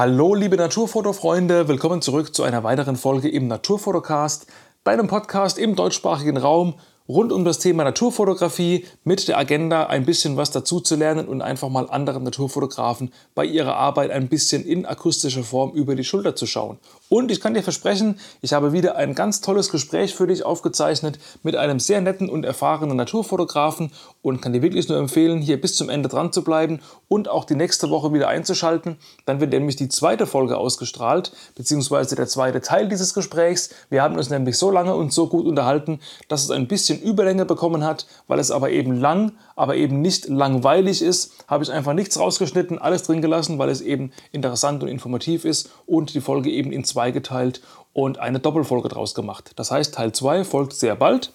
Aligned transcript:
Hallo 0.00 0.34
liebe 0.34 0.56
Naturfotofreunde, 0.56 1.68
willkommen 1.68 2.00
zurück 2.00 2.34
zu 2.34 2.42
einer 2.42 2.64
weiteren 2.64 2.96
Folge 2.96 3.28
im 3.28 3.48
Naturfotocast, 3.48 4.46
deinem 4.82 5.08
Podcast 5.08 5.58
im 5.58 5.76
deutschsprachigen 5.76 6.38
Raum 6.38 6.76
rund 7.10 7.32
um 7.32 7.44
das 7.44 7.58
Thema 7.58 7.82
Naturfotografie 7.82 8.84
mit 9.02 9.26
der 9.26 9.36
Agenda 9.36 9.86
ein 9.86 10.04
bisschen 10.04 10.36
was 10.36 10.52
dazu 10.52 10.78
zu 10.80 10.94
lernen 10.94 11.26
und 11.26 11.42
einfach 11.42 11.68
mal 11.68 11.90
anderen 11.90 12.22
Naturfotografen 12.22 13.12
bei 13.34 13.44
ihrer 13.44 13.74
Arbeit 13.74 14.12
ein 14.12 14.28
bisschen 14.28 14.64
in 14.64 14.86
akustischer 14.86 15.42
Form 15.42 15.72
über 15.72 15.96
die 15.96 16.04
Schulter 16.04 16.36
zu 16.36 16.46
schauen. 16.46 16.78
Und 17.08 17.32
ich 17.32 17.40
kann 17.40 17.54
dir 17.54 17.64
versprechen, 17.64 18.20
ich 18.42 18.52
habe 18.52 18.72
wieder 18.72 18.94
ein 18.94 19.16
ganz 19.16 19.40
tolles 19.40 19.70
Gespräch 19.70 20.14
für 20.14 20.28
dich 20.28 20.44
aufgezeichnet 20.44 21.18
mit 21.42 21.56
einem 21.56 21.80
sehr 21.80 22.00
netten 22.00 22.30
und 22.30 22.44
erfahrenen 22.44 22.96
Naturfotografen 22.96 23.90
und 24.22 24.40
kann 24.40 24.52
dir 24.52 24.62
wirklich 24.62 24.88
nur 24.88 24.98
empfehlen, 24.98 25.40
hier 25.40 25.60
bis 25.60 25.74
zum 25.74 25.88
Ende 25.88 26.08
dran 26.08 26.32
zu 26.32 26.44
bleiben 26.44 26.78
und 27.08 27.28
auch 27.28 27.44
die 27.44 27.56
nächste 27.56 27.90
Woche 27.90 28.12
wieder 28.12 28.28
einzuschalten. 28.28 28.98
Dann 29.26 29.40
wird 29.40 29.50
nämlich 29.50 29.74
die 29.74 29.88
zweite 29.88 30.28
Folge 30.28 30.56
ausgestrahlt, 30.56 31.32
beziehungsweise 31.56 32.14
der 32.14 32.28
zweite 32.28 32.60
Teil 32.60 32.88
dieses 32.88 33.14
Gesprächs. 33.14 33.70
Wir 33.88 34.02
haben 34.02 34.16
uns 34.16 34.30
nämlich 34.30 34.56
so 34.56 34.70
lange 34.70 34.94
und 34.94 35.12
so 35.12 35.26
gut 35.26 35.46
unterhalten, 35.46 35.98
dass 36.28 36.44
es 36.44 36.52
ein 36.52 36.68
bisschen 36.68 36.99
Überlänge 37.00 37.44
bekommen 37.44 37.84
hat, 37.84 38.06
weil 38.28 38.38
es 38.38 38.50
aber 38.50 38.70
eben 38.70 38.98
lang, 38.98 39.32
aber 39.56 39.76
eben 39.76 40.00
nicht 40.00 40.28
langweilig 40.28 41.02
ist, 41.02 41.32
habe 41.48 41.64
ich 41.64 41.72
einfach 41.72 41.94
nichts 41.94 42.18
rausgeschnitten, 42.18 42.78
alles 42.78 43.02
drin 43.02 43.22
gelassen, 43.22 43.58
weil 43.58 43.68
es 43.68 43.80
eben 43.80 44.12
interessant 44.32 44.82
und 44.82 44.88
informativ 44.88 45.44
ist 45.44 45.70
und 45.86 46.14
die 46.14 46.20
Folge 46.20 46.50
eben 46.50 46.72
in 46.72 46.84
zwei 46.84 47.10
geteilt 47.10 47.60
und 47.92 48.18
eine 48.18 48.38
Doppelfolge 48.40 48.88
draus 48.88 49.14
gemacht. 49.14 49.52
Das 49.56 49.70
heißt, 49.70 49.94
Teil 49.94 50.12
2 50.12 50.44
folgt 50.44 50.74
sehr 50.74 50.96
bald. 50.96 51.32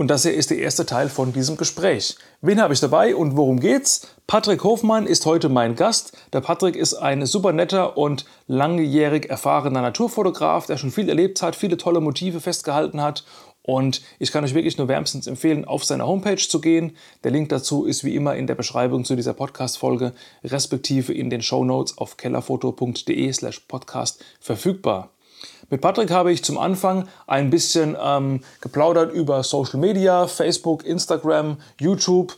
Und 0.00 0.08
das 0.08 0.22
hier 0.22 0.32
ist 0.32 0.48
der 0.48 0.56
erste 0.56 0.86
Teil 0.86 1.10
von 1.10 1.34
diesem 1.34 1.58
Gespräch. 1.58 2.16
Wen 2.40 2.58
habe 2.58 2.72
ich 2.72 2.80
dabei 2.80 3.14
und 3.14 3.36
worum 3.36 3.60
geht's? 3.60 4.08
Patrick 4.26 4.64
Hofmann 4.64 5.06
ist 5.06 5.26
heute 5.26 5.50
mein 5.50 5.74
Gast. 5.74 6.16
Der 6.32 6.40
Patrick 6.40 6.74
ist 6.74 6.94
ein 6.94 7.26
super 7.26 7.52
netter 7.52 7.98
und 7.98 8.24
langjährig 8.46 9.28
erfahrener 9.28 9.82
Naturfotograf, 9.82 10.64
der 10.64 10.78
schon 10.78 10.90
viel 10.90 11.10
erlebt 11.10 11.42
hat, 11.42 11.54
viele 11.54 11.76
tolle 11.76 12.00
Motive 12.00 12.40
festgehalten 12.40 13.02
hat 13.02 13.24
und 13.62 14.02
ich 14.18 14.32
kann 14.32 14.44
euch 14.44 14.54
wirklich 14.54 14.78
nur 14.78 14.88
wärmstens 14.88 15.26
empfehlen, 15.26 15.64
auf 15.64 15.84
seine 15.84 16.06
Homepage 16.06 16.36
zu 16.36 16.60
gehen. 16.60 16.96
Der 17.24 17.30
Link 17.30 17.50
dazu 17.50 17.84
ist 17.84 18.04
wie 18.04 18.14
immer 18.14 18.34
in 18.34 18.46
der 18.46 18.54
Beschreibung 18.54 19.04
zu 19.04 19.16
dieser 19.16 19.34
Podcast-Folge, 19.34 20.12
respektive 20.44 21.12
in 21.12 21.30
den 21.30 21.42
Show 21.42 21.64
Notes 21.64 21.98
auf 21.98 22.16
kellerfoto.de 22.16 23.32
slash 23.32 23.60
podcast 23.60 24.24
verfügbar. 24.40 25.10
Mit 25.68 25.80
Patrick 25.80 26.10
habe 26.10 26.32
ich 26.32 26.42
zum 26.42 26.58
Anfang 26.58 27.08
ein 27.26 27.50
bisschen 27.50 27.96
ähm, 28.02 28.40
geplaudert 28.60 29.12
über 29.12 29.42
Social 29.42 29.78
Media, 29.78 30.26
Facebook, 30.26 30.84
Instagram, 30.84 31.58
YouTube, 31.78 32.36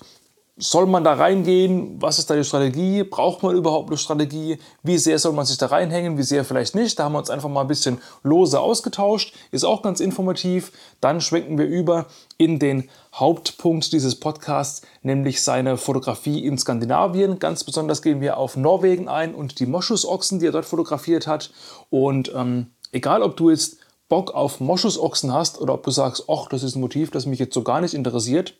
soll 0.57 0.87
man 0.87 1.03
da 1.03 1.15
reingehen? 1.15 2.01
Was 2.01 2.19
ist 2.19 2.29
da 2.29 2.37
die 2.37 2.45
Strategie? 2.45 3.05
Braucht 3.05 3.43
man 3.43 3.57
überhaupt 3.57 3.89
eine 3.89 3.97
Strategie? 3.97 4.59
Wie 4.83 4.99
sehr 4.99 5.19
soll 5.19 5.33
man 5.33 5.47
sich 5.47 5.57
da 5.57 5.67
reinhängen? 5.67 6.19
Wie 6.19 6.23
sehr 6.23 6.45
vielleicht 6.45 6.75
nicht? 6.75 6.99
Da 6.99 7.05
haben 7.05 7.13
wir 7.13 7.19
uns 7.19 7.31
einfach 7.31 7.49
mal 7.49 7.63
ein 7.63 7.69
bisschen 7.69 7.99
lose 8.23 8.61
ausgetauscht. 8.61 9.35
Ist 9.51 9.65
auch 9.65 9.81
ganz 9.81 10.01
informativ. 10.01 10.73
Dann 11.01 11.23
schwenken 11.23 11.57
wir 11.57 11.65
über 11.65 12.07
in 12.37 12.59
den 12.59 12.91
Hauptpunkt 13.15 13.93
dieses 13.93 14.21
Podcasts, 14.21 14.83
nämlich 15.03 15.43
seine 15.43 15.79
Fotografie 15.79 16.45
in 16.45 16.59
Skandinavien. 16.59 17.39
Ganz 17.39 17.65
besonders 17.65 18.03
gehen 18.03 18.21
wir 18.21 18.37
auf 18.37 18.57
Norwegen 18.57 19.09
ein 19.09 19.35
und 19.35 19.59
die 19.59 19.67
Moschusochsen, 19.67 20.39
die 20.39 20.47
er 20.47 20.53
dort 20.53 20.67
fotografiert 20.67 21.27
hat. 21.27 21.51
Und 21.89 22.31
ähm, 22.35 22.67
egal, 22.93 23.23
ob 23.23 23.37
du 23.39 23.49
jetzt 23.49 23.79
Bock 24.11 24.35
auf 24.35 24.61
Moschusochsen 24.61 25.33
hast 25.33 25.59
oder 25.59 25.73
ob 25.73 25.83
du 25.85 25.91
sagst, 25.91 26.25
ach, 26.29 26.47
das 26.51 26.63
ist 26.63 26.77
ein 26.77 26.83
Motiv, 26.83 27.11
das 27.11 27.25
mich 27.25 27.39
jetzt 27.39 27.55
so 27.55 27.63
gar 27.63 27.81
nicht 27.81 27.95
interessiert, 27.95 28.55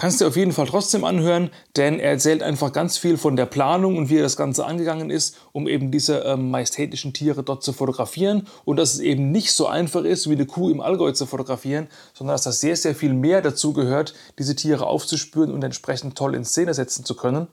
Kannst 0.00 0.22
du 0.22 0.26
auf 0.26 0.36
jeden 0.36 0.52
Fall 0.52 0.66
trotzdem 0.66 1.04
anhören, 1.04 1.50
denn 1.76 2.00
er 2.00 2.12
erzählt 2.12 2.42
einfach 2.42 2.72
ganz 2.72 2.96
viel 2.96 3.18
von 3.18 3.36
der 3.36 3.44
Planung 3.44 3.98
und 3.98 4.08
wie 4.08 4.16
er 4.16 4.22
das 4.22 4.38
Ganze 4.38 4.64
angegangen 4.64 5.10
ist, 5.10 5.36
um 5.52 5.68
eben 5.68 5.90
diese 5.90 6.20
ähm, 6.20 6.50
majestätischen 6.50 7.12
Tiere 7.12 7.42
dort 7.42 7.62
zu 7.62 7.74
fotografieren 7.74 8.46
und 8.64 8.78
dass 8.78 8.94
es 8.94 9.00
eben 9.00 9.30
nicht 9.30 9.52
so 9.52 9.66
einfach 9.66 10.04
ist, 10.04 10.30
wie 10.30 10.32
eine 10.32 10.46
Kuh 10.46 10.70
im 10.70 10.80
Allgäu 10.80 11.12
zu 11.12 11.26
fotografieren, 11.26 11.86
sondern 12.14 12.32
dass 12.32 12.44
da 12.44 12.52
sehr, 12.52 12.76
sehr 12.76 12.94
viel 12.94 13.12
mehr 13.12 13.42
dazu 13.42 13.74
gehört, 13.74 14.14
diese 14.38 14.56
Tiere 14.56 14.86
aufzuspüren 14.86 15.52
und 15.52 15.62
entsprechend 15.62 16.16
toll 16.16 16.34
in 16.34 16.46
Szene 16.46 16.72
setzen 16.72 17.04
zu 17.04 17.14
können. 17.14 17.48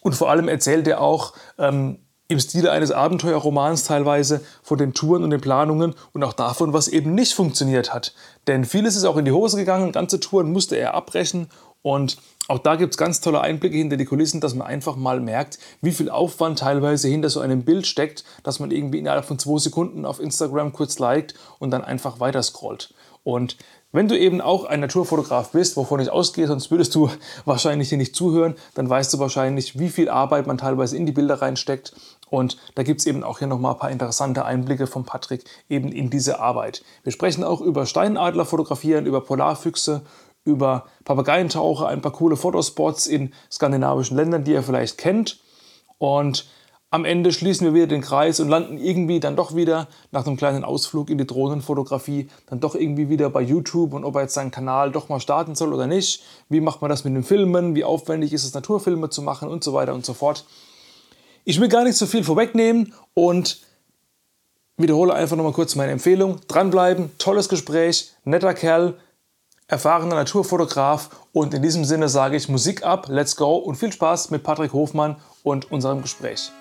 Und 0.00 0.14
vor 0.14 0.30
allem 0.30 0.48
erzählt 0.48 0.88
er 0.88 1.02
auch, 1.02 1.34
ähm, 1.58 1.98
im 2.28 2.40
Stile 2.40 2.72
eines 2.72 2.90
Abenteuerromans 2.90 3.84
teilweise 3.84 4.40
von 4.62 4.78
den 4.78 4.94
Touren 4.94 5.22
und 5.22 5.30
den 5.30 5.40
Planungen 5.40 5.94
und 6.12 6.24
auch 6.24 6.32
davon, 6.32 6.72
was 6.72 6.88
eben 6.88 7.14
nicht 7.14 7.34
funktioniert 7.34 7.94
hat. 7.94 8.14
Denn 8.48 8.64
vieles 8.64 8.96
ist 8.96 9.04
auch 9.04 9.16
in 9.16 9.24
die 9.24 9.32
Hose 9.32 9.56
gegangen, 9.56 9.92
ganze 9.92 10.18
Touren 10.18 10.52
musste 10.52 10.76
er 10.76 10.94
abbrechen 10.94 11.48
und 11.82 12.18
auch 12.48 12.58
da 12.58 12.76
gibt 12.76 12.92
es 12.94 12.98
ganz 12.98 13.20
tolle 13.20 13.40
Einblicke 13.40 13.76
hinter 13.76 13.96
die 13.96 14.04
Kulissen, 14.04 14.40
dass 14.40 14.54
man 14.54 14.66
einfach 14.66 14.96
mal 14.96 15.20
merkt, 15.20 15.58
wie 15.80 15.92
viel 15.92 16.10
Aufwand 16.10 16.60
teilweise 16.60 17.08
hinter 17.08 17.28
so 17.28 17.40
einem 17.40 17.64
Bild 17.64 17.86
steckt, 17.86 18.24
dass 18.44 18.60
man 18.60 18.70
irgendwie 18.70 18.98
innerhalb 18.98 19.24
von 19.24 19.38
zwei 19.38 19.58
Sekunden 19.58 20.04
auf 20.04 20.20
Instagram 20.20 20.72
kurz 20.72 20.98
liked 20.98 21.34
und 21.58 21.70
dann 21.70 21.84
einfach 21.84 22.20
weiter 22.20 22.42
scrollt. 22.42 22.94
Und 23.24 23.56
wenn 23.90 24.08
du 24.08 24.18
eben 24.18 24.40
auch 24.40 24.64
ein 24.64 24.80
Naturfotograf 24.80 25.52
bist, 25.52 25.76
wovon 25.76 26.00
ich 26.00 26.10
ausgehe, 26.10 26.46
sonst 26.46 26.70
würdest 26.70 26.94
du 26.94 27.10
wahrscheinlich 27.44 27.88
hier 27.88 27.98
nicht 27.98 28.14
zuhören, 28.14 28.54
dann 28.74 28.88
weißt 28.88 29.12
du 29.14 29.18
wahrscheinlich, 29.18 29.78
wie 29.78 29.88
viel 29.88 30.08
Arbeit 30.08 30.46
man 30.46 30.58
teilweise 30.58 30.96
in 30.96 31.06
die 31.06 31.12
Bilder 31.12 31.40
reinsteckt. 31.40 31.94
Und 32.28 32.58
da 32.74 32.82
gibt 32.82 33.00
es 33.00 33.06
eben 33.06 33.24
auch 33.24 33.38
hier 33.38 33.48
nochmal 33.48 33.72
ein 33.72 33.78
paar 33.78 33.90
interessante 33.90 34.44
Einblicke 34.44 34.86
von 34.86 35.04
Patrick 35.04 35.44
eben 35.68 35.90
in 35.92 36.10
diese 36.10 36.40
Arbeit. 36.40 36.82
Wir 37.04 37.12
sprechen 37.12 37.42
auch 37.42 37.60
über 37.60 37.86
Steinadler 37.86 38.44
fotografieren, 38.44 39.06
über 39.06 39.22
Polarfüchse, 39.22 40.02
über 40.46 40.86
Papageientaucher, 41.04 41.88
ein 41.88 42.00
paar 42.00 42.12
coole 42.12 42.36
Fotospots 42.36 43.06
in 43.06 43.34
skandinavischen 43.50 44.16
Ländern, 44.16 44.44
die 44.44 44.52
ihr 44.52 44.62
vielleicht 44.62 44.96
kennt. 44.96 45.40
Und 45.98 46.46
am 46.90 47.04
Ende 47.04 47.32
schließen 47.32 47.66
wir 47.66 47.74
wieder 47.74 47.88
den 47.88 48.00
Kreis 48.00 48.38
und 48.38 48.48
landen 48.48 48.78
irgendwie 48.78 49.18
dann 49.18 49.34
doch 49.34 49.56
wieder 49.56 49.88
nach 50.12 50.24
einem 50.24 50.36
kleinen 50.36 50.64
Ausflug 50.64 51.10
in 51.10 51.18
die 51.18 51.26
Drohnenfotografie 51.26 52.28
dann 52.48 52.60
doch 52.60 52.76
irgendwie 52.76 53.08
wieder 53.08 53.28
bei 53.28 53.42
YouTube 53.42 53.92
und 53.92 54.04
ob 54.04 54.14
er 54.14 54.22
jetzt 54.22 54.34
seinen 54.34 54.52
Kanal 54.52 54.92
doch 54.92 55.08
mal 55.08 55.20
starten 55.20 55.56
soll 55.56 55.74
oder 55.74 55.88
nicht. 55.88 56.22
Wie 56.48 56.60
macht 56.60 56.80
man 56.80 56.88
das 56.88 57.04
mit 57.04 57.14
den 57.14 57.24
Filmen? 57.24 57.74
Wie 57.74 57.84
aufwendig 57.84 58.32
ist 58.32 58.44
es, 58.44 58.54
Naturfilme 58.54 59.10
zu 59.10 59.20
machen 59.20 59.48
und 59.48 59.64
so 59.64 59.72
weiter 59.72 59.94
und 59.94 60.06
so 60.06 60.14
fort. 60.14 60.46
Ich 61.44 61.60
will 61.60 61.68
gar 61.68 61.84
nicht 61.84 61.96
so 61.96 62.06
viel 62.06 62.22
vorwegnehmen 62.22 62.94
und 63.14 63.60
wiederhole 64.76 65.12
einfach 65.12 65.36
nochmal 65.36 65.52
kurz 65.52 65.74
meine 65.74 65.92
Empfehlung. 65.92 66.40
Dranbleiben, 66.48 67.10
tolles 67.18 67.48
Gespräch, 67.48 68.12
netter 68.24 68.54
Kerl, 68.54 68.94
erfahrener 69.68 70.14
Naturfotograf 70.14 71.10
und 71.32 71.52
in 71.52 71.62
diesem 71.62 71.84
Sinne 71.84 72.08
sage 72.08 72.36
ich 72.36 72.48
Musik 72.48 72.84
ab, 72.84 73.06
let's 73.08 73.36
go 73.36 73.56
und 73.56 73.76
viel 73.76 73.92
Spaß 73.92 74.30
mit 74.30 74.42
Patrick 74.42 74.72
Hofmann 74.72 75.16
und 75.42 75.70
unserem 75.72 76.02
Gespräch. 76.02 76.52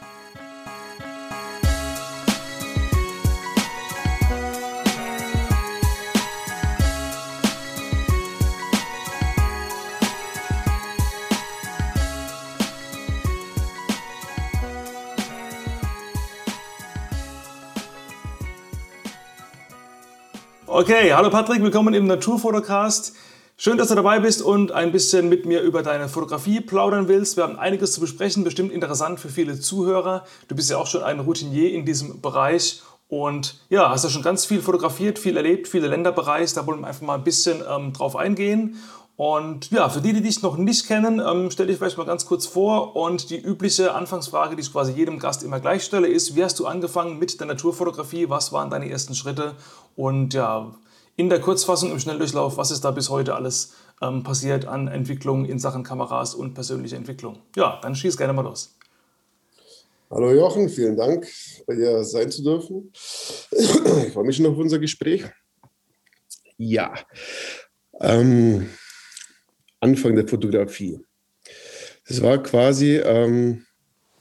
Okay, 20.77 21.13
hallo 21.13 21.29
Patrick, 21.29 21.63
willkommen 21.63 21.93
im 21.93 22.05
Naturfotocast. 22.05 23.15
Schön, 23.55 23.77
dass 23.77 23.87
du 23.87 23.95
dabei 23.95 24.19
bist 24.19 24.41
und 24.41 24.73
ein 24.73 24.91
bisschen 24.91 25.29
mit 25.29 25.45
mir 25.45 25.61
über 25.61 25.83
deine 25.83 26.09
Fotografie 26.09 26.59
plaudern 26.59 27.07
willst. 27.07 27.37
Wir 27.37 27.45
haben 27.45 27.57
einiges 27.57 27.93
zu 27.93 28.01
besprechen, 28.01 28.43
bestimmt 28.43 28.73
interessant 28.73 29.21
für 29.21 29.29
viele 29.29 29.57
Zuhörer. 29.57 30.25
Du 30.49 30.55
bist 30.57 30.69
ja 30.69 30.75
auch 30.75 30.87
schon 30.87 31.01
ein 31.01 31.21
Routinier 31.21 31.71
in 31.71 31.85
diesem 31.85 32.19
Bereich 32.19 32.81
und 33.07 33.61
ja, 33.69 33.89
hast 33.89 34.03
ja 34.03 34.09
schon 34.09 34.21
ganz 34.21 34.43
viel 34.43 34.61
fotografiert, 34.61 35.17
viel 35.17 35.37
erlebt, 35.37 35.69
viele 35.69 35.87
Länder 35.87 36.11
bereist. 36.11 36.57
Da 36.57 36.67
wollen 36.67 36.81
wir 36.81 36.87
einfach 36.87 37.03
mal 37.03 37.15
ein 37.15 37.23
bisschen 37.23 37.63
ähm, 37.65 37.93
drauf 37.93 38.17
eingehen. 38.17 38.75
Und 39.17 39.71
ja, 39.71 39.87
für 39.87 40.01
die, 40.01 40.11
die 40.11 40.21
dich 40.21 40.41
noch 40.41 40.57
nicht 40.57 40.87
kennen, 40.87 41.21
ähm, 41.25 41.49
stell 41.49 41.67
dich 41.67 41.77
vielleicht 41.77 41.97
mal 41.97 42.05
ganz 42.05 42.25
kurz 42.25 42.45
vor. 42.45 42.97
Und 42.97 43.29
die 43.29 43.37
übliche 43.37 43.95
Anfangsfrage, 43.95 44.57
die 44.57 44.61
ich 44.61 44.73
quasi 44.73 44.91
jedem 44.91 45.19
Gast 45.19 45.41
immer 45.41 45.61
gleich 45.61 45.85
stelle, 45.85 46.07
ist, 46.07 46.35
wie 46.35 46.43
hast 46.43 46.59
du 46.59 46.65
angefangen 46.65 47.17
mit 47.17 47.39
der 47.39 47.47
Naturfotografie? 47.47 48.29
Was 48.29 48.51
waren 48.51 48.69
deine 48.69 48.89
ersten 48.89 49.15
Schritte? 49.15 49.55
Und 49.95 50.33
ja, 50.33 50.75
in 51.15 51.29
der 51.29 51.39
Kurzfassung 51.39 51.91
im 51.91 51.99
Schnelldurchlauf, 51.99 52.57
was 52.57 52.71
ist 52.71 52.81
da 52.81 52.91
bis 52.91 53.09
heute 53.09 53.35
alles 53.35 53.73
ähm, 54.01 54.23
passiert 54.23 54.65
an 54.65 54.87
Entwicklung 54.87 55.45
in 55.45 55.59
Sachen 55.59 55.83
Kameras 55.83 56.35
und 56.35 56.53
persönliche 56.53 56.95
Entwicklung? 56.95 57.41
Ja, 57.55 57.79
dann 57.81 57.95
schieß 57.95 58.17
gerne 58.17 58.33
mal 58.33 58.41
los. 58.41 58.77
Hallo 60.11 60.31
Jochen, 60.31 60.69
vielen 60.69 60.95
Dank, 60.95 61.27
bei 61.65 61.75
dir 61.75 62.03
sein 62.03 62.29
zu 62.29 62.43
dürfen. 62.43 62.91
Ich 63.51 64.13
freue 64.13 64.23
mich 64.23 64.35
schon 64.35 64.45
auf 64.45 64.57
unser 64.57 64.79
Gespräch. 64.79 65.23
Ja, 66.57 66.93
ähm, 67.99 68.69
Anfang 69.79 70.15
der 70.15 70.27
Fotografie. 70.27 70.99
Das 72.07 72.21
war 72.21 72.41
quasi 72.43 72.97
ähm, 72.97 73.65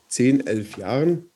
10, 0.08 0.46
11 0.46 0.78
Jahren. 0.78 1.30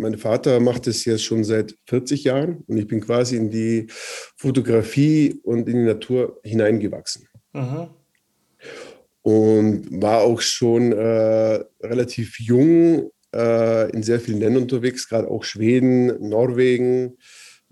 Mein 0.00 0.18
Vater 0.18 0.60
macht 0.60 0.86
es 0.86 1.04
jetzt 1.04 1.24
schon 1.24 1.44
seit 1.44 1.74
40 1.86 2.24
Jahren 2.24 2.64
und 2.66 2.76
ich 2.76 2.86
bin 2.86 3.00
quasi 3.00 3.36
in 3.36 3.50
die 3.50 3.86
Fotografie 4.36 5.40
und 5.42 5.68
in 5.68 5.76
die 5.76 5.84
Natur 5.84 6.40
hineingewachsen. 6.42 7.28
Mhm. 7.52 7.88
Und 9.22 10.02
war 10.02 10.22
auch 10.22 10.40
schon 10.40 10.92
äh, 10.92 11.64
relativ 11.82 12.40
jung 12.40 13.10
äh, 13.34 13.90
in 13.90 14.02
sehr 14.02 14.20
vielen 14.20 14.40
Ländern 14.40 14.62
unterwegs, 14.62 15.08
gerade 15.08 15.28
auch 15.28 15.44
Schweden, 15.44 16.28
Norwegen, 16.28 17.18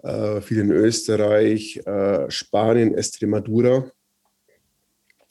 äh, 0.02 0.40
viel 0.40 0.58
in 0.58 0.70
Österreich, 0.70 1.80
äh, 1.86 2.30
Spanien, 2.30 2.94
Estremadura. 2.94 3.90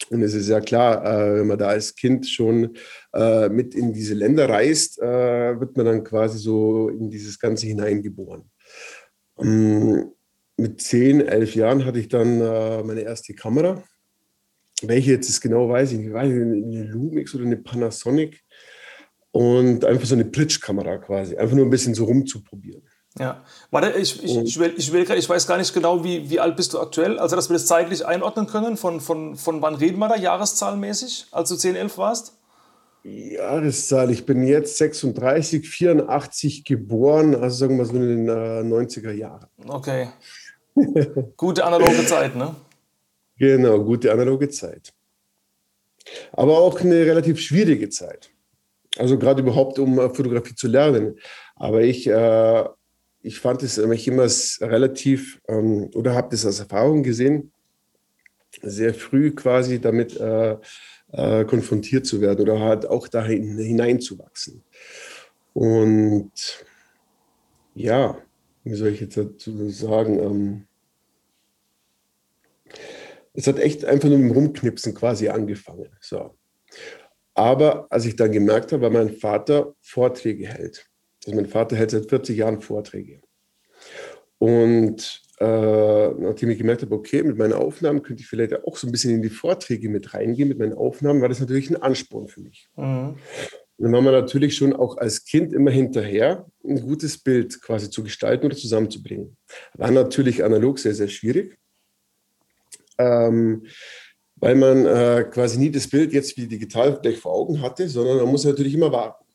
Und 0.10 0.22
es 0.22 0.34
ist 0.34 0.48
ja 0.48 0.62
klar, 0.62 1.06
äh, 1.06 1.40
wenn 1.40 1.48
man 1.48 1.58
da 1.58 1.68
als 1.68 1.96
Kind 1.96 2.28
schon 2.28 2.78
äh, 3.14 3.50
mit 3.50 3.76
in 3.76 3.94
diese 3.94 4.14
Länder 4.14 4.50
reist, 4.50 5.00
äh, 5.02 5.60
wird 5.60 5.76
man 5.76 5.86
dann 5.86 6.04
quasi 6.04 6.38
so 6.38 6.90
in 6.90 7.10
dieses 7.10 7.40
Ganze 7.40 7.68
hineingeboren. 7.68 8.50
Ähm, 9.40 10.12
mit 10.58 10.82
zehn, 10.82 11.22
elf 11.22 11.56
Jahren 11.56 11.86
hatte 11.86 12.00
ich 12.00 12.08
dann 12.08 12.40
meine 12.40 13.02
erste 13.02 13.36
Kamera. 13.36 13.84
Welche 14.82 15.12
jetzt 15.12 15.30
ist 15.30 15.40
genau, 15.40 15.70
weiß 15.70 15.92
ich 15.92 16.00
nicht. 16.00 16.14
Weiß 16.14 16.30
ich, 16.30 16.34
eine 16.34 16.84
Lumix 16.84 17.36
oder 17.36 17.46
eine 17.46 17.58
Panasonic. 17.58 18.42
Und 19.30 19.86
einfach 19.86 20.08
so 20.08 20.16
eine 20.16 20.26
Plitsch-Kamera 20.26 20.98
quasi. 20.98 21.38
Einfach 21.38 21.56
nur 21.56 21.66
ein 21.66 21.70
bisschen 21.70 21.94
so 21.94 22.06
rumzuprobieren. 22.06 22.82
Ja, 23.20 23.42
warte, 23.72 23.98
ich, 23.98 24.24
ich, 24.24 24.38
ich, 24.38 24.60
will, 24.60 24.74
ich, 24.78 24.92
will, 24.92 25.10
ich 25.10 25.30
weiß 25.30 25.48
gar 25.48 25.58
nicht 25.58 25.74
genau, 25.74 26.04
wie, 26.04 26.30
wie 26.30 26.40
alt 26.40 26.56
bist 26.56 26.74
du 26.74 26.80
aktuell? 26.80 27.18
Also, 27.18 27.36
dass 27.36 27.50
wir 27.50 27.56
das 27.56 27.66
zeitlich 27.66 28.06
einordnen 28.06 28.48
können, 28.48 28.78
von, 28.78 29.02
von, 29.02 29.36
von 29.36 29.62
wann 29.62 29.76
reden 29.76 29.98
wir 29.98 30.08
da, 30.08 30.16
jahreszahlmäßig, 30.16 31.28
als 31.32 31.50
du 31.50 31.56
10, 31.56 31.76
11 31.76 31.98
warst? 31.98 32.34
Jahreszahl, 33.04 34.12
ich 34.12 34.26
bin 34.26 34.46
jetzt 34.46 34.78
36, 34.78 35.68
84 35.68 36.66
geboren, 36.66 37.36
also 37.36 37.56
sagen 37.56 37.78
wir 37.78 37.86
so 37.86 37.96
in 37.96 38.26
den 38.26 38.28
äh, 38.28 38.62
90er 38.62 39.12
Jahren. 39.12 39.48
Okay. 39.68 40.10
gute 41.38 41.66
analoge 41.66 42.06
Zeit, 42.06 42.36
ne? 42.36 42.56
Genau, 43.38 43.80
gute 43.80 44.12
analoge 44.12 44.50
Zeit. 44.50 44.94
Aber 46.34 46.60
auch 46.60 46.80
eine 46.82 47.06
relativ 47.06 47.40
schwierige 47.40 47.90
Zeit. 47.90 48.30
Also 48.98 49.18
gerade 49.18 49.42
überhaupt, 49.42 49.80
um 49.80 50.00
äh, 50.00 50.10
Fotografie 50.10 50.56
zu 50.56 50.68
lernen. 50.68 51.20
Aber 51.56 51.82
ich 51.82 52.08
äh, 52.08 52.64
ich 53.22 53.40
fand 53.40 53.64
es 53.64 53.78
mich 53.78 54.08
immer 54.08 54.28
relativ 54.62 55.42
ähm, 55.48 55.90
oder 55.94 56.14
habe 56.14 56.30
das 56.32 56.46
als 56.46 56.60
Erfahrung 56.60 57.04
gesehen, 57.04 57.52
sehr 58.62 58.94
früh 58.94 59.34
quasi 59.34 59.80
damit 59.80 60.20
äh, 60.20 60.58
äh, 61.12 61.46
konfrontiert 61.46 62.06
zu 62.06 62.22
werden 62.22 62.42
oder 62.42 62.60
halt 62.60 62.86
auch 62.86 63.08
da 63.08 63.26
hineinzuwachsen. 63.26 64.64
Und 65.54 66.32
ja, 67.76 68.18
wie 68.64 68.76
soll 68.76 68.90
ich 68.90 69.02
jetzt 69.02 69.18
dazu 69.18 69.70
sagen? 69.70 70.20
Ähm, 70.20 70.68
es 73.34 73.48
hat 73.48 73.60
echt 73.60 73.86
einfach 73.86 74.10
nur 74.10 74.18
mit 74.18 74.32
dem 74.32 74.36
Rumknipsen 74.36 74.94
quasi 74.94 75.30
angefangen. 75.30 75.90
So. 76.02 76.36
Aber 77.34 77.86
als 77.92 78.06
ich 78.06 78.16
dann 78.16 78.32
gemerkt 78.32 78.72
habe, 78.72 78.84
weil 78.84 78.92
mein 78.92 79.16
Vater 79.16 79.76
Vorträge 79.82 80.48
hält, 80.48 80.88
also 81.28 81.36
mein 81.36 81.50
Vater 81.50 81.76
hält 81.76 81.92
seit 81.92 82.10
40 82.10 82.38
Jahren 82.38 82.62
Vorträge. 82.62 83.20
Und 84.40 85.22
äh, 85.40 86.10
nachdem 86.10 86.50
ich 86.50 86.58
gemerkt 86.58 86.84
habe, 86.84 86.96
okay, 86.96 87.22
mit 87.22 87.38
meinen 87.38 87.54
Aufnahmen 87.54 88.02
könnte 88.02 88.24
ich 88.24 88.30
vielleicht 88.30 88.64
auch 88.66 88.78
so 88.78 88.88
ein 88.88 88.92
bisschen 88.92 89.14
in 89.14 89.22
die 89.22 89.30
Vorträge 89.30 89.90
mit 89.90 90.14
reingehen, 90.14 90.48
mit 90.48 90.58
meinen 90.58 90.74
Aufnahmen, 90.74 91.22
war 91.22 91.30
das 91.30 91.40
natürlich 91.40 91.70
ein 91.70 91.82
Ansporn 91.82 92.28
für 92.28 92.42
mich. 92.42 92.70
Mhm. 92.76 93.18
Und 93.78 93.84
dann 93.84 93.92
war 93.92 94.02
man 94.02 94.14
natürlich 94.14 94.56
schon 94.56 94.74
auch 94.74 94.98
als 94.98 95.26
Kind 95.26 95.54
immer 95.54 95.70
hinterher, 95.70 96.48
ein 96.64 96.82
gutes 96.82 97.18
Bild 97.18 97.62
quasi 97.62 97.90
zu 97.90 98.04
gestalten 98.04 98.46
oder 98.46 98.56
zusammenzubringen. 98.56 99.38
War 99.74 99.92
natürlich 99.92 100.44
analog 100.44 100.80
sehr, 100.80 100.96
sehr 100.96 101.10
schwierig, 101.10 101.60
ähm, 102.98 103.66
weil 104.38 104.56
man 104.56 104.86
äh, 104.86 105.26
quasi 105.30 105.60
nie 105.60 105.70
das 105.72 105.88
Bild 105.88 106.14
jetzt 106.14 106.38
wie 106.38 106.48
digital 106.48 107.00
gleich 107.02 107.18
vor 107.18 107.34
Augen 107.34 107.62
hatte, 107.62 107.88
sondern 107.90 108.18
man 108.18 108.28
muss 108.28 108.46
natürlich 108.46 108.74
immer 108.74 108.92
warten. 108.92 109.27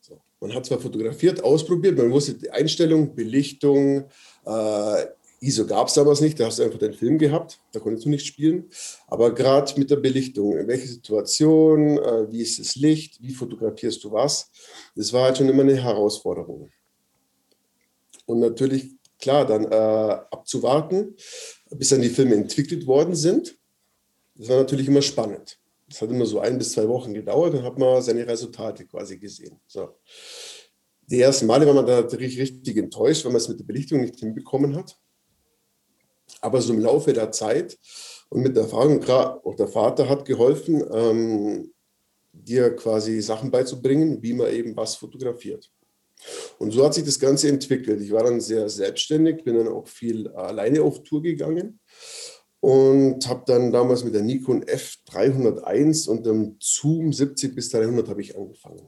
Man 0.42 0.52
hat 0.54 0.66
zwar 0.66 0.80
fotografiert, 0.80 1.44
ausprobiert, 1.44 1.96
man 1.96 2.10
wusste 2.10 2.34
die 2.34 2.50
Einstellung, 2.50 3.14
Belichtung, 3.14 4.06
äh, 4.44 5.06
ISO 5.38 5.64
gab 5.64 5.86
es 5.86 5.94
damals 5.94 6.20
nicht, 6.20 6.40
da 6.40 6.46
hast 6.46 6.58
du 6.58 6.64
einfach 6.64 6.80
den 6.80 6.94
Film 6.94 7.16
gehabt, 7.16 7.60
da 7.70 7.78
konntest 7.78 8.06
du 8.06 8.10
nicht 8.10 8.26
spielen. 8.26 8.68
Aber 9.06 9.32
gerade 9.32 9.78
mit 9.78 9.92
der 9.92 9.96
Belichtung, 9.96 10.58
in 10.58 10.66
welcher 10.66 10.88
Situation, 10.88 11.96
äh, 11.96 12.32
wie 12.32 12.42
ist 12.42 12.58
das 12.58 12.74
Licht, 12.74 13.22
wie 13.22 13.32
fotografierst 13.32 14.02
du 14.02 14.10
was, 14.10 14.50
das 14.96 15.12
war 15.12 15.26
halt 15.26 15.38
schon 15.38 15.48
immer 15.48 15.62
eine 15.62 15.80
Herausforderung. 15.80 16.70
Und 18.26 18.40
natürlich, 18.40 18.96
klar, 19.20 19.46
dann 19.46 19.70
äh, 19.70 20.24
abzuwarten, 20.32 21.14
bis 21.70 21.90
dann 21.90 22.02
die 22.02 22.08
Filme 22.08 22.34
entwickelt 22.34 22.88
worden 22.88 23.14
sind, 23.14 23.56
das 24.34 24.48
war 24.48 24.56
natürlich 24.56 24.88
immer 24.88 25.02
spannend. 25.02 25.61
Das 25.92 26.00
hat 26.00 26.08
immer 26.08 26.24
so 26.24 26.40
ein 26.40 26.56
bis 26.56 26.72
zwei 26.72 26.88
Wochen 26.88 27.12
gedauert, 27.12 27.52
dann 27.52 27.64
hat 27.64 27.78
man 27.78 28.00
seine 28.00 28.26
Resultate 28.26 28.86
quasi 28.86 29.18
gesehen. 29.18 29.60
So. 29.66 29.90
Die 31.02 31.20
ersten 31.20 31.44
Male 31.44 31.66
war 31.66 31.74
man 31.74 31.84
da 31.84 32.00
natürlich 32.00 32.38
richtig 32.40 32.78
enttäuscht, 32.78 33.26
weil 33.26 33.32
man 33.32 33.42
es 33.42 33.48
mit 33.48 33.60
der 33.60 33.66
Belichtung 33.66 34.00
nicht 34.00 34.18
hinbekommen 34.18 34.74
hat. 34.74 34.98
Aber 36.40 36.62
so 36.62 36.72
im 36.72 36.80
Laufe 36.80 37.12
der 37.12 37.30
Zeit 37.30 37.78
und 38.30 38.40
mit 38.40 38.56
der 38.56 38.62
Erfahrung, 38.62 39.04
auch 39.06 39.54
der 39.54 39.68
Vater 39.68 40.08
hat 40.08 40.24
geholfen, 40.24 40.82
ähm, 40.90 41.74
dir 42.32 42.74
quasi 42.74 43.20
Sachen 43.20 43.50
beizubringen, 43.50 44.22
wie 44.22 44.32
man 44.32 44.50
eben 44.50 44.74
was 44.74 44.94
fotografiert. 44.94 45.70
Und 46.58 46.70
so 46.70 46.86
hat 46.86 46.94
sich 46.94 47.04
das 47.04 47.20
Ganze 47.20 47.50
entwickelt. 47.50 48.00
Ich 48.00 48.12
war 48.12 48.24
dann 48.24 48.40
sehr 48.40 48.70
selbstständig, 48.70 49.44
bin 49.44 49.56
dann 49.56 49.68
auch 49.68 49.86
viel 49.86 50.28
alleine 50.28 50.80
auf 50.80 51.02
Tour 51.02 51.20
gegangen 51.20 51.80
und 52.62 53.28
habe 53.28 53.42
dann 53.44 53.72
damals 53.72 54.04
mit 54.04 54.14
der 54.14 54.22
Nikon 54.22 54.62
F301 54.62 56.08
und 56.08 56.24
dem 56.24 56.54
Zoom 56.60 57.12
70 57.12 57.56
bis 57.56 57.70
300 57.70 58.08
habe 58.08 58.20
ich 58.20 58.38
angefangen. 58.38 58.86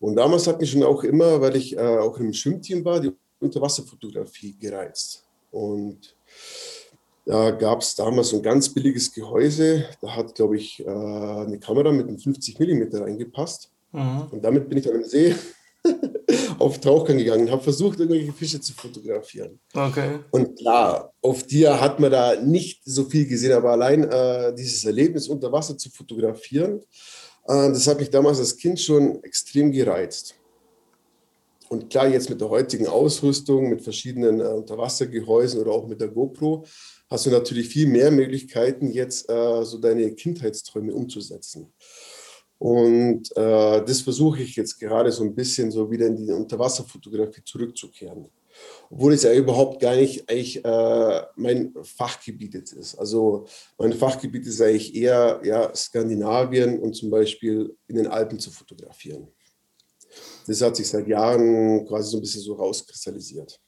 Und 0.00 0.16
damals 0.16 0.46
hat 0.46 0.58
mich 0.58 0.70
schon 0.70 0.82
auch 0.82 1.04
immer, 1.04 1.42
weil 1.42 1.56
ich 1.56 1.76
äh, 1.76 1.80
auch 1.80 2.18
im 2.18 2.32
Schwimmteam 2.32 2.82
war, 2.86 2.98
die 2.98 3.12
Unterwasserfotografie 3.40 4.56
gereizt. 4.58 5.26
Und 5.50 6.16
da 7.26 7.50
gab 7.50 7.82
es 7.82 7.94
damals 7.94 8.30
so 8.30 8.36
ein 8.36 8.42
ganz 8.42 8.70
billiges 8.70 9.12
Gehäuse. 9.12 9.84
Da 10.00 10.16
hat, 10.16 10.34
glaube 10.34 10.56
ich, 10.56 10.80
äh, 10.80 10.88
eine 10.88 11.58
Kamera 11.58 11.92
mit 11.92 12.08
einem 12.08 12.18
50 12.18 12.58
mm 12.58 12.96
reingepasst. 12.96 13.70
Mhm. 13.92 14.28
Und 14.30 14.42
damit 14.42 14.66
bin 14.70 14.78
ich 14.78 14.86
dann 14.86 14.94
im 14.94 15.04
See 15.04 15.34
auf 16.64 16.80
Tauchgang 16.80 17.18
gegangen 17.18 17.42
und 17.46 17.50
habe 17.50 17.62
versucht, 17.62 18.00
irgendwelche 18.00 18.32
Fische 18.32 18.60
zu 18.60 18.72
fotografieren. 18.72 19.60
Okay. 19.74 20.20
Und 20.30 20.58
klar, 20.58 21.12
auf 21.20 21.42
dir 21.44 21.80
hat 21.80 22.00
man 22.00 22.10
da 22.10 22.36
nicht 22.40 22.82
so 22.84 23.04
viel 23.04 23.26
gesehen, 23.26 23.52
aber 23.52 23.72
allein 23.72 24.04
äh, 24.04 24.54
dieses 24.54 24.84
Erlebnis 24.84 25.28
unter 25.28 25.52
Wasser 25.52 25.76
zu 25.76 25.90
fotografieren, 25.90 26.80
äh, 27.46 27.68
das 27.68 27.86
hat 27.86 28.00
mich 28.00 28.10
damals 28.10 28.38
als 28.38 28.56
Kind 28.56 28.80
schon 28.80 29.22
extrem 29.22 29.70
gereizt. 29.70 30.34
Und 31.68 31.90
klar, 31.90 32.08
jetzt 32.08 32.30
mit 32.30 32.40
der 32.40 32.48
heutigen 32.48 32.86
Ausrüstung, 32.86 33.68
mit 33.68 33.82
verschiedenen 33.82 34.40
äh, 34.40 34.44
Unterwassergehäusen 34.44 35.60
oder 35.60 35.72
auch 35.72 35.86
mit 35.86 36.00
der 36.00 36.08
GoPro, 36.08 36.64
hast 37.10 37.26
du 37.26 37.30
natürlich 37.30 37.68
viel 37.68 37.86
mehr 37.86 38.10
Möglichkeiten, 38.10 38.90
jetzt 38.90 39.28
äh, 39.28 39.64
so 39.64 39.78
deine 39.78 40.10
Kindheitsträume 40.14 40.94
umzusetzen. 40.94 41.72
Und 42.58 43.30
äh, 43.36 43.84
das 43.84 44.00
versuche 44.00 44.42
ich 44.42 44.56
jetzt 44.56 44.78
gerade 44.78 45.10
so 45.12 45.24
ein 45.24 45.34
bisschen 45.34 45.70
so 45.70 45.90
wieder 45.90 46.06
in 46.06 46.16
die 46.16 46.32
Unterwasserfotografie 46.32 47.42
zurückzukehren. 47.44 48.26
Obwohl 48.90 49.14
es 49.14 49.24
ja 49.24 49.34
überhaupt 49.34 49.80
gar 49.80 49.96
nicht 49.96 50.28
eigentlich 50.30 50.64
äh, 50.64 51.22
mein 51.36 51.74
Fachgebiet 51.82 52.54
jetzt 52.54 52.72
ist. 52.72 52.94
Also 52.94 53.46
mein 53.78 53.92
Fachgebiet 53.92 54.46
ist 54.46 54.60
eigentlich 54.60 54.94
eher 54.94 55.40
ja, 55.44 55.74
Skandinavien 55.74 56.78
und 56.78 56.94
zum 56.94 57.10
Beispiel 57.10 57.76
in 57.88 57.96
den 57.96 58.06
Alpen 58.06 58.38
zu 58.38 58.50
fotografieren. 58.50 59.28
Das 60.46 60.60
hat 60.60 60.76
sich 60.76 60.88
seit 60.88 61.08
Jahren 61.08 61.86
quasi 61.86 62.10
so 62.10 62.18
ein 62.18 62.20
bisschen 62.20 62.42
so 62.42 62.54
rauskristallisiert. 62.54 63.60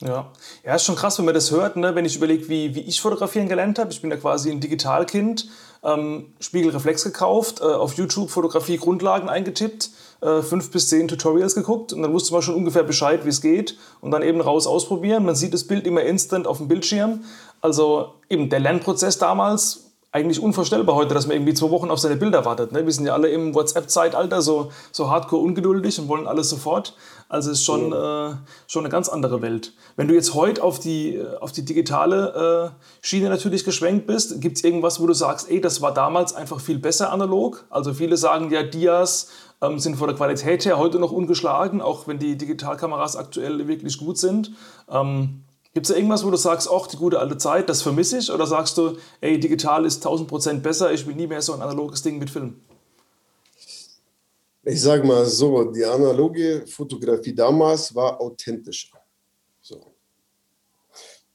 Ja. 0.00 0.32
ja, 0.64 0.74
ist 0.74 0.84
schon 0.84 0.96
krass, 0.96 1.18
wenn 1.18 1.26
man 1.26 1.34
das 1.34 1.50
hört, 1.50 1.76
ne? 1.76 1.94
wenn 1.94 2.06
ich 2.06 2.16
überlege, 2.16 2.48
wie, 2.48 2.74
wie 2.74 2.80
ich 2.80 3.00
fotografieren 3.00 3.48
gelernt 3.48 3.78
habe. 3.78 3.92
Ich 3.92 4.00
bin 4.00 4.10
ja 4.10 4.16
quasi 4.16 4.50
ein 4.50 4.60
Digitalkind, 4.60 5.48
ähm, 5.82 6.32
Spiegelreflex 6.40 7.04
gekauft, 7.04 7.60
äh, 7.60 7.64
auf 7.64 7.94
YouTube 7.94 8.30
Fotografie 8.30 8.78
Grundlagen 8.78 9.28
eingetippt, 9.28 9.90
äh, 10.22 10.40
fünf 10.40 10.70
bis 10.70 10.88
zehn 10.88 11.06
Tutorials 11.06 11.54
geguckt 11.54 11.92
und 11.92 12.02
dann 12.02 12.12
wusste 12.12 12.32
man 12.32 12.42
schon 12.42 12.54
ungefähr 12.54 12.82
Bescheid, 12.82 13.24
wie 13.24 13.30
es 13.30 13.42
geht 13.42 13.76
und 14.00 14.10
dann 14.10 14.22
eben 14.22 14.40
raus 14.40 14.66
ausprobieren. 14.66 15.24
Man 15.24 15.34
sieht 15.34 15.52
das 15.52 15.64
Bild 15.64 15.86
immer 15.86 16.02
instant 16.02 16.46
auf 16.46 16.58
dem 16.58 16.68
Bildschirm. 16.68 17.24
Also 17.60 18.14
eben 18.30 18.48
der 18.48 18.60
Lernprozess 18.60 19.18
damals 19.18 19.89
eigentlich 20.12 20.42
unvorstellbar 20.42 20.96
heute, 20.96 21.14
dass 21.14 21.26
man 21.26 21.36
irgendwie 21.36 21.54
zwei 21.54 21.70
Wochen 21.70 21.90
auf 21.90 22.00
seine 22.00 22.16
Bilder 22.16 22.44
wartet. 22.44 22.72
Ne? 22.72 22.84
Wir 22.84 22.92
sind 22.92 23.06
ja 23.06 23.12
alle 23.12 23.28
im 23.28 23.54
WhatsApp-Zeitalter 23.54 24.42
so, 24.42 24.72
so 24.90 25.08
hardcore 25.08 25.42
ungeduldig 25.42 26.00
und 26.00 26.08
wollen 26.08 26.26
alles 26.26 26.50
sofort. 26.50 26.96
Also 27.28 27.52
es 27.52 27.58
ist 27.58 27.64
schon, 27.64 27.92
äh, 27.92 28.34
schon 28.66 28.82
eine 28.84 28.88
ganz 28.88 29.08
andere 29.08 29.40
Welt. 29.40 29.72
Wenn 29.94 30.08
du 30.08 30.14
jetzt 30.14 30.34
heute 30.34 30.64
auf 30.64 30.80
die, 30.80 31.14
äh, 31.14 31.36
auf 31.36 31.52
die 31.52 31.64
digitale 31.64 32.72
äh, 32.74 33.06
Schiene 33.06 33.28
natürlich 33.28 33.64
geschwenkt 33.64 34.08
bist, 34.08 34.40
gibt 34.40 34.56
es 34.56 34.64
irgendwas, 34.64 35.00
wo 35.00 35.06
du 35.06 35.12
sagst, 35.12 35.48
ey, 35.48 35.60
das 35.60 35.80
war 35.80 35.94
damals 35.94 36.34
einfach 36.34 36.58
viel 36.60 36.80
besser 36.80 37.12
analog? 37.12 37.64
Also 37.70 37.94
viele 37.94 38.16
sagen 38.16 38.50
ja, 38.50 38.64
Dias 38.64 39.28
ähm, 39.62 39.78
sind 39.78 39.94
von 39.94 40.08
der 40.08 40.16
Qualität 40.16 40.64
her 40.64 40.76
heute 40.76 40.98
noch 40.98 41.12
ungeschlagen, 41.12 41.80
auch 41.80 42.08
wenn 42.08 42.18
die 42.18 42.36
Digitalkameras 42.36 43.14
aktuell 43.14 43.68
wirklich 43.68 43.96
gut 43.96 44.18
sind. 44.18 44.50
Ähm, 44.90 45.44
Gibt 45.72 45.88
es 45.88 45.94
irgendwas, 45.94 46.24
wo 46.24 46.30
du 46.30 46.36
sagst, 46.36 46.68
ach, 46.70 46.88
die 46.88 46.96
gute 46.96 47.20
alte 47.20 47.38
Zeit, 47.38 47.68
das 47.68 47.82
vermisse 47.82 48.18
ich? 48.18 48.30
Oder 48.30 48.46
sagst 48.46 48.76
du, 48.76 48.96
ey, 49.20 49.38
digital 49.38 49.84
ist 49.84 50.04
1000% 50.04 50.60
besser, 50.60 50.92
ich 50.92 51.06
will 51.06 51.14
nie 51.14 51.28
mehr 51.28 51.42
so 51.42 51.52
ein 51.52 51.62
analoges 51.62 52.02
Ding 52.02 52.18
mit 52.18 52.28
Film? 52.28 52.60
Ich 54.64 54.80
sage 54.82 55.06
mal 55.06 55.24
so, 55.26 55.64
die 55.64 55.84
analoge 55.84 56.66
Fotografie 56.66 57.34
damals 57.34 57.94
war 57.94 58.20
authentischer. 58.20 58.98
So. 59.60 59.94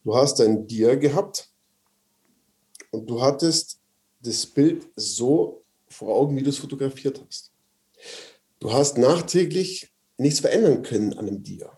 Du 0.03 0.15
hast 0.15 0.39
ein 0.41 0.67
Dia 0.67 0.95
gehabt 0.95 1.49
und 2.91 3.09
du 3.09 3.21
hattest 3.21 3.79
das 4.21 4.45
Bild 4.45 4.87
so 4.95 5.63
vor 5.87 6.15
Augen, 6.15 6.35
wie 6.35 6.43
du 6.43 6.49
es 6.49 6.57
fotografiert 6.57 7.23
hast. 7.25 7.51
Du 8.59 8.71
hast 8.71 8.97
nachträglich 8.97 9.91
nichts 10.17 10.41
verändern 10.41 10.83
können 10.83 11.13
an 11.13 11.27
einem 11.27 11.41
Dia. 11.41 11.71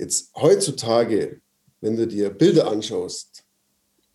Jetzt 0.00 0.34
heutzutage, 0.34 1.42
wenn 1.82 1.94
du 1.94 2.06
dir 2.06 2.30
Bilder 2.30 2.70
anschaust 2.70 3.44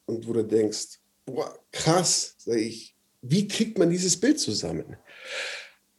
und 0.07 0.27
wo 0.27 0.33
du 0.33 0.43
denkst, 0.43 0.99
boah, 1.25 1.59
krass, 1.71 2.33
sag 2.39 2.57
ich, 2.57 2.95
wie 3.21 3.47
kriegt 3.47 3.77
man 3.77 3.91
dieses 3.91 4.19
Bild 4.19 4.39
zusammen? 4.39 4.97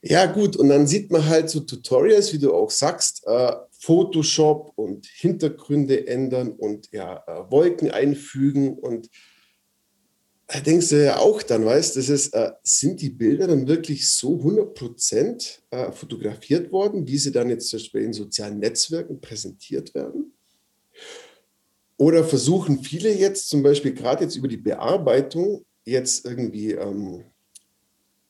Ja, 0.02 0.26
gut, 0.26 0.57
und 0.57 0.71
dann 0.71 0.88
sieht 0.88 1.12
man 1.12 1.25
halt 1.25 1.50
so 1.50 1.61
Tutorials, 1.61 2.33
wie 2.33 2.38
du 2.40 2.52
auch 2.52 2.71
sagst, 2.71 3.23
äh, 3.28 3.52
Photoshop 3.78 4.73
und 4.75 5.07
Hintergründe 5.07 6.09
ändern 6.09 6.50
und 6.50 6.90
ja, 6.90 7.23
äh, 7.28 7.49
Wolken 7.49 7.93
einfügen 7.93 8.76
und 8.81 9.09
da 10.49 10.61
denkst 10.61 10.91
du 10.91 11.05
ja 11.05 11.19
auch 11.19 11.43
dann, 11.43 11.65
weißt 11.65 11.97
ist, 11.97 12.29
äh, 12.35 12.53
sind 12.62 13.00
die 13.00 13.11
Bilder 13.11 13.49
dann 13.49 13.67
wirklich 13.67 14.09
so 14.09 14.37
100% 14.37 15.59
äh, 15.71 15.91
fotografiert 15.93 16.71
worden, 16.71 17.07
wie 17.07 17.19
sie 17.19 17.33
dann 17.33 17.50
jetzt 17.50 17.69
zum 17.69 17.79
Beispiel 17.81 18.03
in 18.03 18.12
sozialen 18.12 18.61
Netzwerken 18.61 19.21
präsentiert 19.21 19.93
werden? 19.95 20.33
Oder 21.97 22.25
versuchen 22.25 22.83
viele 22.83 23.12
jetzt 23.12 23.49
zum 23.49 23.62
Beispiel 23.62 23.93
gerade 23.93 24.25
jetzt 24.25 24.37
über 24.37 24.49
die 24.49 24.57
Bearbeitung 24.57 25.65
jetzt 25.85 26.26
irgendwie 26.26 26.73
ähm, 26.73 27.25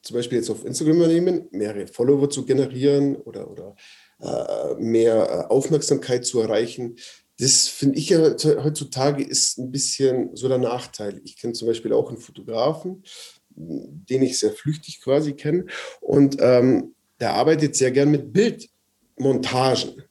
zum 0.03 0.15
Beispiel 0.15 0.39
jetzt 0.39 0.51
auf 0.51 0.65
Instagram 0.65 0.99
nehmen, 1.09 1.49
mehrere 1.51 1.87
Follower 1.87 2.31
zu 2.31 2.47
generieren 2.47 3.17
oder, 3.17 3.51
oder 3.51 3.75
äh, 4.21 4.75
mehr 4.81 5.17
äh, 5.51 5.53
Aufmerksamkeit 5.53 6.25
zu 6.25 6.41
erreichen, 6.41 6.97
das 7.39 7.69
finde 7.69 7.99
ich 7.99 8.09
ja 8.09 8.19
heutzutage 8.19 9.23
ist 9.23 9.59
ein 9.59 9.71
bisschen 9.71 10.35
so 10.35 10.49
der 10.49 10.59
Nachteil. 10.59 11.21
Ich 11.25 11.37
kenne 11.37 11.53
zum 11.53 11.69
Beispiel 11.69 11.93
auch 11.93 12.09
einen 12.09 12.19
Fotografen, 12.19 13.03
den 13.51 14.23
ich 14.23 14.39
sehr 14.39 14.53
flüchtig 14.53 15.03
quasi 15.03 15.35
kenne. 15.35 15.67
Und 16.01 16.37
ähm, 16.41 16.95
der 17.21 17.35
arbeitet 17.35 17.77
sehr 17.77 17.91
gern 17.91 18.11
mit 18.11 18.33
Bildmontagen. 18.33 20.03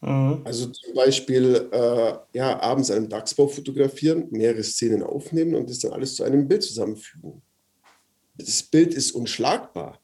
Mhm. 0.00 0.42
Also 0.44 0.66
zum 0.66 0.94
Beispiel 0.94 1.68
äh, 1.72 2.14
ja, 2.34 2.60
abends 2.60 2.90
einen 2.90 3.08
Dachsbau 3.08 3.48
fotografieren, 3.48 4.28
mehrere 4.30 4.62
Szenen 4.62 5.02
aufnehmen 5.02 5.54
und 5.54 5.70
das 5.70 5.80
dann 5.80 5.92
alles 5.92 6.14
zu 6.14 6.24
einem 6.24 6.46
Bild 6.46 6.62
zusammenfügen. 6.62 7.42
Das 8.36 8.62
Bild 8.62 8.94
ist 8.94 9.12
unschlagbar. 9.12 10.00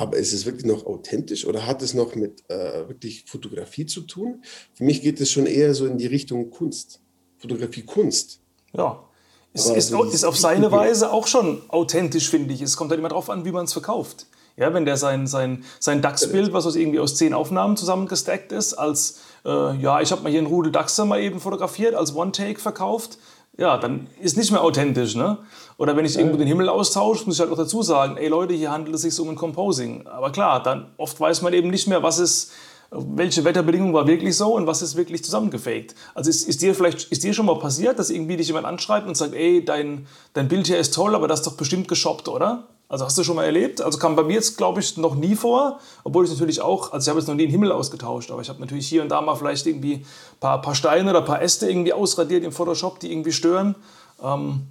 Aber 0.00 0.16
ist 0.16 0.32
es 0.32 0.46
wirklich 0.46 0.64
noch 0.64 0.86
authentisch 0.86 1.46
oder 1.46 1.66
hat 1.66 1.82
es 1.82 1.92
noch 1.92 2.14
mit 2.14 2.42
äh, 2.48 2.88
wirklich 2.88 3.26
Fotografie 3.26 3.84
zu 3.84 4.00
tun? 4.00 4.42
Für 4.72 4.84
mich 4.84 5.02
geht 5.02 5.20
es 5.20 5.30
schon 5.30 5.44
eher 5.44 5.74
so 5.74 5.84
in 5.84 5.98
die 5.98 6.06
Richtung 6.06 6.48
Kunst. 6.48 7.02
Fotografie 7.36 7.82
Kunst. 7.82 8.40
Ja. 8.72 9.04
Es 9.52 9.66
ist, 9.66 9.90
ist, 9.90 10.14
ist 10.14 10.24
auf 10.24 10.38
seine 10.38 10.72
Weise 10.72 11.12
auch 11.12 11.26
schon 11.26 11.60
authentisch, 11.68 12.30
finde 12.30 12.54
ich. 12.54 12.62
Es 12.62 12.78
kommt 12.78 12.90
halt 12.90 12.98
immer 12.98 13.10
darauf 13.10 13.28
an, 13.28 13.44
wie 13.44 13.52
man 13.52 13.66
es 13.66 13.74
verkauft. 13.74 14.26
Ja, 14.56 14.72
wenn 14.72 14.86
der 14.86 14.96
sein, 14.96 15.26
sein, 15.26 15.64
sein 15.78 16.00
DAX-Bild, 16.00 16.54
was 16.54 16.64
aus 16.64 16.76
irgendwie 16.76 16.98
aus 16.98 17.16
zehn 17.16 17.34
Aufnahmen 17.34 17.76
zusammengestackt 17.76 18.52
ist, 18.52 18.72
als, 18.72 19.20
äh, 19.44 19.76
ja, 19.76 20.00
ich 20.00 20.12
habe 20.12 20.22
mal 20.22 20.30
hier 20.30 20.38
einen 20.38 20.46
Rudel 20.46 20.72
Dachse 20.72 21.04
mal 21.04 21.20
eben 21.20 21.40
fotografiert, 21.40 21.94
als 21.94 22.14
One-Take 22.14 22.58
verkauft, 22.58 23.18
ja, 23.58 23.76
dann 23.78 24.06
ist 24.20 24.36
nicht 24.36 24.50
mehr 24.50 24.62
authentisch. 24.62 25.14
Ne? 25.14 25.38
Oder 25.76 25.96
wenn 25.96 26.04
ich 26.04 26.16
irgendwo 26.16 26.38
den 26.38 26.46
Himmel 26.46 26.68
austausche, 26.68 27.26
muss 27.26 27.34
ich 27.36 27.40
halt 27.40 27.52
auch 27.52 27.56
dazu 27.56 27.82
sagen, 27.82 28.16
ey 28.16 28.28
Leute, 28.28 28.54
hier 28.54 28.70
handelt 28.70 28.94
es 28.94 29.02
sich 29.02 29.18
um 29.20 29.28
ein 29.28 29.36
Composing. 29.36 30.06
Aber 30.06 30.30
klar, 30.32 30.62
dann 30.62 30.92
oft 30.96 31.20
weiß 31.20 31.42
man 31.42 31.52
eben 31.52 31.68
nicht 31.68 31.86
mehr, 31.86 32.02
was 32.02 32.18
ist, 32.18 32.52
welche 32.90 33.44
Wetterbedingung 33.44 33.92
war 33.92 34.06
wirklich 34.06 34.36
so 34.36 34.54
und 34.54 34.66
was 34.66 34.82
ist 34.82 34.96
wirklich 34.96 35.22
zusammengefaked. 35.24 35.94
Also 36.14 36.30
ist, 36.30 36.48
ist, 36.48 36.62
dir 36.62 36.74
vielleicht 36.74 37.04
ist 37.12 37.22
dir 37.22 37.34
schon 37.34 37.46
mal 37.46 37.58
passiert, 37.58 37.98
dass 37.98 38.10
irgendwie 38.10 38.36
dich 38.36 38.48
jemand 38.48 38.66
anschreibt 38.66 39.06
und 39.06 39.16
sagt, 39.16 39.34
ey, 39.34 39.64
dein, 39.64 40.06
dein 40.32 40.48
Bild 40.48 40.66
hier 40.66 40.78
ist 40.78 40.94
toll, 40.94 41.14
aber 41.14 41.28
das 41.28 41.40
ist 41.40 41.46
doch 41.46 41.56
bestimmt 41.56 41.86
geshoppt, 41.86 42.28
oder? 42.28 42.68
Also 42.90 43.04
hast 43.04 43.16
du 43.16 43.22
schon 43.22 43.36
mal 43.36 43.44
erlebt? 43.44 43.80
Also 43.80 43.98
kam 43.98 44.16
bei 44.16 44.24
mir 44.24 44.34
jetzt, 44.34 44.58
glaube 44.58 44.80
ich, 44.80 44.96
noch 44.96 45.14
nie 45.14 45.36
vor, 45.36 45.78
obwohl 46.02 46.24
ich 46.24 46.30
natürlich 46.32 46.60
auch, 46.60 46.92
also 46.92 47.04
ich 47.04 47.08
habe 47.08 47.20
jetzt 47.20 47.28
noch 47.28 47.36
nie 47.36 47.44
den 47.44 47.50
Himmel 47.52 47.70
ausgetauscht, 47.70 48.32
aber 48.32 48.42
ich 48.42 48.48
habe 48.48 48.58
natürlich 48.58 48.88
hier 48.88 49.00
und 49.00 49.10
da 49.10 49.20
mal 49.20 49.36
vielleicht 49.36 49.64
irgendwie 49.64 49.94
ein 49.94 50.06
paar, 50.40 50.60
paar 50.60 50.74
Steine 50.74 51.08
oder 51.08 51.20
ein 51.20 51.24
paar 51.24 51.40
Äste 51.40 51.70
irgendwie 51.70 51.92
ausradiert 51.92 52.42
im 52.42 52.50
Photoshop, 52.50 52.98
die 52.98 53.12
irgendwie 53.12 53.30
stören. 53.30 53.76
Ähm, 54.20 54.62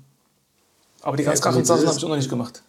aber 1.01 1.15
die 1.15 1.23
ganz 1.23 1.39
krachen 1.39 1.63
Sachen 1.63 1.87
habe 1.87 1.97
ich 1.97 2.03
auch 2.03 2.09
noch 2.09 2.17
nicht 2.17 2.29
gemacht. 2.29 2.61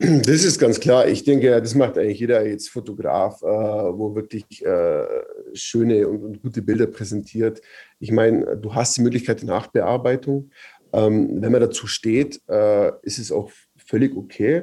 Das 0.00 0.44
ist 0.44 0.58
ganz 0.58 0.80
klar. 0.80 1.06
Ich 1.06 1.22
denke, 1.22 1.60
das 1.60 1.76
macht 1.76 1.96
eigentlich 1.96 2.18
jeder 2.18 2.44
jetzt 2.44 2.68
Fotograf, 2.68 3.40
äh, 3.42 3.46
wo 3.46 4.16
wirklich 4.16 4.64
äh, 4.66 5.06
schöne 5.54 6.08
und, 6.08 6.24
und, 6.24 6.42
gute 6.42 6.62
Bilder 6.62 6.86
präsentiert. 6.86 7.60
Ich 8.00 8.10
meine, 8.10 8.56
du 8.56 8.74
hast 8.74 8.96
die 8.96 9.02
Möglichkeit 9.02 9.40
der 9.40 9.48
Nachbearbeitung. 9.48 10.50
Ähm, 10.92 11.42
wenn 11.42 11.52
man 11.52 11.60
dazu 11.60 11.86
steht, 11.86 12.40
äh, 12.48 12.90
ist 13.02 13.18
es 13.18 13.30
auch 13.30 13.50
völlig 13.88 14.16
okay. 14.16 14.62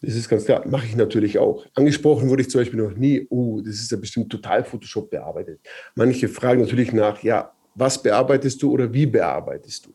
Das 0.00 0.16
ist 0.16 0.28
ganz 0.28 0.44
klar, 0.46 0.66
mache 0.66 0.86
ich 0.86 0.96
natürlich 0.96 1.38
auch. 1.38 1.64
Angesprochen 1.74 2.28
wurde 2.28 2.42
ich 2.42 2.50
zum 2.50 2.60
Beispiel 2.60 2.80
noch 2.80 2.96
nie, 2.96 3.26
oh, 3.30 3.60
das 3.60 3.76
ist 3.76 3.92
ja 3.92 3.96
bestimmt 3.96 4.30
total 4.30 4.64
Photoshop 4.64 5.10
bearbeitet. 5.10 5.60
Manche 5.94 6.28
fragen 6.28 6.62
natürlich 6.62 6.92
nach, 6.92 7.22
ja, 7.22 7.52
was 7.76 8.02
bearbeitest 8.02 8.60
du 8.62 8.72
oder 8.72 8.92
wie 8.92 9.06
bearbeitest 9.06 9.86
du? 9.86 9.94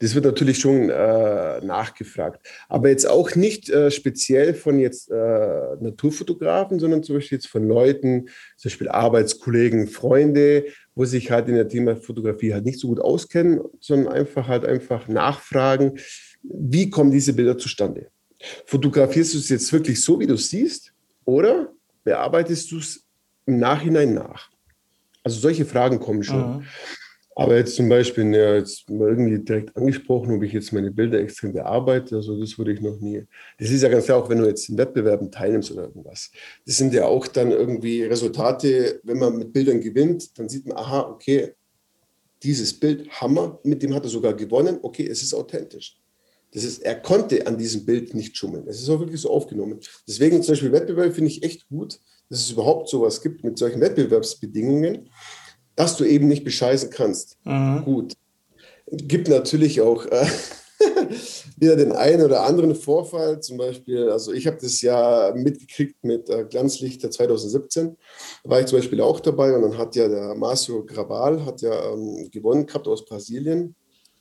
Das 0.00 0.14
wird 0.14 0.24
natürlich 0.24 0.58
schon 0.58 0.90
äh, 0.90 1.60
nachgefragt. 1.60 2.46
Aber 2.68 2.88
jetzt 2.88 3.08
auch 3.08 3.34
nicht 3.34 3.68
äh, 3.70 3.90
speziell 3.90 4.54
von 4.54 4.78
jetzt 4.78 5.10
äh, 5.10 5.76
Naturfotografen, 5.80 6.78
sondern 6.78 7.02
zum 7.02 7.16
Beispiel 7.16 7.36
jetzt 7.36 7.48
von 7.48 7.66
Leuten, 7.66 8.28
zum 8.56 8.70
Beispiel 8.70 8.88
Arbeitskollegen, 8.88 9.86
Freunde, 9.88 10.64
wo 10.94 11.04
sich 11.04 11.30
halt 11.30 11.48
in 11.48 11.54
der 11.54 11.68
Thema 11.68 11.96
Fotografie 11.96 12.54
halt 12.54 12.64
nicht 12.64 12.80
so 12.80 12.88
gut 12.88 13.00
auskennen, 13.00 13.60
sondern 13.80 14.12
einfach 14.12 14.48
halt 14.48 14.64
einfach 14.64 15.06
nachfragen, 15.06 15.98
wie 16.42 16.90
kommen 16.90 17.10
diese 17.10 17.32
Bilder 17.32 17.58
zustande? 17.58 18.10
Fotografierst 18.66 19.34
du 19.34 19.38
es 19.38 19.48
jetzt 19.48 19.72
wirklich 19.72 20.02
so, 20.02 20.20
wie 20.20 20.26
du 20.26 20.34
es 20.34 20.48
siehst, 20.48 20.92
oder 21.24 21.72
bearbeitest 22.04 22.70
du 22.70 22.78
es 22.78 23.04
im 23.46 23.58
Nachhinein 23.58 24.14
nach? 24.14 24.50
Also 25.22 25.40
solche 25.40 25.66
Fragen 25.66 25.98
kommen 25.98 26.22
schon. 26.22 26.58
Mhm. 26.58 26.64
Aber 27.38 27.56
jetzt 27.56 27.76
zum 27.76 27.88
Beispiel, 27.88 28.34
ja, 28.34 28.56
jetzt 28.56 28.90
mal 28.90 29.10
irgendwie 29.10 29.38
direkt 29.38 29.76
angesprochen, 29.76 30.34
ob 30.34 30.42
ich 30.42 30.52
jetzt 30.52 30.72
meine 30.72 30.90
Bilder 30.90 31.20
extrem 31.20 31.52
bearbeite, 31.52 32.16
also 32.16 32.36
das 32.40 32.58
würde 32.58 32.72
ich 32.72 32.80
noch 32.80 32.98
nie. 32.98 33.26
Das 33.60 33.70
ist 33.70 33.80
ja 33.80 33.88
ganz 33.88 34.06
klar, 34.06 34.18
auch 34.18 34.28
wenn 34.28 34.38
du 34.38 34.46
jetzt 34.46 34.68
in 34.68 34.76
Wettbewerben 34.76 35.30
teilnimmst 35.30 35.70
oder 35.70 35.82
irgendwas. 35.82 36.32
Das 36.66 36.76
sind 36.76 36.92
ja 36.92 37.04
auch 37.04 37.28
dann 37.28 37.52
irgendwie 37.52 38.02
Resultate, 38.02 39.00
wenn 39.04 39.18
man 39.18 39.38
mit 39.38 39.52
Bildern 39.52 39.80
gewinnt, 39.80 40.36
dann 40.36 40.48
sieht 40.48 40.66
man, 40.66 40.78
aha, 40.78 41.02
okay, 41.02 41.54
dieses 42.42 42.72
Bild, 42.72 43.08
Hammer, 43.08 43.60
mit 43.62 43.84
dem 43.84 43.94
hat 43.94 44.02
er 44.02 44.10
sogar 44.10 44.34
gewonnen, 44.34 44.80
okay, 44.82 45.06
es 45.06 45.22
ist 45.22 45.32
authentisch. 45.32 45.96
Das 46.52 46.64
ist, 46.64 46.82
er 46.82 46.94
konnte 46.94 47.46
an 47.46 47.58
diesem 47.58 47.84
Bild 47.84 48.14
nicht 48.14 48.36
schummeln. 48.36 48.66
Es 48.66 48.80
ist 48.80 48.88
auch 48.88 49.00
wirklich 49.00 49.20
so 49.20 49.30
aufgenommen. 49.30 49.80
Deswegen 50.06 50.42
zum 50.42 50.52
Beispiel 50.52 50.72
Wettbewerb 50.72 51.14
finde 51.14 51.30
ich 51.30 51.42
echt 51.42 51.68
gut, 51.68 52.00
dass 52.30 52.40
es 52.40 52.50
überhaupt 52.50 52.88
sowas 52.88 53.20
gibt 53.20 53.44
mit 53.44 53.58
solchen 53.58 53.80
Wettbewerbsbedingungen, 53.80 55.10
dass 55.76 55.96
du 55.96 56.04
eben 56.04 56.26
nicht 56.26 56.44
bescheißen 56.44 56.90
kannst. 56.90 57.36
Mhm. 57.44 57.84
Gut. 57.84 58.14
Gibt 58.90 59.28
natürlich 59.28 59.82
auch 59.82 60.06
äh, 60.06 60.26
wieder 61.56 61.76
den 61.76 61.92
einen 61.92 62.22
oder 62.22 62.44
anderen 62.44 62.74
Vorfall. 62.74 63.40
Zum 63.40 63.58
Beispiel, 63.58 64.08
also 64.08 64.32
ich 64.32 64.46
habe 64.46 64.58
das 64.60 64.80
ja 64.80 65.32
mitgekriegt 65.34 66.02
mit 66.02 66.30
äh, 66.30 66.46
Glanzlichter 66.48 67.10
2017. 67.10 67.96
Da 68.44 68.50
war 68.50 68.60
ich 68.60 68.66
zum 68.66 68.78
Beispiel 68.78 69.00
auch 69.00 69.20
dabei 69.20 69.54
und 69.54 69.62
dann 69.62 69.78
hat 69.78 69.96
ja 69.96 70.08
der 70.08 70.34
Marcio 70.34 70.84
Grabal 70.84 71.44
hat 71.44 71.60
ja 71.60 71.92
ähm, 71.92 72.30
gewonnen 72.30 72.66
gehabt 72.66 72.88
aus 72.88 73.04
Brasilien 73.04 73.74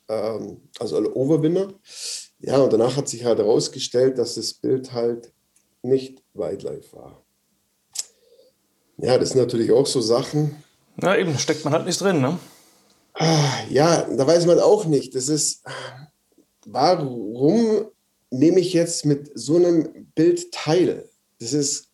ähm, 0.09 0.61
also 0.79 0.97
alle 0.97 1.13
Overwinner. 1.13 1.73
Ja, 2.39 2.59
und 2.59 2.71
danach 2.71 2.95
hat 2.97 3.09
sich 3.09 3.25
halt 3.25 3.39
herausgestellt, 3.39 4.17
dass 4.17 4.35
das 4.35 4.53
Bild 4.53 4.93
halt 4.93 5.31
nicht 5.81 6.23
Wildlife 6.33 6.95
war. 6.95 7.23
Ja, 8.97 9.17
das 9.17 9.29
sind 9.29 9.39
natürlich 9.39 9.71
auch 9.71 9.85
so 9.85 10.01
Sachen. 10.01 10.63
Ja, 11.01 11.15
eben, 11.15 11.37
steckt 11.37 11.63
man 11.63 11.73
halt 11.73 11.85
nicht 11.85 12.01
drin, 12.01 12.21
ne? 12.21 12.39
Ja, 13.69 14.01
da 14.03 14.27
weiß 14.27 14.45
man 14.45 14.59
auch 14.59 14.85
nicht. 14.85 15.15
Das 15.15 15.27
ist, 15.27 15.63
warum 16.65 17.87
nehme 18.29 18.59
ich 18.59 18.73
jetzt 18.73 19.05
mit 19.05 19.31
so 19.33 19.55
einem 19.55 20.07
Bild 20.15 20.51
teil? 20.51 21.09
Das 21.39 21.53
ist 21.53 21.89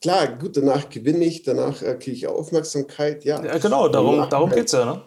klar, 0.00 0.36
gut, 0.36 0.56
danach 0.56 0.88
gewinne 0.90 1.24
ich, 1.24 1.42
danach 1.42 1.82
äh, 1.82 1.94
kriege 1.94 2.16
ich 2.16 2.26
Aufmerksamkeit. 2.26 3.24
Ja, 3.24 3.42
ja 3.42 3.58
genau, 3.58 3.88
darum, 3.88 4.28
darum 4.28 4.50
geht 4.50 4.66
es 4.66 4.72
ja. 4.72 4.84
Ne? 4.84 5.02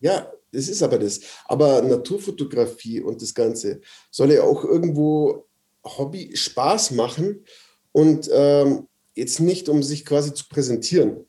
Ja, 0.00 0.32
das 0.52 0.68
ist 0.68 0.82
aber 0.82 0.98
das. 0.98 1.20
Aber 1.46 1.82
Naturfotografie 1.82 3.00
und 3.00 3.20
das 3.20 3.34
Ganze 3.34 3.80
soll 4.10 4.32
ja 4.32 4.42
auch 4.42 4.64
irgendwo 4.64 5.46
Hobby 5.84 6.36
Spaß 6.36 6.92
machen 6.92 7.44
und 7.92 8.28
ähm, 8.32 8.86
jetzt 9.14 9.40
nicht, 9.40 9.68
um 9.68 9.82
sich 9.82 10.04
quasi 10.04 10.32
zu 10.32 10.46
präsentieren. 10.48 11.26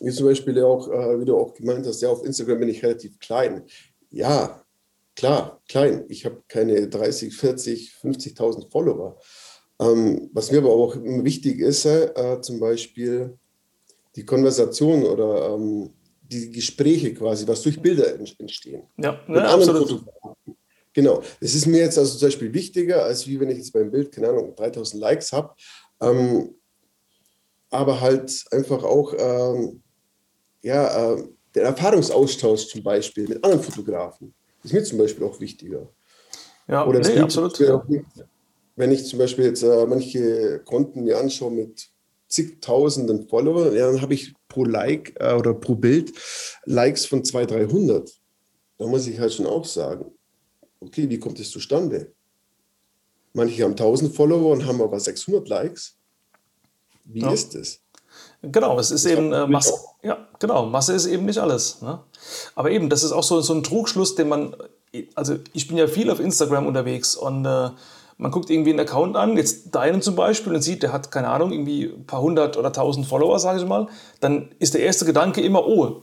Wie 0.00 0.10
zum 0.10 0.26
Beispiel 0.26 0.62
auch, 0.62 0.88
äh, 0.88 1.20
wie 1.20 1.24
du 1.24 1.36
auch 1.36 1.54
gemeint 1.54 1.86
hast, 1.86 2.02
ja, 2.02 2.10
auf 2.10 2.24
Instagram 2.24 2.60
bin 2.60 2.68
ich 2.68 2.82
relativ 2.82 3.18
klein. 3.18 3.64
Ja, 4.10 4.64
klar, 5.16 5.62
klein. 5.68 6.04
Ich 6.08 6.24
habe 6.24 6.42
keine 6.48 6.88
30, 6.88 7.34
40, 7.34 7.94
50.000 8.02 8.70
Follower. 8.70 9.18
Ähm, 9.80 10.30
was 10.32 10.52
mir 10.52 10.58
aber 10.58 10.72
auch 10.72 10.96
wichtig 10.96 11.60
ist, 11.60 11.84
äh, 11.84 12.40
zum 12.40 12.60
Beispiel 12.60 13.38
die 14.16 14.24
Konversation 14.24 15.04
oder 15.04 15.54
ähm, 15.54 15.90
die 16.30 16.50
Gespräche 16.50 17.14
quasi, 17.14 17.46
was 17.46 17.62
durch 17.62 17.80
Bilder 17.80 18.18
entstehen. 18.38 18.82
Ja, 18.96 19.20
ne, 19.26 19.48
absolut. 19.48 20.04
Genau. 20.92 21.22
Das 21.40 21.54
ist 21.54 21.66
mir 21.66 21.80
jetzt 21.80 21.98
also 21.98 22.16
zum 22.16 22.28
Beispiel 22.28 22.52
wichtiger, 22.52 23.04
als 23.04 23.26
wie 23.26 23.38
wenn 23.40 23.50
ich 23.50 23.58
jetzt 23.58 23.72
beim 23.72 23.90
Bild, 23.90 24.12
keine 24.12 24.28
Ahnung, 24.28 24.54
3000 24.54 25.00
Likes 25.00 25.32
habe. 25.32 25.54
Ähm, 26.00 26.54
aber 27.70 28.00
halt 28.00 28.44
einfach 28.52 28.84
auch 28.84 29.12
ähm, 29.18 29.82
ja, 30.62 31.14
äh, 31.14 31.24
der 31.54 31.64
Erfahrungsaustausch 31.64 32.68
zum 32.68 32.82
Beispiel 32.82 33.28
mit 33.28 33.44
anderen 33.44 33.62
Fotografen 33.62 34.34
ist 34.64 34.72
mir 34.72 34.82
zum 34.82 34.98
Beispiel 34.98 35.24
auch 35.24 35.38
wichtiger. 35.40 35.88
Ja, 36.66 36.86
Oder 36.86 37.00
nee, 37.00 37.18
absolut. 37.18 37.58
Nicht, 37.88 38.04
wenn 38.76 38.90
ich 38.90 39.06
zum 39.06 39.18
Beispiel 39.18 39.44
jetzt 39.44 39.62
äh, 39.62 39.86
manche 39.86 40.60
Konten 40.64 41.04
mir 41.04 41.18
anschaue 41.18 41.50
mit 41.50 41.88
zigtausenden 42.26 43.28
Followern, 43.28 43.76
ja, 43.76 43.90
dann 43.92 44.00
habe 44.00 44.14
ich 44.14 44.34
pro 44.54 44.64
Like 44.64 45.14
äh, 45.18 45.34
oder 45.34 45.52
pro 45.52 45.74
Bild 45.74 46.12
Likes 46.64 47.06
von 47.06 47.24
200, 47.24 47.70
300. 47.70 48.10
Da 48.78 48.86
muss 48.86 49.06
ich 49.06 49.18
halt 49.18 49.32
schon 49.32 49.46
auch 49.46 49.64
sagen, 49.64 50.06
okay, 50.80 51.08
wie 51.10 51.18
kommt 51.18 51.40
es 51.40 51.50
zustande? 51.50 52.12
Manche 53.32 53.64
haben 53.64 53.72
1000 53.72 54.14
Follower 54.14 54.52
und 54.52 54.64
haben 54.64 54.80
aber 54.80 55.00
600 55.00 55.48
Likes. 55.48 55.96
Wie 57.04 57.20
ja. 57.20 57.32
ist 57.32 57.54
das? 57.54 57.80
Genau, 58.42 58.78
es 58.78 58.90
ist 58.92 59.04
das 59.04 59.12
eben 59.12 59.32
äh, 59.32 59.46
Masse. 59.46 59.74
Ja, 60.02 60.28
genau, 60.38 60.66
Masse 60.66 60.92
ist 60.92 61.06
eben 61.06 61.24
nicht 61.24 61.38
alles. 61.38 61.82
Ne? 61.82 62.00
Aber 62.54 62.70
eben, 62.70 62.88
das 62.88 63.02
ist 63.02 63.10
auch 63.10 63.24
so, 63.24 63.40
so 63.40 63.54
ein 63.54 63.64
Trugschluss, 63.64 64.14
den 64.14 64.28
man, 64.28 64.56
also 65.14 65.36
ich 65.52 65.66
bin 65.66 65.76
ja 65.76 65.88
viel 65.88 66.10
auf 66.10 66.20
Instagram 66.20 66.66
unterwegs 66.66 67.16
und 67.16 67.44
äh, 67.44 67.70
man 68.16 68.30
guckt 68.30 68.50
irgendwie 68.50 68.70
einen 68.70 68.80
Account 68.80 69.16
an, 69.16 69.36
jetzt 69.36 69.74
deinen 69.74 70.02
zum 70.02 70.16
Beispiel, 70.16 70.54
und 70.54 70.62
sieht, 70.62 70.82
der 70.82 70.92
hat, 70.92 71.10
keine 71.10 71.28
Ahnung, 71.28 71.52
irgendwie 71.52 71.84
ein 71.84 72.06
paar 72.06 72.20
hundert 72.20 72.56
oder 72.56 72.72
tausend 72.72 73.06
Follower, 73.06 73.38
sage 73.38 73.60
ich 73.60 73.66
mal, 73.66 73.88
dann 74.20 74.50
ist 74.58 74.74
der 74.74 74.82
erste 74.82 75.04
Gedanke 75.04 75.40
immer, 75.40 75.66
oh, 75.66 76.02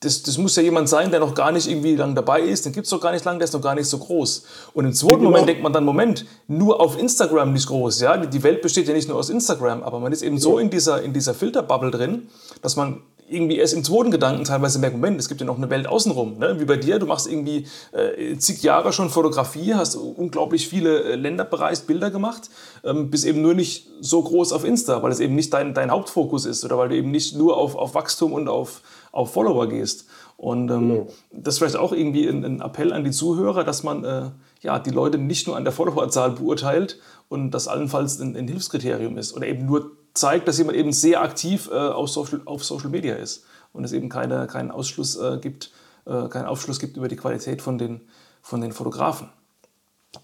das, 0.00 0.22
das 0.22 0.36
muss 0.36 0.54
ja 0.56 0.62
jemand 0.62 0.88
sein, 0.88 1.10
der 1.10 1.20
noch 1.20 1.34
gar 1.34 1.52
nicht 1.52 1.68
irgendwie 1.68 1.96
lang 1.96 2.14
dabei 2.14 2.40
ist, 2.42 2.66
den 2.66 2.72
gibt 2.72 2.84
es 2.84 2.90
doch 2.90 3.00
gar 3.00 3.12
nicht 3.12 3.24
lang, 3.24 3.38
der 3.38 3.44
ist 3.44 3.54
noch 3.54 3.62
gar 3.62 3.74
nicht 3.74 3.88
so 3.88 3.98
groß. 3.98 4.44
Und 4.74 4.84
im 4.84 4.92
zweiten 4.92 5.18
genau. 5.18 5.30
Moment 5.30 5.48
denkt 5.48 5.62
man 5.62 5.72
dann, 5.72 5.84
Moment, 5.84 6.26
nur 6.46 6.80
auf 6.80 6.98
Instagram 6.98 7.52
nicht 7.52 7.66
groß, 7.66 8.00
ja, 8.02 8.16
die 8.18 8.42
Welt 8.42 8.62
besteht 8.62 8.88
ja 8.88 8.94
nicht 8.94 9.08
nur 9.08 9.18
aus 9.18 9.30
Instagram, 9.30 9.82
aber 9.82 9.98
man 9.98 10.12
ist 10.12 10.22
eben 10.22 10.38
so 10.38 10.58
in 10.58 10.70
dieser, 10.70 11.02
in 11.02 11.12
dieser 11.12 11.34
Filterbubble 11.34 11.90
drin, 11.90 12.28
dass 12.60 12.76
man 12.76 13.02
irgendwie 13.28 13.58
erst 13.58 13.74
im 13.74 13.82
zweiten 13.82 14.10
Gedanken 14.10 14.44
teilweise 14.44 14.78
merkt, 14.78 14.96
Moment, 14.96 15.18
es 15.18 15.28
gibt 15.28 15.40
ja 15.40 15.46
noch 15.46 15.56
eine 15.56 15.70
Welt 15.70 15.86
außenrum. 15.86 16.38
Ne? 16.38 16.60
Wie 16.60 16.64
bei 16.64 16.76
dir, 16.76 16.98
du 16.98 17.06
machst 17.06 17.26
irgendwie 17.26 17.66
äh, 17.92 18.36
zig 18.36 18.62
Jahre 18.62 18.92
schon 18.92 19.10
Fotografie, 19.10 19.74
hast 19.74 19.96
unglaublich 19.96 20.68
viele 20.68 21.02
äh, 21.02 21.14
Länder 21.16 21.44
bereist, 21.44 21.86
Bilder 21.86 22.10
gemacht, 22.10 22.50
ähm, 22.84 23.10
bist 23.10 23.24
eben 23.24 23.42
nur 23.42 23.54
nicht 23.54 23.88
so 24.00 24.22
groß 24.22 24.52
auf 24.52 24.64
Insta, 24.64 25.02
weil 25.02 25.10
es 25.10 25.20
eben 25.20 25.34
nicht 25.34 25.52
dein, 25.52 25.74
dein 25.74 25.90
Hauptfokus 25.90 26.46
ist 26.46 26.64
oder 26.64 26.78
weil 26.78 26.88
du 26.88 26.96
eben 26.96 27.10
nicht 27.10 27.36
nur 27.36 27.56
auf, 27.56 27.74
auf 27.74 27.94
Wachstum 27.94 28.32
und 28.32 28.48
auf, 28.48 28.82
auf 29.12 29.32
Follower 29.32 29.68
gehst. 29.68 30.06
Und 30.36 30.70
ähm, 30.70 30.88
mhm. 30.88 31.06
das 31.32 31.54
ist 31.54 31.58
vielleicht 31.58 31.76
auch 31.76 31.92
irgendwie 31.92 32.28
ein, 32.28 32.44
ein, 32.44 32.60
Appell 32.60 32.92
an 32.92 33.04
die 33.04 33.10
Zuhörer, 33.10 33.64
dass 33.64 33.82
man 33.82 34.04
äh, 34.04 34.30
ja, 34.60 34.78
die 34.78 34.90
Leute 34.90 35.18
nicht 35.18 35.46
nur 35.46 35.56
an 35.56 35.64
der 35.64 35.72
Followerzahl 35.72 36.32
beurteilt 36.32 36.98
und 37.28 37.50
das 37.52 37.68
allenfalls 37.68 38.20
ein, 38.20 38.36
ein 38.36 38.46
Hilfskriterium 38.46 39.16
ist 39.16 39.34
oder 39.34 39.46
eben 39.46 39.64
nur 39.64 39.92
zeigt, 40.16 40.48
dass 40.48 40.58
jemand 40.58 40.76
eben 40.76 40.92
sehr 40.92 41.22
aktiv 41.22 41.68
äh, 41.70 41.74
auf, 41.74 42.08
Social, 42.08 42.42
auf 42.44 42.64
Social 42.64 42.90
Media 42.90 43.14
ist 43.14 43.44
und 43.72 43.84
es 43.84 43.92
eben 43.92 44.08
keine, 44.08 44.46
keinen 44.46 44.70
Ausschluss 44.70 45.16
äh, 45.16 45.38
gibt, 45.40 45.70
äh, 46.06 46.28
keinen 46.28 46.46
Aufschluss 46.46 46.80
gibt 46.80 46.96
über 46.96 47.08
die 47.08 47.16
Qualität 47.16 47.62
von 47.62 47.78
den, 47.78 48.00
von 48.42 48.60
den 48.60 48.72
Fotografen. 48.72 49.30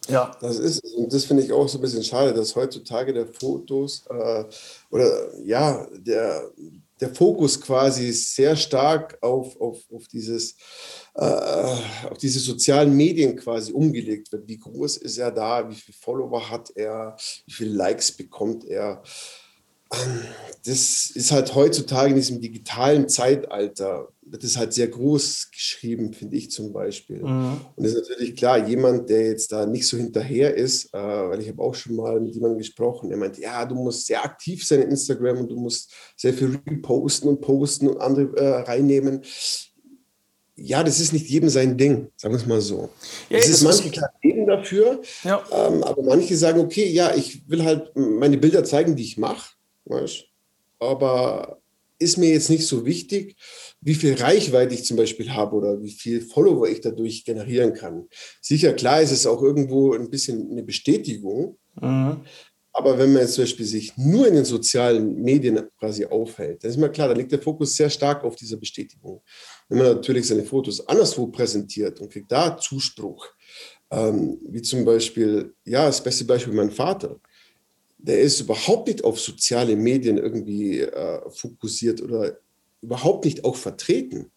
Ja. 0.09 0.31
Das 0.41 0.59
ist, 0.59 0.85
und 0.97 1.13
das 1.13 1.25
finde 1.25 1.43
ich 1.43 1.53
auch 1.53 1.69
so 1.69 1.79
ein 1.79 1.81
bisschen 1.81 2.03
schade, 2.05 2.33
dass 2.33 2.57
heutzutage 2.57 3.13
der 3.13 3.27
Fotos 3.27 4.05
äh, 4.09 4.45
oder 4.91 5.39
ja, 5.45 5.87
der, 5.93 6.51
der 7.01 7.15
Fokus 7.15 7.61
quasi 7.61 8.13
sehr 8.13 8.57
stark 8.57 9.19
auf, 9.21 9.61
auf, 9.61 9.79
auf, 9.93 10.07
dieses, 10.09 10.57
äh, 11.15 11.25
auf 11.25 12.19
diese 12.19 12.39
sozialen 12.39 12.97
Medien 12.97 13.37
quasi 13.37 13.73
umgelegt 13.73 14.33
wird. 14.33 14.47
Wie 14.47 14.59
groß 14.59 14.99
ist 14.99 15.19
er 15.19 15.31
da? 15.31 15.69
Wie 15.69 15.75
viele 15.75 15.97
Follower 15.99 16.49
hat 16.49 16.71
er? 16.75 17.17
Wie 17.45 17.53
viele 17.53 17.75
Likes 17.75 18.13
bekommt 18.13 18.65
er? 18.65 19.03
Das 20.65 21.11
ist 21.11 21.33
halt 21.33 21.55
heutzutage 21.55 22.11
in 22.11 22.17
diesem 22.17 22.41
digitalen 22.41 23.09
Zeitalter, 23.09 24.09
wird 24.23 24.45
es 24.45 24.57
halt 24.57 24.73
sehr 24.73 24.87
groß 24.87 25.51
geschrieben, 25.51 26.13
finde 26.13 26.37
ich 26.37 26.53
zum 26.53 26.73
Beispiel. 26.73 27.19
Mhm. 27.19 27.61
Und 27.75 27.85
es 27.85 27.95
ist 27.95 28.09
natürlich 28.09 28.37
klar, 28.37 28.69
jemand, 28.69 29.11
der 29.11 29.27
jetzt 29.27 29.51
da 29.51 29.67
nicht 29.67 29.89
so 29.89 29.97
hinterher 29.97 30.55
ist, 30.55 30.95
äh, 30.95 30.99
weil 30.99 31.41
ich 31.41 31.49
habe 31.49 31.61
auch 31.61 31.75
schon 31.75 31.97
mal 31.97 32.21
mit 32.21 32.35
jemandem 32.35 32.59
gesprochen, 32.59 33.09
der 33.09 33.19
meint, 33.19 33.39
ja, 33.39 33.65
du 33.67 33.75
musst 33.75 34.07
sehr 34.07 34.25
aktiv 34.25 34.65
sein 34.65 34.83
in 34.83 34.91
Instagram 34.91 35.39
und 35.39 35.51
du 35.51 35.57
musst 35.57 35.93
sehr 36.17 36.33
viel 36.33 36.61
reposten 36.69 37.29
und 37.29 37.41
posten 37.41 37.89
und 37.89 38.01
andere 38.01 38.37
äh, 38.37 38.61
reinnehmen. 38.63 39.23
Ja, 40.55 40.85
das 40.85 41.01
ist 41.01 41.13
nicht 41.13 41.29
jedem 41.29 41.49
sein 41.49 41.77
Ding, 41.77 42.09
sagen 42.17 42.35
wir 42.35 42.41
es 42.41 42.47
mal 42.47 42.61
so. 42.61 42.89
Ja, 43.31 43.39
es 43.39 43.49
ist 43.49 43.65
manche 43.65 43.91
klar 43.91 44.11
leben 44.23 44.47
dafür, 44.47 45.03
ja. 45.25 45.43
ähm, 45.51 45.83
aber 45.83 46.03
manche 46.05 46.37
sagen, 46.37 46.61
okay, 46.61 46.89
ja, 46.89 47.13
ich 47.17 47.49
will 47.49 47.65
halt 47.65 47.91
meine 47.97 48.39
Bilder 48.39 48.63
zeigen, 48.63 48.95
die 48.95 49.03
ich 49.03 49.19
mache 49.19 49.51
Weißt? 49.85 50.25
Aber 50.79 51.63
ist 52.03 52.19
mir 52.19 52.31
jetzt 52.31 52.51
nicht 52.51 52.67
so 52.67 52.85
wichtig, 52.85 53.37
wie 53.81 53.95
viel 53.95 54.15
Reichweite 54.15 54.75
ich 54.75 54.85
zum 54.85 54.97
Beispiel 54.97 55.33
habe 55.33 55.57
oder 55.57 55.81
wie 55.81 55.91
viel 55.91 56.21
Follower 56.21 56.69
ich 56.69 56.81
dadurch 56.81 57.25
generieren 57.25 57.75
kann. 57.75 58.09
Sicher, 58.41 58.73
klar 58.73 59.01
ist 59.01 59.13
es 59.13 59.27
auch 59.27 59.43
irgendwo 59.43 59.95
ein 59.95 60.11
bisschen 60.11 60.51
eine 60.51 60.63
Bestätigung. 60.63 61.59
Mhm. 61.81 62.23
Aber 62.75 62.99
wenn 62.99 63.13
man 63.13 63.23
jetzt 63.23 63.35
zum 63.35 63.43
Beispiel 63.43 63.67
sich 63.67 63.97
nur 63.97 64.27
in 64.27 64.35
den 64.35 64.47
sozialen 64.47 65.23
Medien 65.23 65.61
quasi 65.79 66.07
aufhält, 66.07 66.65
dann 66.65 66.71
ist 66.71 66.79
mir 66.79 66.89
klar, 66.91 67.09
da 67.09 67.15
liegt 67.15 67.31
der 67.31 67.39
Fokus 67.39 67.77
sehr 67.77 67.91
stark 67.91 68.25
auf 68.25 68.35
dieser 68.35 68.57
Bestätigung. 68.57 69.23
Wenn 69.69 69.79
man 69.79 69.89
natürlich 69.89 70.27
seine 70.27 70.45
Fotos 70.45 70.87
anderswo 70.89 71.27
präsentiert 71.27 72.01
und 72.01 72.11
kriegt 72.11 72.33
da 72.33 72.57
Zuspruch, 72.57 73.29
ähm, 73.91 74.39
wie 74.49 74.63
zum 74.63 74.87
Beispiel, 74.87 75.55
ja, 75.67 75.85
das 75.85 76.03
beste 76.03 76.25
Beispiel 76.25 76.55
mein 76.55 76.71
Vater 76.71 77.21
der 78.03 78.21
ist 78.21 78.41
überhaupt 78.41 78.89
nicht 78.89 79.05
auf 79.05 79.21
soziale 79.21 79.77
Medien 79.77 80.19
irgendwie 80.19 80.81
äh, 80.81 81.21
fokussiert 81.31 82.03
oder 82.03 82.37
überhaupt 82.81 83.25
nicht 83.25 83.45
auch 83.45 83.57
vertreten. 83.57 84.31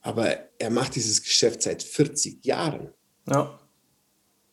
Aber 0.00 0.36
er 0.58 0.70
macht 0.70 0.96
dieses 0.96 1.22
Geschäft 1.22 1.62
seit 1.62 1.82
40 1.82 2.44
Jahren. 2.44 2.92
Ja. 3.28 3.58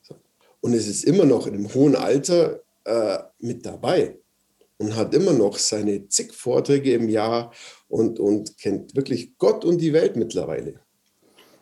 So. 0.04 0.16
Und 0.62 0.74
es 0.74 0.88
ist 0.88 1.04
immer 1.04 1.26
noch 1.26 1.48
in 1.48 1.56
einem 1.56 1.74
hohen 1.74 1.96
Alter 1.96 2.62
äh, 2.86 3.20
mit 3.40 3.66
dabei 3.66 4.18
und 4.78 4.96
hat 4.96 5.14
immer 5.14 5.34
noch 5.34 5.58
seine 5.58 6.08
zig 6.08 6.34
Vorträge 6.34 6.94
im 6.94 7.10
Jahr 7.10 7.54
und, 7.88 8.20
und 8.20 8.58
kennt 8.58 8.96
wirklich 8.96 9.38
Gott 9.38 9.66
und 9.66 9.80
die 9.80 9.94
Welt 9.94 10.16
mittlerweile. 10.16 10.80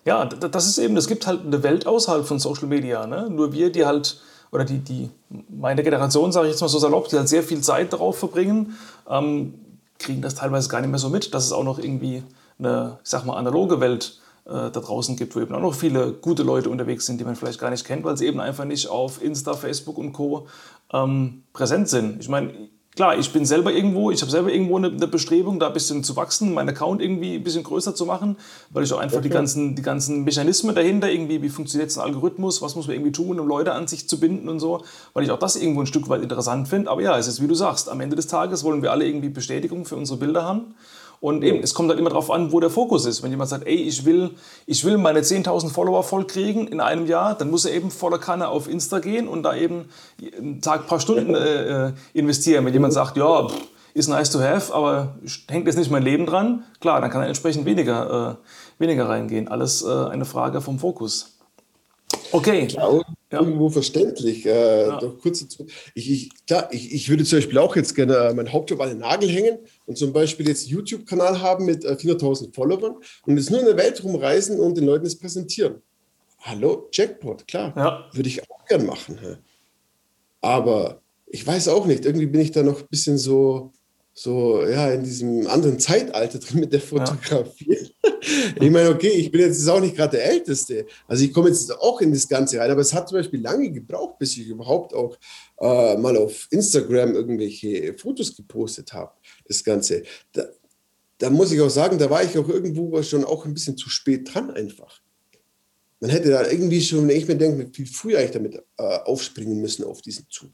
Ja, 0.06 0.26
das 0.26 0.68
ist 0.68 0.78
eben, 0.78 0.98
es 0.98 1.08
gibt 1.08 1.28
halt 1.28 1.46
eine 1.46 1.62
Welt 1.64 1.86
außerhalb 1.86 2.26
von 2.26 2.40
Social 2.40 2.68
Media. 2.68 3.06
Ne? 3.06 3.30
Nur 3.30 3.54
wir, 3.54 3.72
die 3.72 3.86
halt 3.86 4.20
oder 4.52 4.66
die, 4.66 4.80
die 4.80 5.10
meine 5.50 5.84
Generation, 5.84 6.32
sage 6.32 6.48
ich 6.48 6.54
jetzt 6.54 6.62
mal 6.62 6.68
so 6.68 6.80
salopp, 6.80 7.08
die 7.08 7.18
halt 7.18 7.30
sehr 7.30 7.44
viel 7.44 7.62
Zeit 7.62 7.94
darauf 7.94 8.18
verbringen, 8.18 8.78
ähm, 9.10 9.54
kriegen 9.98 10.22
das 10.22 10.36
teilweise 10.36 10.70
gar 10.70 10.82
nicht 10.82 10.90
mehr 10.90 11.00
so 11.00 11.10
mit, 11.10 11.34
dass 11.34 11.46
es 11.46 11.52
auch 11.52 11.64
noch 11.64 11.80
irgendwie 11.80 12.24
eine, 12.60 13.00
ich 13.04 13.10
sag 13.10 13.26
mal, 13.26 13.38
analoge 13.38 13.80
Welt 13.80 14.20
äh, 14.46 14.52
da 14.52 14.70
draußen 14.70 15.16
gibt, 15.16 15.36
wo 15.36 15.40
eben 15.40 15.54
auch 15.54 15.62
noch 15.62 15.74
viele 15.74 16.12
gute 16.12 16.44
Leute 16.44 16.70
unterwegs 16.70 17.06
sind, 17.06 17.20
die 17.20 17.24
man 17.24 17.36
vielleicht 17.36 17.60
gar 17.60 17.70
nicht 17.70 17.86
kennt, 17.86 18.04
weil 18.04 18.18
sie 18.18 18.28
eben 18.28 18.40
einfach 18.40 18.66
nicht 18.66 18.88
auf 18.88 19.24
Insta, 19.24 19.54
Facebook 19.54 19.98
und 19.98 20.14
Co. 20.14 20.48
Ähm, 20.94 21.44
präsent 21.54 21.88
sind. 21.88 22.20
Ich 22.20 22.28
meine, 22.28 22.52
klar, 22.96 23.18
ich 23.18 23.32
bin 23.32 23.46
selber 23.46 23.72
irgendwo, 23.72 24.12
ich 24.12 24.22
habe 24.22 24.32
selber 24.32 24.52
irgendwo 24.52 24.78
eine, 24.78 24.88
eine, 24.88 25.08
Bestrebung, 25.08 25.60
da 25.60 25.68
ein 25.68 25.74
bisschen 25.74 26.04
zu 26.04 26.16
wachsen, 26.16 26.54
meinen 26.54 26.70
Account 26.70 27.02
irgendwie 27.02 27.36
ein 27.36 27.44
bisschen 27.44 27.64
größer 27.64 27.96
zu 27.96 28.06
machen, 28.06 28.38
weil 28.70 28.84
ich 28.84 28.94
auch 28.94 29.00
einfach 29.00 29.18
okay. 29.18 29.30
die, 29.30 29.34
ganzen, 29.34 29.76
die 29.76 29.82
ganzen 29.82 30.24
Mechanismen 30.24 30.76
dahinter, 30.76 31.10
irgendwie, 31.10 31.42
wie 31.42 31.50
funktioniert 31.50 31.90
jetzt 31.90 31.98
ein 31.98 32.04
Algorithmus, 32.04 32.62
was 32.62 32.76
muss 32.76 32.88
man 32.88 32.96
irgendwie 32.96 33.12
tun, 33.12 33.40
um 33.40 33.48
Leute 33.48 33.74
an 33.74 33.88
sich 33.88 34.08
zu 34.08 34.20
binden 34.20 34.50
und 34.50 34.60
so, 34.60 34.84
weil 35.14 35.24
ich 35.24 35.32
auch 35.32 35.40
das 35.40 35.56
irgendwo 35.56 35.82
ein 35.82 35.88
Stück 35.88 36.10
weit 36.10 36.22
interessant 36.22 36.68
finde. 36.68 36.90
Aber 36.92 37.02
ja, 37.02 37.18
es 37.18 37.28
ist 37.28 37.42
wie 37.42 37.48
du 37.48 37.56
sagst, 37.56 37.90
am 37.90 38.02
Ende 38.02 38.16
des 38.16 38.28
Tages 38.28 38.64
wollen 38.64 38.82
wir 38.82 38.92
alle 38.92 39.06
irgendwie 39.06 39.30
Bestätigung 39.30 39.86
für 39.86 39.96
unsere 39.96 40.20
Bilder 40.20 40.44
haben. 40.44 40.76
Und 41.22 41.44
eben, 41.44 41.60
es 41.62 41.76
kommt 41.76 41.88
halt 41.90 42.00
immer 42.00 42.10
darauf 42.10 42.32
an, 42.32 42.52
wo 42.52 42.60
der 42.60 42.72
Fokus 42.72 43.06
ist. 43.06 43.22
Wenn 43.22 43.30
jemand 43.30 43.52
sagt, 43.52 43.68
ey, 43.68 43.76
ich 43.76 44.06
will, 44.06 44.32
ich 44.66 44.84
will 44.84 44.98
meine 44.98 45.20
10.000 45.20 45.70
Follower 45.70 46.04
voll 46.04 46.26
kriegen 46.26 46.68
in 46.68 46.82
einem 46.82 47.06
Jahr, 47.06 47.36
dann 47.36 47.52
muss 47.52 47.66
er 47.66 47.74
eben 47.74 47.92
voller 47.92 48.18
Kanne 48.18 48.48
auf 48.48 48.68
Insta 48.68 48.98
gehen 48.98 49.28
und 49.28 49.44
da 49.44 49.56
eben 49.56 49.86
einen 50.36 50.62
Tag, 50.62 50.82
ein 50.82 50.88
paar 50.88 51.00
Stunden 51.00 51.36
äh, 51.36 51.90
äh, 51.90 51.94
investieren. 52.14 52.66
Wenn 52.66 52.74
jemand 52.74 52.94
sagt, 52.94 53.18
ja, 53.18 53.48
pff, 53.48 53.56
ist 53.94 54.08
nice 54.08 54.32
to 54.32 54.40
have, 54.40 54.74
aber 54.74 55.16
hängt 55.48 55.68
jetzt 55.68 55.78
nicht 55.78 55.92
mein 55.92 56.02
Leben 56.02 56.26
dran, 56.26 56.64
klar, 56.80 57.02
dann 57.02 57.12
kann 57.12 57.22
er 57.22 57.28
entsprechend 57.28 57.66
weniger, 57.66 58.40
äh, 58.40 58.82
weniger 58.82 59.08
reingehen. 59.08 59.48
Alles 59.48 59.84
äh, 59.84 60.06
eine 60.06 60.26
Frage 60.26 60.60
vom 60.60 60.80
Fokus. 60.80 61.38
Okay. 62.32 62.66
Klar, 62.66 63.04
ja. 63.32 63.40
irgendwo 63.40 63.70
verständlich. 63.70 64.46
Äh, 64.46 64.88
ja. 64.88 65.00
kurz 65.22 65.46
ich, 65.94 66.12
ich, 66.12 66.46
klar, 66.46 66.68
ich, 66.72 66.94
ich 66.94 67.10
würde 67.10 67.24
zum 67.24 67.38
Beispiel 67.38 67.58
auch 67.58 67.76
jetzt 67.76 67.96
gerne 67.96 68.16
äh, 68.16 68.34
meinen 68.34 68.52
Hauptjob 68.52 68.82
an 68.82 68.90
den 68.90 68.98
Nagel 69.00 69.30
hängen 69.30 69.60
und 69.86 69.98
zum 69.98 70.14
Beispiel 70.14 70.48
jetzt 70.48 70.68
YouTube-Kanal 70.68 71.42
haben 71.42 71.66
mit 71.66 71.86
äh, 71.86 71.94
400.000 71.94 72.54
Followern 72.54 72.96
und 73.26 73.38
jetzt 73.38 73.50
nur 73.50 73.60
in 73.60 73.66
der 73.66 73.78
Welt 73.78 74.04
rumreisen 74.04 74.60
und 74.60 74.78
den 74.78 74.86
Leuten 74.86 75.06
das 75.06 75.16
präsentieren. 75.16 75.82
Hallo, 76.42 76.90
Jackpot, 76.92 77.48
klar. 77.48 77.74
Ja. 77.76 78.10
Würde 78.14 78.28
ich 78.28 78.42
auch 78.50 78.66
gern 78.66 78.86
machen. 78.86 79.20
Aber 80.42 81.02
ich 81.28 81.46
weiß 81.46 81.70
auch 81.70 81.86
nicht, 81.86 82.06
irgendwie 82.06 82.26
bin 82.26 82.42
ich 82.42 82.52
da 82.52 82.64
noch 82.64 82.82
ein 82.82 82.88
bisschen 82.90 83.18
so, 83.18 83.72
so 84.14 84.66
ja, 84.66 84.92
in 84.92 85.04
diesem 85.04 85.48
anderen 85.48 85.80
Zeitalter 85.80 86.40
drin 86.40 86.60
mit 86.60 86.74
der 86.74 86.82
Fotografie. 86.82 87.78
Ja. 88.04 88.10
ich 88.62 88.70
meine, 88.70 88.90
okay, 88.90 89.10
ich 89.10 89.32
bin 89.32 89.42
jetzt 89.42 89.68
auch 89.70 89.80
nicht 89.80 89.96
gerade 89.96 90.18
der 90.18 90.26
Älteste. 90.26 90.86
Also 91.08 91.24
ich 91.24 91.34
komme 91.34 91.50
jetzt 91.50 91.72
auch 91.80 92.02
in 92.02 92.12
das 92.12 92.28
Ganze 92.28 92.60
rein, 92.60 92.72
aber 92.72 92.82
es 92.82 92.94
hat 92.94 93.08
zum 93.08 93.18
Beispiel 93.18 93.42
lange 93.42 93.72
gebraucht, 93.72 94.20
bis 94.20 94.38
ich 94.38 94.48
überhaupt 94.48 94.94
auch 94.94 95.18
äh, 95.60 95.98
mal 95.98 96.18
auf 96.18 96.48
Instagram 96.52 97.14
irgendwelche 97.16 97.94
Fotos 97.98 98.36
gepostet 98.36 98.92
habe, 98.94 99.14
das 99.46 99.64
Ganze. 99.64 100.04
Da, 100.34 100.46
da 101.18 101.30
muss 101.30 101.52
ich 101.52 101.62
auch 101.62 101.70
sagen, 101.70 101.98
da 101.98 102.10
war 102.10 102.24
ich 102.24 102.38
auch 102.38 102.50
irgendwo 102.50 103.02
schon 103.04 103.24
auch 103.24 103.46
ein 103.46 103.54
bisschen 103.54 103.78
zu 103.78 103.90
spät 103.90 104.34
dran 104.34 104.52
einfach. 104.52 105.02
Man 106.00 106.10
hätte 106.10 106.32
da 106.32 106.50
irgendwie 106.50 106.82
schon, 106.82 107.08
wenn 107.08 107.16
ich 107.16 107.28
mir 107.28 107.38
denke, 107.38 107.70
viel 107.72 107.86
früher 107.86 108.20
eigentlich 108.20 108.32
damit 108.32 108.56
äh, 108.56 108.84
aufspringen 108.84 109.62
müssen 109.62 109.86
auf 109.86 110.02
diesen 110.02 110.28
Zug. 110.30 110.52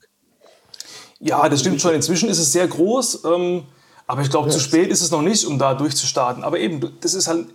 Ja, 1.20 1.48
das 1.50 1.62
stimmt 1.62 1.82
schon. 1.82 1.94
Inzwischen 1.94 2.30
ist 2.30 2.40
es 2.40 2.52
sehr 2.52 2.68
groß, 2.68 3.24
ähm, 3.26 3.64
aber 4.06 4.22
ich 4.22 4.30
glaube, 4.30 4.50
ja. 4.50 4.54
zu 4.54 4.60
spät 4.60 4.90
ist 4.90 5.02
es 5.02 5.12
noch 5.12 5.22
nicht, 5.22 5.46
um 5.46 5.58
da 5.58 5.74
durchzustarten. 5.74 6.44
Aber 6.44 6.60
eben, 6.60 6.94
das 7.02 7.14
ist 7.14 7.28
halt, 7.28 7.48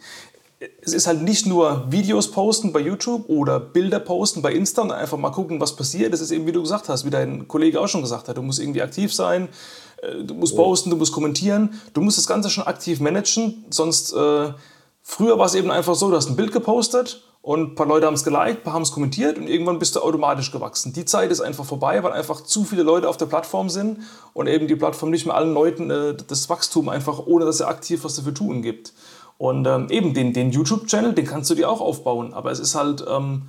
es 0.81 0.93
ist 0.93 1.07
halt 1.07 1.23
nicht 1.23 1.47
nur 1.47 1.91
Videos 1.91 2.31
posten 2.31 2.73
bei 2.73 2.81
YouTube 2.81 3.29
oder 3.29 3.59
Bilder 3.61 4.01
posten 4.01 4.43
bei 4.43 4.53
Insta 4.53 4.83
und 4.83 4.93
einfach 4.93 5.19
mal 5.19 5.31
gucken, 5.31 5.61
was 5.61 5.77
passiert. 5.77 6.13
Das 6.13 6.21
ist 6.21 6.31
eben, 6.31 6.47
wie 6.47 6.53
du 6.53 6.63
gesagt 6.63 6.89
hast, 6.89 7.05
wie 7.05 7.11
dein 7.11 7.49
Kollege 7.49 7.81
auch 7.81 7.89
schon 7.89 8.03
gesagt 8.03 8.29
hat. 8.29 8.37
Du 8.37 8.43
musst 8.43 8.61
irgendwie 8.61 8.83
aktiv 8.83 9.15
sein, 9.15 9.49
äh, 10.03 10.25
du 10.25 10.35
musst 10.35 10.57
posten, 10.57 10.91
du 10.91 10.97
musst 10.97 11.13
kommentieren, 11.13 11.81
du 11.95 12.01
musst 12.01 12.19
das 12.19 12.27
Ganze 12.27 12.51
schon 12.51 12.65
aktiv 12.65 13.01
managen. 13.01 13.65
Sonst, 13.71 14.13
äh, 14.13 14.53
früher 15.03 15.39
war 15.39 15.47
es 15.47 15.55
eben 15.55 15.71
einfach 15.71 15.95
so, 15.95 16.11
du 16.11 16.17
hast 16.17 16.29
ein 16.29 16.37
Bild 16.37 16.53
gepostet 16.53 17.23
und 17.43 17.73
ein 17.73 17.75
paar 17.75 17.89
Leute 17.89 18.07
haben 18.07 18.15
es 18.15 18.23
geliked, 18.23 18.59
ein 18.59 18.63
paar 18.63 18.75
haben 18.75 18.83
es 18.83 18.93
kommentiert 18.93 19.37
und 19.37 19.49
irgendwann 19.49 19.81
bist 19.81 19.97
du 19.97 20.01
automatisch 20.01 20.53
gewachsen. 20.53 20.93
Die 20.93 21.05
Zeit 21.05 21.33
ist 21.33 21.41
einfach 21.41 21.65
vorbei, 21.65 22.01
weil 22.05 22.13
einfach 22.13 22.43
zu 22.43 22.63
viele 22.63 22.85
Leute 22.85 23.09
auf 23.09 23.17
der 23.17 23.27
Plattform 23.27 23.69
sind 23.69 23.99
und 24.33 24.47
eben 24.47 24.69
die 24.69 24.77
Plattform 24.77 25.11
nicht 25.11 25.27
mehr 25.27 25.35
allen 25.35 25.53
Leuten 25.53 25.91
äh, 25.91 26.15
das 26.15 26.49
Wachstum 26.49 26.89
einfach, 26.89 27.19
ohne 27.27 27.45
dass 27.45 27.59
er 27.59 27.67
aktiv 27.67 28.05
was 28.05 28.15
dafür 28.15 28.33
tun 28.33 28.63
gibt. 28.63 28.93
Und 29.39 29.67
ähm, 29.67 29.89
eben 29.91 30.15
den, 30.15 30.33
den 30.33 30.53
YouTube-Channel, 30.53 31.15
den 31.15 31.27
kannst 31.27 31.51
du 31.51 31.57
dir 31.57 31.69
auch 31.69 31.81
aufbauen, 31.81 32.33
aber 32.33 32.53
es 32.53 32.61
ist 32.61 32.77
halt, 32.77 33.05
ähm, 33.11 33.49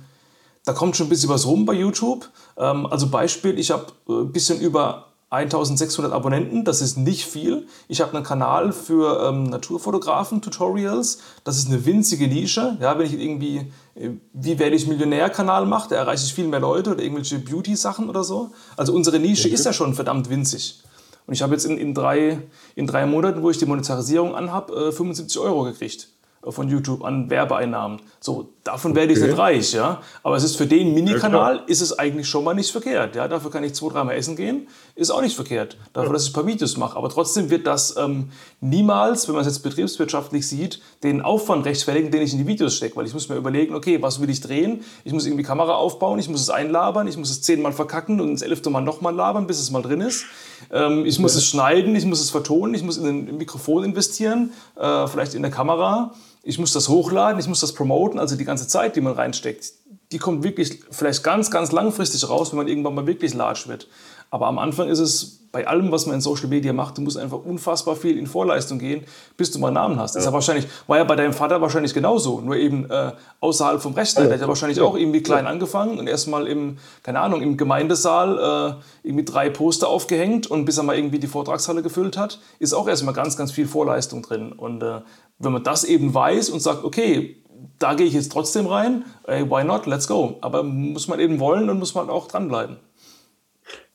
da 0.64 0.72
kommt 0.72 0.96
schon 0.96 1.06
ein 1.06 1.10
bisschen 1.10 1.30
was 1.30 1.46
rum 1.46 1.64
bei 1.64 1.74
YouTube. 1.74 2.28
Ähm, 2.58 2.86
also 2.86 3.08
Beispiel, 3.10 3.56
ich 3.60 3.70
habe 3.70 3.86
ein 4.08 4.22
äh, 4.22 4.24
bisschen 4.24 4.60
über 4.60 5.13
1600 5.34 6.12
Abonnenten, 6.12 6.64
das 6.64 6.80
ist 6.80 6.96
nicht 6.96 7.26
viel. 7.26 7.66
Ich 7.88 8.00
habe 8.00 8.14
einen 8.14 8.24
Kanal 8.24 8.72
für 8.72 9.28
ähm, 9.28 9.44
Naturfotografen-Tutorials, 9.44 11.18
das 11.44 11.58
ist 11.58 11.68
eine 11.68 11.84
winzige 11.84 12.28
Nische. 12.28 12.76
Ja, 12.80 12.98
wenn 12.98 13.06
ich 13.06 13.18
irgendwie, 13.18 13.72
äh, 13.94 14.10
wie 14.32 14.58
werde 14.58 14.76
ich 14.76 14.86
Millionär-Kanal 14.86 15.66
mache, 15.66 15.90
da 15.90 15.96
erreiche 15.96 16.24
ich 16.24 16.34
viel 16.34 16.48
mehr 16.48 16.60
Leute 16.60 16.92
oder 16.92 17.02
irgendwelche 17.02 17.38
Beauty-Sachen 17.38 18.08
oder 18.08 18.24
so. 18.24 18.50
Also 18.76 18.94
unsere 18.94 19.18
Nische 19.18 19.48
okay. 19.48 19.54
ist 19.54 19.66
ja 19.66 19.72
schon 19.72 19.94
verdammt 19.94 20.30
winzig. 20.30 20.82
Und 21.26 21.34
ich 21.34 21.42
habe 21.42 21.54
jetzt 21.54 21.64
in, 21.64 21.78
in, 21.78 21.94
drei, 21.94 22.38
in 22.74 22.86
drei 22.86 23.06
Monaten, 23.06 23.42
wo 23.42 23.50
ich 23.50 23.58
die 23.58 23.66
Monetarisierung 23.66 24.34
anhabe, 24.34 24.88
äh, 24.88 24.92
75 24.92 25.38
Euro 25.40 25.64
gekriegt 25.64 26.08
von 26.52 26.68
YouTube 26.68 27.04
an 27.04 27.30
Werbeeinnahmen. 27.30 28.00
So, 28.20 28.52
davon 28.64 28.94
werde 28.94 29.12
ich 29.12 29.20
nicht 29.20 29.38
reich, 29.38 29.72
ja. 29.72 30.00
Aber 30.22 30.36
es 30.36 30.44
ist 30.44 30.56
für 30.56 30.66
den 30.66 30.94
Mini-Kanal 30.94 31.62
ist 31.66 31.80
es 31.80 31.98
eigentlich 31.98 32.28
schon 32.28 32.44
mal 32.44 32.54
nicht 32.54 32.70
verkehrt. 32.70 33.16
Ja, 33.16 33.28
dafür 33.28 33.50
kann 33.50 33.64
ich 33.64 33.74
zwei, 33.74 33.92
dreimal 33.92 34.16
essen 34.16 34.36
gehen, 34.36 34.68
ist 34.96 35.10
auch 35.10 35.20
nicht 35.20 35.34
verkehrt. 35.34 35.76
Dafür, 35.92 36.12
dass 36.12 36.24
ich 36.24 36.30
ein 36.30 36.34
paar 36.34 36.46
Videos 36.46 36.76
mache. 36.76 36.96
Aber 36.96 37.08
trotzdem 37.08 37.50
wird 37.50 37.66
das 37.66 37.96
ähm, 37.96 38.30
niemals, 38.60 39.26
wenn 39.26 39.34
man 39.34 39.40
es 39.40 39.48
jetzt 39.48 39.62
betriebswirtschaftlich 39.62 40.46
sieht, 40.46 40.80
den 41.02 41.20
Aufwand 41.20 41.64
rechtfertigen, 41.66 42.10
den 42.10 42.22
ich 42.22 42.32
in 42.32 42.38
die 42.38 42.46
Videos 42.46 42.76
stecke. 42.76 42.96
Weil 42.96 43.06
ich 43.06 43.12
muss 43.12 43.28
mir 43.28 43.36
überlegen, 43.36 43.74
okay, 43.74 44.00
was 44.00 44.20
will 44.20 44.30
ich 44.30 44.40
drehen? 44.40 44.84
Ich 45.04 45.12
muss 45.12 45.26
irgendwie 45.26 45.42
Kamera 45.42 45.74
aufbauen, 45.74 46.18
ich 46.18 46.28
muss 46.28 46.40
es 46.40 46.50
einlabern, 46.50 47.08
ich 47.08 47.16
muss 47.16 47.30
es 47.30 47.42
zehnmal 47.42 47.72
verkacken 47.72 48.20
und 48.20 48.28
ins 48.28 48.42
elfte 48.42 48.70
Mal 48.70 48.82
nochmal 48.82 49.14
labern, 49.14 49.46
bis 49.46 49.58
es 49.58 49.70
mal 49.70 49.82
drin 49.82 50.00
ist. 50.00 50.26
Ähm, 50.70 51.04
ich 51.06 51.18
muss 51.18 51.34
es 51.34 51.44
schneiden, 51.44 51.96
ich 51.96 52.04
muss 52.04 52.20
es 52.20 52.30
vertonen, 52.30 52.74
ich 52.74 52.84
muss 52.84 52.96
in 52.96 53.06
ein 53.06 53.36
Mikrofon 53.36 53.82
investieren, 53.84 54.52
äh, 54.76 55.08
vielleicht 55.08 55.34
in 55.34 55.42
der 55.42 55.50
Kamera 55.50 56.14
ich 56.44 56.58
muss 56.58 56.72
das 56.72 56.88
hochladen, 56.88 57.40
ich 57.40 57.48
muss 57.48 57.60
das 57.60 57.72
promoten, 57.72 58.18
also 58.18 58.36
die 58.36 58.44
ganze 58.44 58.68
Zeit, 58.68 58.96
die 58.96 59.00
man 59.00 59.14
reinsteckt, 59.14 59.72
die 60.12 60.18
kommt 60.18 60.44
wirklich 60.44 60.80
vielleicht 60.90 61.24
ganz, 61.24 61.50
ganz 61.50 61.72
langfristig 61.72 62.28
raus, 62.28 62.52
wenn 62.52 62.58
man 62.58 62.68
irgendwann 62.68 62.94
mal 62.94 63.06
wirklich 63.06 63.34
large 63.34 63.64
wird. 63.66 63.88
Aber 64.34 64.48
am 64.48 64.58
Anfang 64.58 64.88
ist 64.88 64.98
es 64.98 65.46
bei 65.52 65.64
allem, 65.68 65.92
was 65.92 66.06
man 66.06 66.16
in 66.16 66.20
Social 66.20 66.48
Media 66.48 66.72
macht, 66.72 66.98
du 66.98 67.02
musst 67.02 67.16
einfach 67.16 67.38
unfassbar 67.44 67.94
viel 67.94 68.18
in 68.18 68.26
Vorleistung 68.26 68.80
gehen, 68.80 69.04
bis 69.36 69.52
du 69.52 69.60
mal 69.60 69.68
einen 69.68 69.74
Namen 69.74 70.00
hast. 70.00 70.14
Ja. 70.14 70.18
Das 70.18 70.24
ist 70.24 70.26
ja 70.26 70.32
wahrscheinlich, 70.32 70.66
war 70.88 70.96
ja 70.96 71.04
bei 71.04 71.14
deinem 71.14 71.32
Vater 71.32 71.60
wahrscheinlich 71.60 71.94
genauso, 71.94 72.40
nur 72.40 72.56
eben 72.56 72.90
äh, 72.90 73.12
außerhalb 73.38 73.80
vom 73.80 73.94
Rechner. 73.94 74.22
Ja. 74.22 74.26
Der 74.26 74.34
hat 74.34 74.42
ja 74.42 74.48
wahrscheinlich 74.48 74.80
auch 74.80 74.96
irgendwie 74.96 75.22
klein 75.22 75.46
angefangen 75.46 76.00
und 76.00 76.08
erstmal 76.08 76.48
im, 76.48 76.78
keine 77.04 77.20
Ahnung, 77.20 77.42
im 77.42 77.56
Gemeindesaal 77.56 78.80
äh, 79.04 79.06
irgendwie 79.06 79.24
drei 79.24 79.50
Poster 79.50 79.86
aufgehängt 79.86 80.48
und 80.48 80.64
bis 80.64 80.78
er 80.78 80.82
mal 80.82 80.96
irgendwie 80.96 81.20
die 81.20 81.28
Vortragshalle 81.28 81.82
gefüllt 81.82 82.16
hat, 82.16 82.40
ist 82.58 82.74
auch 82.74 82.88
erstmal 82.88 83.14
ganz, 83.14 83.36
ganz 83.36 83.52
viel 83.52 83.68
Vorleistung 83.68 84.22
drin. 84.22 84.50
Und 84.50 84.82
äh, 84.82 85.02
wenn 85.38 85.52
man 85.52 85.62
das 85.62 85.84
eben 85.84 86.12
weiß 86.12 86.50
und 86.50 86.58
sagt, 86.58 86.82
okay, 86.82 87.36
da 87.78 87.94
gehe 87.94 88.06
ich 88.06 88.14
jetzt 88.14 88.32
trotzdem 88.32 88.66
rein, 88.66 89.04
ey, 89.28 89.48
why 89.48 89.62
not, 89.62 89.86
let's 89.86 90.08
go. 90.08 90.38
Aber 90.40 90.64
muss 90.64 91.06
man 91.06 91.20
eben 91.20 91.38
wollen 91.38 91.70
und 91.70 91.78
muss 91.78 91.94
man 91.94 92.10
auch 92.10 92.26
dranbleiben. 92.26 92.78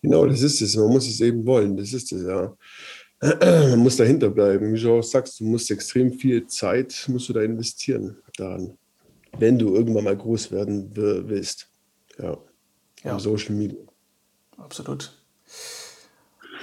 Genau, 0.01 0.25
das 0.25 0.41
ist 0.41 0.61
es. 0.61 0.75
Man 0.75 0.87
muss 0.87 1.07
es 1.07 1.19
eben 1.21 1.45
wollen. 1.45 1.75
Das 1.75 1.93
ist 1.93 2.11
es, 2.11 2.23
ja. 2.23 2.55
Man 3.69 3.79
muss 3.79 3.97
dahinter 3.97 4.29
bleiben. 4.29 4.73
Wie 4.73 4.81
du 4.81 4.93
auch 4.93 5.03
sagst, 5.03 5.39
du 5.39 5.45
musst 5.45 5.69
extrem 5.71 6.13
viel 6.13 6.47
Zeit 6.47 7.05
musst 7.09 7.27
du 7.27 7.33
da 7.33 7.41
investieren 7.41 8.17
daran, 8.37 8.77
wenn 9.37 9.59
du 9.59 9.75
irgendwann 9.75 10.05
mal 10.05 10.15
groß 10.15 10.51
werden 10.51 10.89
willst. 10.93 11.69
Ja. 12.17 12.37
ja. 13.03 13.19
Social 13.19 13.55
Media. 13.55 13.79
Absolut. 14.57 15.11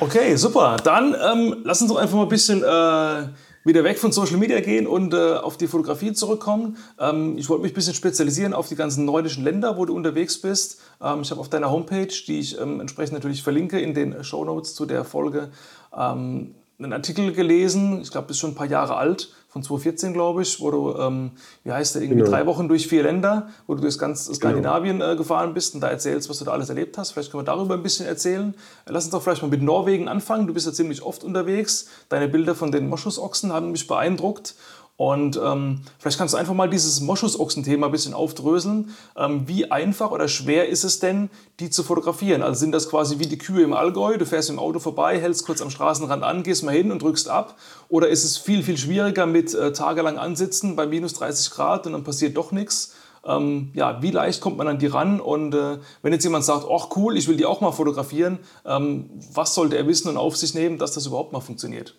Okay, 0.01 0.37
super. 0.37 0.77
Dann 0.83 1.15
ähm, 1.15 1.63
lass 1.65 1.81
uns 1.83 1.91
doch 1.91 1.99
einfach 1.99 2.17
mal 2.17 2.23
ein 2.23 2.29
bisschen 2.29 2.63
äh, 2.63 3.29
wieder 3.67 3.83
weg 3.83 3.99
von 3.99 4.13
Social 4.13 4.37
Media 4.37 4.61
gehen 4.61 4.87
und 4.87 5.13
äh, 5.13 5.35
auf 5.35 5.57
die 5.59 5.67
Fotografie 5.67 6.13
zurückkommen. 6.13 6.77
Ähm, 7.01 7.37
ich 7.37 7.49
wollte 7.49 7.65
mich 7.65 7.73
ein 7.73 7.75
bisschen 7.75 7.95
spezialisieren 7.95 8.55
auf 8.55 8.69
die 8.69 8.77
ganzen 8.77 9.05
nordischen 9.05 9.43
Länder, 9.43 9.77
wo 9.77 9.85
du 9.85 9.95
unterwegs 9.95 10.41
bist. 10.41 10.81
Ähm, 11.03 11.23
ich 11.23 11.31
habe 11.33 11.41
auf 11.41 11.49
deiner 11.49 11.71
Homepage, 11.71 12.07
die 12.07 12.39
ich 12.39 12.59
ähm, 12.61 12.81
entsprechend 12.81 13.15
natürlich 13.15 13.43
verlinke 13.43 13.81
in 13.81 13.93
den 13.93 14.23
Show 14.23 14.45
Notes 14.45 14.75
zu 14.75 14.87
der 14.87 15.05
Folge, 15.05 15.51
ähm, 15.95 16.55
einen 16.79 16.93
Artikel 16.93 17.33
gelesen, 17.33 18.01
ich 18.03 18.11
glaube, 18.11 18.31
ist 18.31 18.39
schon 18.39 18.51
ein 18.51 18.55
paar 18.55 18.67
Jahre 18.67 18.97
alt, 18.97 19.31
von 19.57 19.63
2014, 19.63 20.13
glaube 20.13 20.43
ich, 20.43 20.61
wo 20.61 20.71
du, 20.71 20.95
ähm, 20.99 21.31
wie 21.65 21.73
heißt 21.73 21.95
der, 21.95 22.03
irgendwie 22.03 22.21
genau. 22.21 22.31
drei 22.31 22.45
Wochen 22.45 22.69
durch 22.69 22.87
vier 22.87 23.03
Länder, 23.03 23.49
wo 23.67 23.75
du 23.75 23.81
durch 23.81 23.99
ganz 23.99 24.27
genau. 24.27 24.37
Skandinavien 24.37 25.01
äh, 25.01 25.17
gefahren 25.17 25.55
bist 25.55 25.75
und 25.75 25.81
da 25.81 25.89
erzählst, 25.89 26.29
was 26.29 26.39
du 26.39 26.45
da 26.45 26.53
alles 26.53 26.69
erlebt 26.69 26.99
hast. 26.99 27.13
Vielleicht 27.13 27.31
können 27.31 27.41
wir 27.41 27.47
darüber 27.47 27.73
ein 27.73 27.83
bisschen 27.83 28.07
erzählen. 28.07 28.55
Lass 28.85 29.05
uns 29.05 29.13
doch 29.13 29.23
vielleicht 29.23 29.41
mal 29.41 29.49
mit 29.49 29.63
Norwegen 29.63 30.09
anfangen. 30.09 30.47
Du 30.47 30.53
bist 30.53 30.67
ja 30.67 30.75
ziemlich 30.75 31.03
oft 31.03 31.25
unterwegs. 31.25 31.87
Deine 32.11 32.29
Bilder 32.29 32.55
von 32.55 32.71
den 32.71 32.89
Moschusochsen 32.91 33.51
haben 33.51 33.71
mich 33.71 33.87
beeindruckt. 33.87 34.57
Und 34.97 35.39
ähm, 35.43 35.83
vielleicht 35.99 36.17
kannst 36.17 36.33
du 36.33 36.39
einfach 36.39 36.55
mal 36.55 36.71
dieses 36.71 37.03
Moschusochsen-Thema 37.03 37.87
ein 37.87 37.93
bisschen 37.93 38.15
aufdröseln. 38.15 38.95
Ähm, 39.17 39.47
wie 39.47 39.71
einfach 39.71 40.11
oder 40.11 40.27
schwer 40.27 40.69
ist 40.69 40.85
es 40.85 41.01
denn, 41.01 41.29
die 41.61 41.69
zu 41.69 41.83
fotografieren? 41.83 42.43
Also 42.43 42.61
sind 42.61 42.73
das 42.73 42.89
quasi 42.89 43.19
wie 43.19 43.27
die 43.27 43.37
Kühe 43.37 43.63
im 43.63 43.75
Allgäu, 43.75 44.17
du 44.17 44.25
fährst 44.25 44.49
im 44.49 44.59
Auto 44.59 44.79
vorbei, 44.79 45.21
hältst 45.21 45.45
kurz 45.45 45.61
am 45.61 45.69
Straßenrand 45.69 46.23
an, 46.23 46.43
gehst 46.43 46.65
mal 46.65 46.75
hin 46.75 46.91
und 46.91 47.03
drückst 47.03 47.29
ab? 47.29 47.57
Oder 47.91 48.09
ist 48.09 48.25
es 48.25 48.39
viel, 48.39 48.63
viel 48.63 48.79
schwieriger 48.79 49.27
mit 49.27 49.55
äh, 49.55 49.73
tagelang 49.73 50.17
ansitzen 50.17 50.77
bei 50.77 50.87
minus 50.87 51.13
30 51.13 51.51
Grad 51.51 51.87
und 51.87 51.93
dann 51.93 52.05
passiert 52.05 52.35
doch 52.37 52.51
nichts? 52.51 52.95
Ähm, 53.27 53.73
ja, 53.75 54.01
wie 54.01 54.13
leicht 54.13 54.41
kommt 54.41 54.57
man 54.57 54.69
an 54.69 54.79
die 54.79 54.87
ran? 54.87 55.21
Und 55.21 55.55
äh, 55.55 55.79
wenn 56.01 56.13
jetzt 56.15 56.25
jemand 56.25 56.47
sagt, 56.47 56.67
ach 56.71 56.89
cool, 56.97 57.19
ich 57.19 57.29
will 57.29 57.37
die 57.37 57.45
auch 57.45 57.61
mal 57.61 57.73
fotografieren, 57.73 58.39
ähm, 58.65 59.11
was 59.35 59.55
sollte 59.55 59.77
er 59.77 59.87
wissen 59.87 60.09
und 60.09 60.17
auf 60.17 60.37
sich 60.37 60.55
nehmen, 60.55 60.79
dass 60.79 60.93
das 60.93 61.05
überhaupt 61.05 61.35
mal 61.35 61.41
funktioniert? 61.41 61.97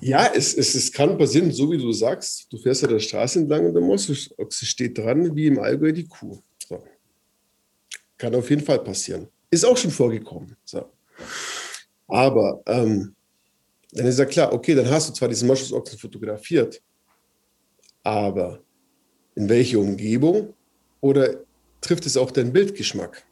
Ja, 0.00 0.32
es, 0.34 0.54
es, 0.54 0.74
es 0.74 0.92
kann 0.92 1.18
passieren, 1.18 1.50
so 1.52 1.70
wie 1.70 1.78
du 1.78 1.92
sagst. 1.92 2.46
Du 2.52 2.58
fährst 2.58 2.82
ja 2.82 2.88
der 2.88 2.98
Straße 2.98 3.40
entlang 3.40 3.66
und 3.66 3.74
der 3.74 3.82
Mosse 3.82 4.14
steht 4.14 4.98
dran, 4.98 5.34
wie 5.34 5.46
im 5.46 5.58
Allgäu 5.58 5.92
die 5.92 6.06
Kuh. 6.06 6.40
So. 6.66 6.82
Kann 8.16 8.34
auf 8.34 8.48
jeden 8.50 8.64
Fall 8.64 8.82
passieren. 8.82 9.28
Ist 9.50 9.64
auch 9.64 9.76
schon 9.76 9.90
vorgekommen. 9.90 10.56
So. 10.64 10.84
Aber 12.06 12.62
ähm, 12.66 13.14
dann 13.92 14.06
ist 14.06 14.18
ja 14.18 14.24
klar, 14.24 14.52
okay, 14.52 14.74
dann 14.74 14.88
hast 14.88 15.08
du 15.08 15.12
zwar 15.12 15.28
diesen 15.28 15.48
Moschusochsen 15.48 15.98
fotografiert, 15.98 16.80
aber 18.02 18.62
in 19.34 19.48
welche 19.48 19.78
Umgebung 19.78 20.54
oder 21.00 21.44
trifft 21.80 22.06
es 22.06 22.16
auch 22.16 22.30
deinen 22.30 22.52
Bildgeschmack? 22.52 23.24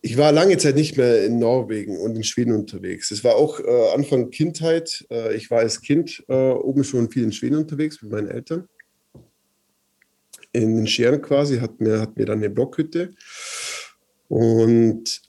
Ich 0.00 0.16
war 0.16 0.32
lange 0.32 0.56
Zeit 0.58 0.76
nicht 0.76 0.96
mehr 0.96 1.24
in 1.24 1.38
Norwegen 1.38 1.98
und 1.98 2.16
in 2.16 2.24
Schweden 2.24 2.52
unterwegs. 2.52 3.10
Es 3.10 3.24
war 3.24 3.36
auch 3.36 3.60
äh, 3.60 3.90
Anfang 3.94 4.30
Kindheit. 4.30 5.04
Äh, 5.10 5.34
ich 5.34 5.50
war 5.50 5.58
als 5.58 5.80
Kind 5.80 6.24
äh, 6.28 6.34
oben 6.34 6.84
schon 6.84 7.10
viel 7.10 7.24
in 7.24 7.32
Schweden 7.32 7.56
unterwegs 7.56 8.00
mit 8.02 8.12
meinen 8.12 8.28
Eltern. 8.28 8.68
In 10.52 10.76
den 10.76 10.86
Scheren 10.86 11.20
quasi 11.20 11.58
hatten 11.58 11.84
wir, 11.84 12.00
hatten 12.00 12.16
wir 12.16 12.26
dann 12.26 12.38
eine 12.38 12.50
Blockhütte. 12.50 13.14
Und 14.28 15.20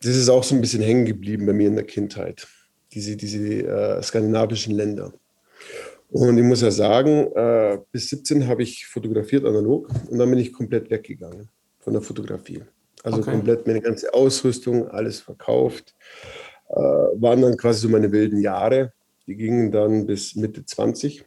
das 0.00 0.16
ist 0.16 0.28
auch 0.28 0.42
so 0.42 0.54
ein 0.54 0.60
bisschen 0.60 0.82
hängen 0.82 1.04
geblieben 1.04 1.46
bei 1.46 1.52
mir 1.52 1.68
in 1.68 1.76
der 1.76 1.86
Kindheit, 1.86 2.46
diese, 2.92 3.16
diese 3.16 3.38
äh, 3.38 4.02
skandinavischen 4.02 4.74
Länder. 4.74 5.12
Und 6.10 6.36
ich 6.36 6.44
muss 6.44 6.60
ja 6.60 6.70
sagen, 6.70 7.30
äh, 7.34 7.78
bis 7.92 8.10
17 8.10 8.46
habe 8.46 8.62
ich 8.62 8.86
fotografiert 8.86 9.44
analog 9.44 9.88
und 10.10 10.18
dann 10.18 10.28
bin 10.28 10.38
ich 10.38 10.52
komplett 10.52 10.90
weggegangen 10.90 11.48
von 11.78 11.92
der 11.92 12.02
Fotografie. 12.02 12.62
Also 13.02 13.18
okay. 13.18 13.32
komplett 13.32 13.66
meine 13.66 13.80
ganze 13.80 14.12
Ausrüstung, 14.14 14.88
alles 14.88 15.20
verkauft. 15.20 15.94
Äh, 16.68 16.74
waren 16.74 17.42
dann 17.42 17.56
quasi 17.56 17.80
so 17.80 17.88
meine 17.88 18.12
wilden 18.12 18.40
Jahre. 18.40 18.92
Die 19.26 19.36
gingen 19.36 19.70
dann 19.70 20.06
bis 20.06 20.36
Mitte 20.36 20.64
20. 20.64 21.24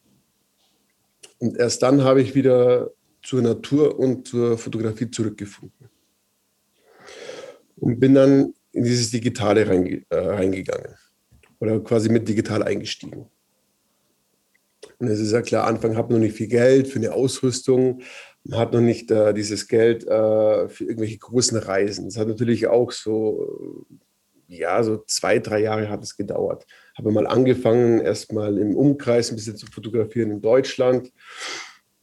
Und 1.39 1.57
erst 1.57 1.83
dann 1.83 2.03
habe 2.03 2.21
ich 2.21 2.33
wieder 2.35 2.91
zur 3.21 3.41
Natur 3.41 3.99
und 3.99 4.27
zur 4.27 4.57
Fotografie 4.57 5.09
zurückgefunden. 5.09 5.89
Und 7.77 7.99
bin 7.99 8.13
dann 8.13 8.53
in 8.71 8.83
dieses 8.83 9.11
Digitale 9.11 9.67
reinge 9.67 10.03
äh, 10.09 10.17
reingegangen 10.17 10.95
oder 11.59 11.79
quasi 11.79 12.09
mit 12.09 12.27
digital 12.27 12.63
eingestiegen. 12.63 13.27
Und 14.99 15.07
es 15.07 15.19
ist 15.19 15.31
ja 15.31 15.41
klar, 15.41 15.67
Anfang 15.67 15.97
hat 15.97 16.09
man 16.09 16.19
noch 16.19 16.25
nicht 16.25 16.37
viel 16.37 16.47
Geld 16.47 16.87
für 16.87 16.99
eine 16.99 17.13
Ausrüstung, 17.13 18.01
hat 18.51 18.73
noch 18.73 18.81
nicht 18.81 19.09
äh, 19.11 19.33
dieses 19.33 19.67
Geld 19.67 20.05
äh, 20.05 20.69
für 20.69 20.83
irgendwelche 20.83 21.17
großen 21.17 21.57
Reisen. 21.57 22.07
Es 22.07 22.17
hat 22.17 22.27
natürlich 22.27 22.67
auch 22.67 22.91
so, 22.91 23.85
ja, 24.47 24.83
so 24.83 25.03
zwei, 25.07 25.39
drei 25.39 25.61
Jahre 25.61 25.89
hat 25.89 26.03
es 26.03 26.15
gedauert. 26.15 26.65
Habe 26.97 27.11
mal 27.11 27.27
angefangen, 27.27 27.99
erstmal 27.99 28.57
im 28.57 28.75
Umkreis 28.75 29.31
ein 29.31 29.35
bisschen 29.35 29.57
zu 29.57 29.65
fotografieren 29.65 30.31
in 30.31 30.41
Deutschland. 30.41 31.11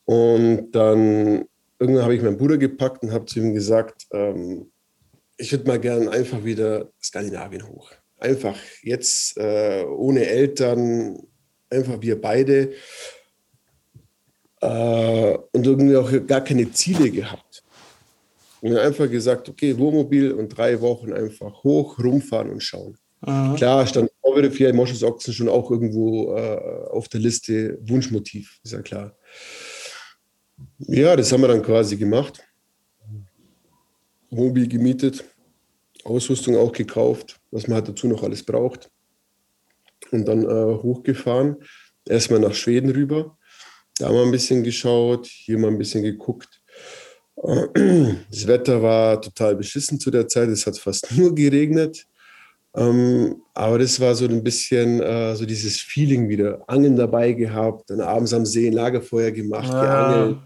Und 0.05 0.73
dann 0.73 1.45
irgendwann 1.79 2.05
habe 2.05 2.15
ich 2.15 2.23
meinen 2.23 2.37
Bruder 2.37 2.59
gepackt 2.59 3.03
und 3.03 3.13
habe 3.13 3.27
zu 3.27 3.41
ihm 3.41 3.55
gesagt, 3.55 4.07
ähm, 4.13 4.71
ich 5.37 5.53
würde 5.53 5.67
mal 5.67 5.81
gerne 5.81 6.11
einfach 6.11 6.45
wieder 6.45 6.91
Skandinavien 7.03 7.69
hoch. 7.69 7.91
Einfach 8.19 8.57
jetzt 8.83 9.37
äh, 9.37 9.85
ohne 9.85 10.27
Eltern, 10.27 11.19
einfach 11.71 12.01
wir 12.01 12.21
beide 12.21 12.73
äh, 14.63 15.37
und 15.53 15.67
irgendwie 15.67 15.97
auch 15.97 16.11
gar 16.27 16.43
keine 16.43 16.71
Ziele 16.73 17.11
gehabt. 17.11 17.63
Und 18.61 18.77
einfach 18.77 19.11
gesagt, 19.11 19.49
okay, 19.49 19.77
Wohnmobil 19.77 20.33
und 20.33 20.49
drei 20.57 20.81
Wochen 20.81 21.13
einfach 21.13 21.65
hoch, 21.65 21.99
rumfahren 21.99 22.49
und 22.49 22.63
schauen. 22.63 22.97
Mhm. 23.27 23.57
Klar, 23.57 23.87
stand 23.87 24.11
Overify 24.23 24.73
Moschus 24.73 25.03
Ochsen 25.03 25.35
schon 25.35 25.49
auch 25.49 25.71
irgendwo 25.71 26.35
äh, 26.37 26.89
auf 26.91 27.09
der 27.09 27.21
Liste 27.21 27.79
Wunschmotiv, 27.83 28.61
ist 28.63 28.73
ja 28.73 28.83
klar. 28.83 29.17
Ja, 30.79 31.17
das 31.17 31.33
haben 31.33 31.41
wir 31.41 31.49
dann 31.49 31.63
quasi 31.63 31.97
gemacht. 31.97 32.41
Mobil 34.31 34.69
gemietet, 34.69 35.25
Ausrüstung 36.05 36.57
auch 36.57 36.73
gekauft, 36.73 37.41
was 37.51 37.67
man 37.67 37.77
halt 37.77 37.89
dazu 37.89 38.07
noch 38.07 38.23
alles 38.23 38.45
braucht. 38.45 38.91
Und 40.13 40.27
dann 40.27 40.45
äh, 40.45 40.83
hochgefahren, 40.83 41.57
erstmal 42.07 42.41
nach 42.41 42.55
Schweden 42.55 42.91
rüber, 42.91 43.37
da 43.99 44.13
wir 44.13 44.23
ein 44.23 44.31
bisschen 44.31 44.63
geschaut, 44.63 45.27
hier 45.27 45.59
mal 45.59 45.69
ein 45.69 45.79
bisschen 45.79 46.03
geguckt. 46.03 46.61
Das 48.31 48.47
Wetter 48.47 48.83
war 48.83 49.21
total 49.21 49.57
beschissen 49.57 49.99
zu 49.99 50.11
der 50.11 50.29
Zeit, 50.29 50.49
es 50.49 50.67
hat 50.67 50.79
fast 50.79 51.11
nur 51.17 51.35
geregnet. 51.35 52.07
Ähm, 52.75 53.43
aber 53.53 53.79
das 53.79 54.01
war 54.01 54.15
so 54.15 54.25
ein 54.25 54.43
bisschen 54.43 55.01
äh, 55.01 55.35
so 55.37 55.45
dieses 55.45 55.81
Feeling 55.81 56.29
wieder. 56.29 56.63
Angeln 56.67 56.97
dabei 56.97 57.33
gehabt, 57.33 57.91
dann 57.91 58.01
abends 58.01 58.33
am 58.33 58.47
See 58.47 58.67
ein 58.67 58.73
Lagerfeuer 58.73 59.31
gemacht, 59.31 59.69
ja. 59.69 59.83
geangelt. 59.83 60.39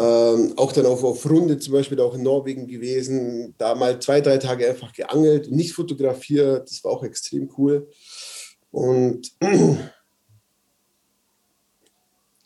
Ähm, 0.00 0.52
auch 0.56 0.72
dann 0.72 0.86
auf, 0.86 1.04
auf 1.04 1.28
Runde 1.28 1.58
zum 1.58 1.72
Beispiel 1.72 2.00
auch 2.00 2.14
in 2.14 2.22
Norwegen 2.22 2.66
gewesen, 2.66 3.54
da 3.58 3.76
mal 3.76 4.00
zwei, 4.00 4.20
drei 4.20 4.38
Tage 4.38 4.68
einfach 4.68 4.92
geangelt, 4.92 5.52
nicht 5.52 5.72
fotografiert, 5.72 6.68
das 6.68 6.82
war 6.82 6.90
auch 6.92 7.04
extrem 7.04 7.48
cool. 7.56 7.88
Und 8.72 9.32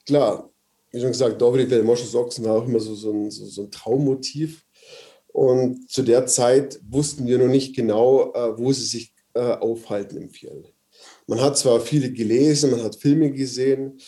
klar, 0.08 0.50
wie 0.90 1.00
schon 1.00 1.12
gesagt, 1.12 1.40
Dovrik 1.40 1.68
der 1.68 1.84
Moschus-Ochsen 1.84 2.44
war 2.44 2.56
auch 2.56 2.66
immer 2.66 2.80
so, 2.80 2.94
so, 2.94 3.12
ein, 3.12 3.30
so, 3.30 3.44
so 3.44 3.62
ein 3.62 3.70
Traummotiv. 3.70 4.64
Und 5.28 5.90
zu 5.90 6.02
der 6.02 6.26
Zeit 6.26 6.80
wussten 6.88 7.26
wir 7.26 7.38
noch 7.38 7.48
nicht 7.48 7.76
genau, 7.76 8.32
äh, 8.32 8.58
wo 8.58 8.72
sie 8.72 8.86
sich 8.86 9.14
äh, 9.34 9.40
aufhalten 9.40 10.16
im 10.16 10.30
Fjell. 10.30 10.64
Man 11.26 11.40
hat 11.40 11.58
zwar 11.58 11.80
viele 11.80 12.10
gelesen, 12.10 12.70
man 12.70 12.82
hat 12.82 12.96
Filme 12.96 13.30
gesehen, 13.30 13.98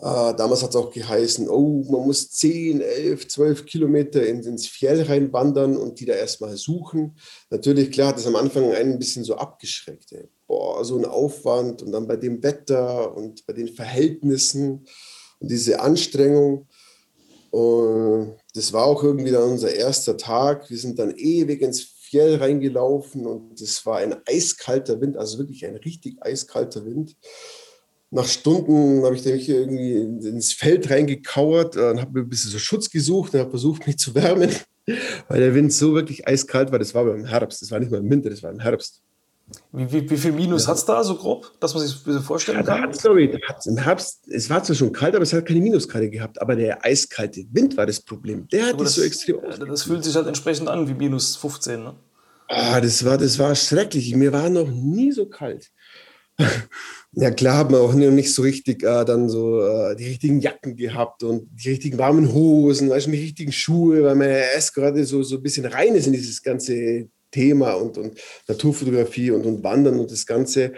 äh, 0.00 0.32
damals 0.36 0.62
hat 0.62 0.70
es 0.70 0.76
auch 0.76 0.92
geheißen, 0.92 1.48
oh, 1.48 1.84
man 1.90 2.06
muss 2.06 2.30
10, 2.30 2.80
11, 2.80 3.26
12 3.26 3.66
Kilometer 3.66 4.24
in, 4.24 4.44
ins 4.44 4.68
Fjell 4.68 5.02
reinwandern 5.02 5.76
und 5.76 5.98
die 5.98 6.06
da 6.06 6.12
erstmal 6.12 6.56
suchen. 6.56 7.18
Natürlich, 7.50 7.90
klar, 7.90 8.08
hat 8.08 8.18
es 8.18 8.26
am 8.26 8.36
Anfang 8.36 8.72
einen 8.72 8.92
ein 8.92 8.98
bisschen 9.00 9.24
so 9.24 9.34
abgeschreckt. 9.34 10.12
Ey. 10.12 10.28
Boah, 10.46 10.84
so 10.84 10.96
ein 10.96 11.04
Aufwand 11.04 11.82
und 11.82 11.90
dann 11.90 12.06
bei 12.06 12.16
dem 12.16 12.40
Wetter 12.44 13.14
und 13.16 13.44
bei 13.44 13.52
den 13.52 13.68
Verhältnissen 13.68 14.86
und 15.40 15.50
diese 15.50 15.80
Anstrengung. 15.80 16.66
Und 17.50 18.36
das 18.54 18.72
war 18.72 18.84
auch 18.84 19.02
irgendwie 19.02 19.30
dann 19.30 19.50
unser 19.50 19.72
erster 19.72 20.16
Tag. 20.16 20.68
Wir 20.68 20.76
sind 20.76 20.98
dann 20.98 21.14
ewig 21.16 21.62
ins 21.62 21.80
Fjell 21.80 22.36
reingelaufen 22.36 23.26
und 23.26 23.60
es 23.60 23.84
war 23.84 23.98
ein 23.98 24.16
eiskalter 24.26 25.00
Wind, 25.00 25.16
also 25.16 25.38
wirklich 25.38 25.66
ein 25.66 25.76
richtig 25.76 26.16
eiskalter 26.22 26.84
Wind 26.84 27.16
nach 28.10 28.26
Stunden 28.26 29.04
habe 29.04 29.16
ich 29.16 29.24
mich 29.24 29.48
irgendwie 29.48 29.96
ins 30.28 30.52
Feld 30.52 30.90
reingekauert 30.90 31.76
äh, 31.76 31.90
und 31.90 32.00
habe 32.00 32.20
ein 32.20 32.28
bisschen 32.28 32.50
so 32.50 32.58
Schutz 32.58 32.90
gesucht 32.90 33.34
und 33.34 33.40
habe 33.40 33.50
versucht, 33.50 33.86
mich 33.86 33.98
zu 33.98 34.14
wärmen, 34.14 34.50
weil 35.28 35.40
der 35.40 35.54
Wind 35.54 35.72
so 35.72 35.94
wirklich 35.94 36.26
eiskalt 36.26 36.72
war. 36.72 36.78
Das 36.78 36.94
war 36.94 37.06
im 37.14 37.26
Herbst, 37.26 37.60
das 37.62 37.70
war 37.70 37.80
nicht 37.80 37.90
mal 37.90 37.98
im 37.98 38.10
Winter, 38.10 38.30
das 38.30 38.42
war 38.42 38.50
im 38.50 38.60
Herbst. 38.60 39.02
Wie, 39.72 39.90
wie, 39.92 40.10
wie 40.10 40.16
viel 40.16 40.32
Minus 40.32 40.64
ja. 40.64 40.70
hat 40.70 40.76
es 40.76 40.84
da 40.84 41.02
so 41.02 41.14
grob, 41.14 41.52
dass 41.60 41.74
man 41.74 41.86
sich 41.86 42.02
das 42.04 42.24
vorstellen 42.24 42.64
kann? 42.64 42.82
Ja, 42.82 42.92
sorry, 42.92 43.38
im 43.64 43.76
Herbst, 43.78 44.26
es 44.28 44.50
war 44.50 44.62
zwar 44.62 44.76
schon 44.76 44.92
kalt, 44.92 45.14
aber 45.14 45.22
es 45.22 45.32
hat 45.32 45.46
keine 45.46 45.60
Minuskarte 45.60 46.10
gehabt. 46.10 46.40
Aber 46.40 46.54
der 46.56 46.84
eiskalte 46.84 47.44
Wind 47.52 47.76
war 47.76 47.86
das 47.86 48.00
Problem. 48.00 48.46
Der 48.48 48.66
hat 48.66 48.80
das 48.80 48.94
so 48.94 49.02
extrem 49.02 49.36
ja, 49.42 49.56
Das 49.56 49.84
fühlt 49.84 50.04
sich 50.04 50.14
halt 50.14 50.26
entsprechend 50.26 50.68
an 50.68 50.88
wie 50.88 50.94
minus 50.94 51.36
15. 51.36 51.82
Ne? 51.82 51.94
Ah, 52.48 52.80
das, 52.80 53.04
war, 53.04 53.16
das 53.18 53.38
war 53.38 53.54
schrecklich. 53.54 54.14
Mir 54.14 54.32
war 54.32 54.48
noch 54.50 54.68
nie 54.68 55.12
so 55.12 55.26
kalt. 55.26 55.70
Ja, 57.12 57.30
klar 57.30 57.56
hat 57.56 57.70
man 57.70 57.80
auch 57.80 57.94
nicht 57.94 58.34
so 58.34 58.42
richtig 58.42 58.82
äh, 58.82 59.04
dann 59.04 59.30
so 59.30 59.62
äh, 59.62 59.96
die 59.96 60.04
richtigen 60.04 60.40
Jacken 60.40 60.76
gehabt 60.76 61.22
und 61.22 61.48
die 61.52 61.70
richtigen 61.70 61.98
warmen 61.98 62.32
Hosen, 62.32 62.90
weißt 62.90 63.06
du, 63.06 63.12
die 63.12 63.22
richtigen 63.22 63.50
Schuhe, 63.50 64.04
weil 64.04 64.14
man 64.14 64.28
erst 64.28 64.74
gerade 64.74 65.04
so, 65.04 65.22
so 65.22 65.36
ein 65.36 65.42
bisschen 65.42 65.64
rein 65.64 65.94
ist 65.94 66.06
in 66.06 66.12
dieses 66.12 66.42
ganze 66.42 67.08
Thema 67.30 67.74
und, 67.74 67.98
und 67.98 68.18
Naturfotografie 68.46 69.30
und, 69.30 69.44
und 69.46 69.62
Wandern 69.62 69.98
und 69.98 70.10
das 70.10 70.26
Ganze. 70.26 70.72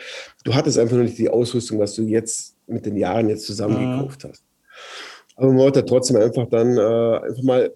Du 0.45 0.55
hattest 0.55 0.79
einfach 0.79 0.97
noch 0.97 1.05
nicht 1.05 1.19
die 1.19 1.29
Ausrüstung, 1.29 1.79
was 1.79 1.95
du 1.95 2.03
jetzt 2.03 2.57
mit 2.67 2.87
den 2.87 2.97
Jahren 2.97 3.29
jetzt 3.29 3.47
zusammengekauft 3.47 4.25
mhm. 4.25 4.29
hast. 4.29 4.45
Aber 5.37 5.49
man 5.49 5.59
wollte 5.59 5.85
trotzdem 5.85 6.17
einfach 6.17 6.49
dann 6.49 6.77
äh, 6.77 7.27
einfach 7.29 7.43
mal 7.43 7.73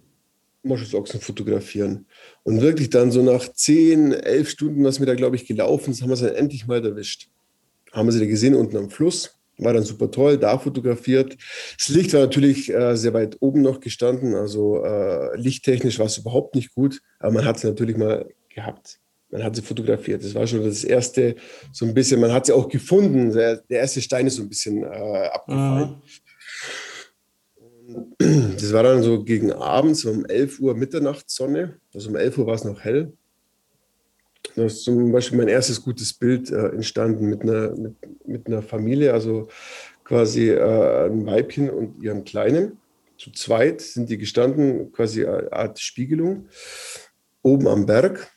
Moschusochsen 0.62 1.20
fotografieren. 1.20 2.06
Und 2.42 2.60
wirklich 2.60 2.90
dann 2.90 3.10
so 3.10 3.22
nach 3.22 3.48
10, 3.48 4.12
11 4.12 4.48
Stunden, 4.48 4.84
was 4.84 4.98
mir 4.98 5.06
da, 5.06 5.14
glaube 5.14 5.36
ich, 5.36 5.46
gelaufen 5.46 5.90
ist, 5.90 6.02
haben 6.02 6.08
wir 6.08 6.14
es 6.14 6.20
dann 6.20 6.34
endlich 6.34 6.66
mal 6.66 6.84
erwischt 6.84 7.28
haben 7.94 8.08
wir 8.08 8.12
sie 8.12 8.20
da 8.20 8.26
gesehen 8.26 8.54
unten 8.54 8.76
am 8.76 8.90
Fluss. 8.90 9.38
War 9.58 9.72
dann 9.72 9.84
super 9.84 10.10
toll, 10.10 10.36
da 10.36 10.58
fotografiert. 10.58 11.36
Das 11.78 11.88
Licht 11.88 12.12
war 12.12 12.22
natürlich 12.22 12.74
äh, 12.74 12.96
sehr 12.96 13.14
weit 13.14 13.36
oben 13.38 13.62
noch 13.62 13.78
gestanden, 13.78 14.34
also 14.34 14.82
äh, 14.84 15.36
lichttechnisch 15.36 16.00
war 16.00 16.06
es 16.06 16.18
überhaupt 16.18 16.56
nicht 16.56 16.74
gut, 16.74 17.00
aber 17.20 17.34
man 17.34 17.44
hat 17.44 17.60
sie 17.60 17.68
natürlich 17.68 17.96
mal 17.96 18.28
gehabt. 18.54 18.98
Man 19.30 19.42
hat 19.42 19.56
sie 19.56 19.62
fotografiert. 19.62 20.22
Das 20.22 20.34
war 20.34 20.46
schon 20.46 20.62
das 20.62 20.84
erste, 20.84 21.34
so 21.72 21.84
ein 21.84 21.94
bisschen, 21.94 22.20
man 22.20 22.32
hat 22.32 22.46
sie 22.46 22.52
auch 22.52 22.68
gefunden. 22.68 23.32
Der, 23.32 23.56
der 23.56 23.80
erste 23.80 24.00
Stein 24.00 24.26
ist 24.26 24.36
so 24.36 24.42
ein 24.42 24.48
bisschen 24.48 24.84
äh, 24.84 25.28
abgefallen. 25.32 25.96
Mhm. 25.96 26.02
Das 28.56 28.72
war 28.72 28.82
dann 28.82 29.02
so 29.02 29.22
gegen 29.22 29.52
abends, 29.52 30.04
um 30.04 30.24
11 30.24 30.60
Uhr 30.60 30.74
Mitternachtssonne. 30.74 31.76
Also 31.92 32.10
um 32.10 32.16
11 32.16 32.38
Uhr 32.38 32.46
war 32.46 32.54
es 32.54 32.64
noch 32.64 32.80
hell. 32.80 33.12
Da 34.56 34.64
ist 34.64 34.84
zum 34.84 35.10
Beispiel 35.10 35.38
mein 35.38 35.48
erstes 35.48 35.82
gutes 35.82 36.12
Bild 36.12 36.50
äh, 36.50 36.68
entstanden 36.68 37.26
mit 37.26 37.42
einer, 37.42 37.74
mit, 37.76 37.94
mit 38.26 38.46
einer 38.46 38.62
Familie, 38.62 39.12
also 39.12 39.48
quasi 40.04 40.50
äh, 40.50 41.06
ein 41.06 41.26
Weibchen 41.26 41.70
und 41.70 42.02
ihrem 42.02 42.24
Kleinen. 42.24 42.78
Zu 43.18 43.32
zweit 43.32 43.80
sind 43.80 44.10
die 44.10 44.18
gestanden, 44.18 44.92
quasi 44.92 45.24
eine 45.24 45.52
Art 45.52 45.78
Spiegelung, 45.78 46.48
oben 47.42 47.66
am 47.66 47.86
Berg. 47.86 48.30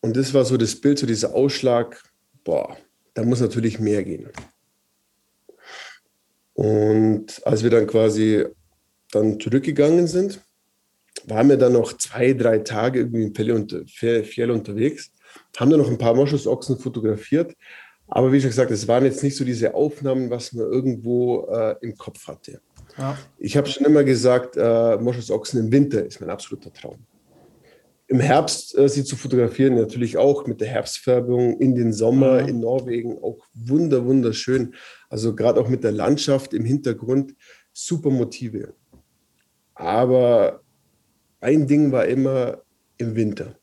Und 0.00 0.16
das 0.16 0.32
war 0.32 0.44
so 0.44 0.56
das 0.56 0.74
Bild, 0.74 0.98
so 0.98 1.06
dieser 1.06 1.34
Ausschlag, 1.34 2.02
boah, 2.44 2.76
da 3.14 3.22
muss 3.22 3.40
natürlich 3.40 3.78
mehr 3.78 4.02
gehen. 4.02 4.28
Und 6.54 7.46
als 7.46 7.62
wir 7.62 7.70
dann 7.70 7.86
quasi 7.86 8.46
dann 9.10 9.40
zurückgegangen 9.40 10.06
sind, 10.06 10.40
waren 11.26 11.48
wir 11.48 11.56
dann 11.56 11.72
noch 11.72 11.96
zwei, 11.96 12.32
drei 12.32 12.58
Tage 12.58 13.00
irgendwie 13.00 13.24
im 13.24 13.84
Fjell 14.24 14.50
unterwegs 14.50 15.10
haben 15.58 15.70
dann 15.70 15.80
noch 15.80 15.90
ein 15.90 15.98
paar 15.98 16.14
Moschusochsen 16.14 16.78
fotografiert. 16.78 17.54
Aber 18.08 18.32
wie 18.32 18.40
schon 18.40 18.50
gesagt, 18.50 18.70
es 18.70 18.88
waren 18.88 19.04
jetzt 19.04 19.22
nicht 19.22 19.36
so 19.36 19.44
diese 19.44 19.74
Aufnahmen, 19.74 20.30
was 20.30 20.52
man 20.52 20.66
irgendwo 20.66 21.46
äh, 21.46 21.76
im 21.80 21.96
Kopf 21.96 22.26
hatte. 22.26 22.60
Ja. 22.98 23.16
Ich 23.38 23.56
habe 23.56 23.68
schon 23.68 23.86
immer 23.86 24.02
gesagt, 24.02 24.56
äh, 24.56 24.96
Moschusochsen 24.96 25.60
im 25.60 25.72
Winter 25.72 26.04
ist 26.04 26.20
mein 26.20 26.30
absoluter 26.30 26.72
Traum. 26.72 26.98
Im 28.10 28.18
Herbst 28.18 28.76
äh, 28.76 28.88
sie 28.88 29.04
zu 29.04 29.14
fotografieren, 29.14 29.76
natürlich 29.76 30.16
auch 30.16 30.44
mit 30.44 30.60
der 30.60 30.66
Herbstfärbung 30.66 31.60
in 31.60 31.76
den 31.76 31.92
Sommer 31.92 32.42
mhm. 32.42 32.48
in 32.48 32.60
Norwegen, 32.60 33.22
auch 33.22 33.46
wunder, 33.54 34.04
wunderschön. 34.04 34.74
Also 35.08 35.36
gerade 35.36 35.60
auch 35.60 35.68
mit 35.68 35.84
der 35.84 35.92
Landschaft 35.92 36.52
im 36.52 36.64
Hintergrund, 36.64 37.36
super 37.72 38.10
Motive. 38.10 38.74
Aber 39.74 40.60
ein 41.40 41.68
Ding 41.68 41.92
war 41.92 42.06
immer 42.06 42.62
im 42.98 43.14
Winter. 43.14 43.56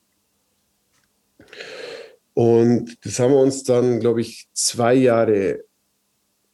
Und 2.32 3.04
das 3.04 3.18
haben 3.18 3.32
wir 3.32 3.40
uns 3.40 3.64
dann, 3.64 4.00
glaube 4.00 4.22
ich, 4.22 4.48
zwei 4.54 4.94
Jahre 4.94 5.62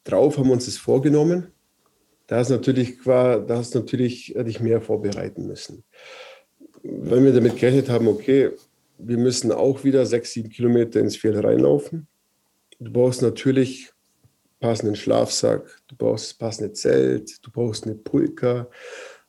drauf, 0.03 0.37
haben 0.37 0.49
wir 0.49 0.55
uns 0.55 0.67
das 0.67 0.79
vorgenommen. 0.79 1.53
Da 2.27 2.41
ist 2.41 2.49
natürlich, 2.49 2.97
da 3.05 3.47
hast 3.51 3.77
natürlich 3.77 4.35
dich 4.37 4.59
mehr 4.59 4.81
vorbereiten 4.81 5.47
müssen. 5.47 5.85
Wenn 6.85 7.25
wir 7.25 7.33
damit 7.33 7.57
gerechnet 7.57 7.89
haben, 7.89 8.07
okay, 8.09 8.51
wir 8.99 9.17
müssen 9.17 9.51
auch 9.53 9.85
wieder 9.85 10.05
sechs, 10.05 10.33
sieben 10.33 10.51
Kilometer 10.51 11.01
ins 11.01 11.17
Feld 11.17 11.43
reinlaufen. 11.43 12.07
Du 12.79 12.93
brauchst 12.93 13.23
natürlich 13.23 13.91
passenden 14.61 14.95
Schlafsack, 14.95 15.63
du 15.89 15.97
brauchst 15.97 16.39
passende 16.39 16.73
Zelt, 16.73 17.39
du 17.45 17.51
brauchst 17.51 17.85
eine 17.85 17.95
Pulka, 17.95 18.69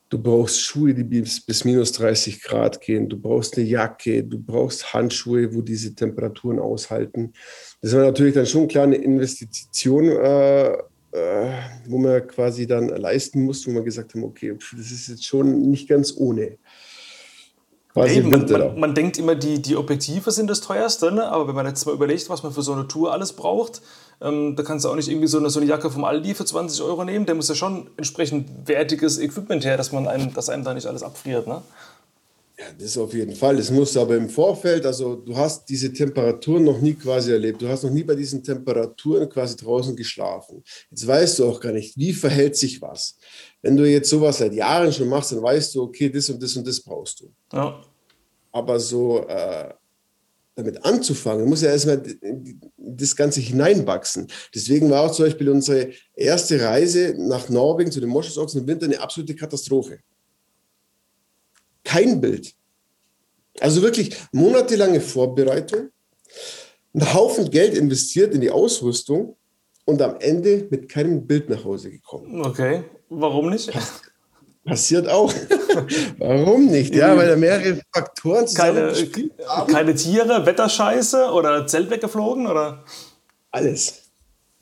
du 0.10 0.20
brauchst 0.20 0.62
Schuhe, 0.62 0.94
die 0.94 1.04
bis, 1.04 1.46
bis 1.46 1.63
minus 1.63 1.94
30 1.94 2.41
Grad 2.41 2.82
gehen, 2.82 3.08
du 3.08 3.18
brauchst 3.18 3.58
eine 3.58 3.65
Jacke, 3.65 4.24
du 4.24 4.38
brauchst 4.38 4.94
Handschuhe, 4.94 5.54
wo 5.54 5.62
diese 5.62 5.96
Temperaturen 5.96 6.60
aushalten. 6.60 7.32
Das 7.82 7.94
war 7.94 8.04
natürlich 8.04 8.34
dann 8.34 8.46
schon 8.46 8.62
eine 8.62 8.68
kleine 8.68 8.96
Investition, 8.96 10.10
äh, 10.10 10.74
äh, 11.12 11.52
wo 11.88 11.98
man 11.98 12.28
quasi 12.28 12.68
dann 12.68 12.89
leisten 12.89 13.44
muss, 13.44 13.65
wo 13.65 13.72
man 13.72 13.86
gesagt 13.86 14.13
haben, 14.13 14.26
okay, 14.26 14.54
das 14.76 14.91
ist 14.91 15.08
jetzt 15.08 15.26
schon 15.26 15.70
nicht 15.70 15.88
ganz 15.88 16.13
ohne. 16.18 16.58
Quasi 17.95 18.15
Eben, 18.17 18.29
man, 18.29 18.45
man, 18.51 18.77
man, 18.77 18.93
denkt 18.93 19.17
immer, 19.17 19.36
die, 19.36 19.62
die 19.62 19.77
Objektive 19.77 20.29
sind 20.29 20.49
das 20.49 20.60
teuerste, 20.60 21.13
ne? 21.13 21.31
aber 21.31 21.47
wenn 21.47 21.55
man 21.55 21.65
jetzt 21.65 21.86
mal 21.86 21.95
überlegt, 21.95 22.29
was 22.29 22.43
man 22.43 22.51
für 22.51 22.62
so 22.62 22.73
eine 22.73 22.89
Tour 22.89 23.13
alles 23.13 23.31
braucht, 23.31 23.81
ähm, 24.21 24.58
da 24.58 24.63
kannst 24.63 24.84
du 24.84 24.89
auch 24.89 24.95
nicht 24.95 25.08
irgendwie 25.08 25.27
so 25.27 25.38
eine, 25.38 25.49
so 25.49 25.62
eine 25.62 25.69
Jacke 25.69 25.89
vom 25.89 26.03
Aldi 26.03 26.34
für 26.34 26.43
20 26.43 26.84
Euro 26.84 27.05
nehmen. 27.05 27.25
Der 27.25 27.36
muss 27.36 27.47
ja 27.47 27.55
schon 27.55 27.89
entsprechend 27.95 28.67
wertiges 28.67 29.17
Equipment 29.17 29.63
her, 29.63 29.77
dass 29.77 29.93
man 29.93 30.10
einem, 30.10 30.34
dass 30.34 30.49
einem 30.49 30.65
da 30.65 30.73
nicht 30.73 30.88
alles 30.88 31.03
abfriert. 31.03 31.47
Ne? 31.47 31.62
Ja, 32.58 32.65
das 32.77 32.97
auf 32.97 33.13
jeden 33.13 33.36
Fall. 33.36 33.55
Das 33.55 33.71
musst 33.71 33.95
du 33.95 34.01
aber 34.01 34.17
im 34.17 34.29
Vorfeld, 34.29 34.86
also 34.86 35.15
du 35.15 35.36
hast 35.36 35.69
diese 35.69 35.91
Temperaturen 35.93 36.63
noch 36.63 36.81
nie 36.81 36.95
quasi 36.95 37.31
erlebt. 37.31 37.62
Du 37.62 37.67
hast 37.69 37.84
noch 37.84 37.91
nie 37.91 38.03
bei 38.03 38.15
diesen 38.15 38.43
Temperaturen 38.43 39.29
quasi 39.29 39.55
draußen 39.55 39.95
geschlafen. 39.95 40.63
Jetzt 40.89 41.08
weißt 41.08 41.39
du 41.39 41.49
auch 41.49 41.62
gar 41.62 41.71
nicht, 41.71 41.97
wie 41.97 42.12
verhält 42.12 42.58
sich 42.58 42.81
was. 42.81 43.17
Wenn 43.65 43.75
du 43.75 43.89
jetzt 43.89 44.10
sowas 44.10 44.38
seit 44.38 44.54
Jahren 44.54 44.93
schon 44.93 45.10
machst, 45.10 45.32
dann 45.32 45.41
weißt 45.41 45.73
du, 45.73 45.84
okay, 45.84 46.10
das 46.10 46.30
und 46.30 46.41
das 46.41 46.56
und 46.56 46.67
das 46.67 46.80
brauchst 46.80 47.21
du. 47.21 47.32
Ja. 47.51 47.82
Aber 48.51 48.80
so 48.80 49.25
äh, 49.28 49.73
damit 50.54 50.86
anzufangen, 50.86 51.49
muss 51.49 51.63
ja 51.63 51.71
erstmal 51.71 52.01
das 52.78 53.15
Ganze 53.15 53.41
hineinwachsen. 53.41 54.28
Deswegen 54.54 54.89
war 54.89 55.01
auch 55.01 55.12
zum 55.12 55.25
Beispiel 55.25 55.49
unsere 55.49 55.89
erste 56.13 56.62
Reise 56.62 57.15
nach 57.17 57.49
Norwegen 57.49 57.91
zu 57.91 57.99
den 57.99 58.10
Moschusochsen 58.10 58.62
im 58.62 58.67
Winter 58.67 58.86
eine 58.86 58.99
absolute 58.99 59.36
Katastrophe 59.36 59.99
kein 61.86 62.19
Bild. 62.19 62.54
Also 63.62 63.82
wirklich 63.82 64.17
monatelange 64.34 64.99
Vorbereitung, 64.99 65.89
einen 66.93 67.13
Haufen 67.13 67.49
Geld 67.49 67.78
investiert 67.78 68.34
in 68.34 68.41
die 68.41 68.51
Ausrüstung 68.51 69.38
und 69.86 70.01
am 70.01 70.17
Ende 70.19 70.67
mit 70.69 70.89
keinem 70.89 71.25
Bild 71.25 71.49
nach 71.49 71.63
Hause 71.63 71.91
gekommen. 71.91 72.41
Okay, 72.43 72.84
warum 73.10 73.50
nicht? 73.50 73.72
Passiert 74.65 75.08
auch. 75.08 75.32
Warum 76.18 76.65
nicht? 76.65 76.96
Ja, 76.96 77.15
weil 77.18 77.28
da 77.28 77.36
mehrere 77.36 77.82
Faktoren 77.94 78.46
keine, 78.54 78.94
haben. 79.48 79.72
Keine 79.72 79.94
Tiere, 79.94 80.46
Wetterscheiße 80.46 81.32
oder 81.32 81.68
Zelt 81.68 81.91
weggeflogen 81.91 82.48
oder? 82.48 82.84
Alles. 83.52 84.06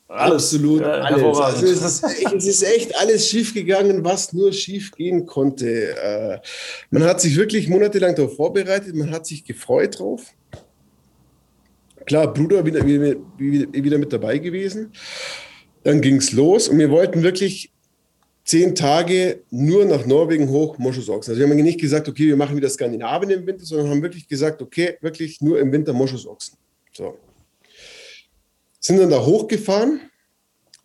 Alles. 0.06 0.44
Absolut 0.44 0.82
ja, 0.82 0.92
alles. 0.92 1.38
Also 1.38 1.66
es, 1.66 1.82
ist 1.82 2.04
echt, 2.04 2.32
es 2.36 2.46
ist 2.46 2.62
echt 2.62 3.00
alles 3.00 3.28
schiefgegangen, 3.28 4.04
was 4.04 4.32
nur 4.34 4.52
schief 4.52 4.92
gehen 4.92 5.24
konnte. 5.24 5.96
Äh, 5.96 6.38
man 6.90 7.04
hat 7.04 7.22
sich 7.22 7.36
wirklich 7.36 7.68
monatelang 7.68 8.14
darauf 8.14 8.36
vorbereitet, 8.36 8.94
man 8.94 9.10
hat 9.10 9.26
sich 9.26 9.44
gefreut 9.44 9.98
drauf. 9.98 10.22
Klar, 12.04 12.32
Bruder 12.32 12.66
wieder, 12.66 12.86
wieder, 12.86 13.16
wieder 13.38 13.98
mit 13.98 14.12
dabei 14.12 14.36
gewesen. 14.36 14.92
Dann 15.82 16.02
ging 16.02 16.16
es 16.16 16.32
los 16.32 16.68
und 16.68 16.78
wir 16.78 16.90
wollten 16.90 17.22
wirklich 17.22 17.73
zehn 18.44 18.74
Tage 18.74 19.42
nur 19.50 19.84
nach 19.84 20.06
Norwegen 20.06 20.48
hoch 20.48 20.78
Moschusochsen. 20.78 21.32
Also 21.32 21.40
wir 21.40 21.48
haben 21.48 21.62
nicht 21.62 21.80
gesagt, 21.80 22.08
okay, 22.08 22.26
wir 22.26 22.36
machen 22.36 22.56
wieder 22.56 22.68
Skandinavien 22.68 23.30
im 23.30 23.46
Winter, 23.46 23.64
sondern 23.64 23.90
haben 23.90 24.02
wirklich 24.02 24.28
gesagt, 24.28 24.60
okay, 24.60 24.96
wirklich 25.00 25.40
nur 25.40 25.58
im 25.58 25.72
Winter 25.72 25.92
Moschusochsen. 25.92 26.56
So 26.92 27.18
sind 28.84 28.98
dann 28.98 29.10
da 29.10 29.24
hochgefahren, 29.24 30.10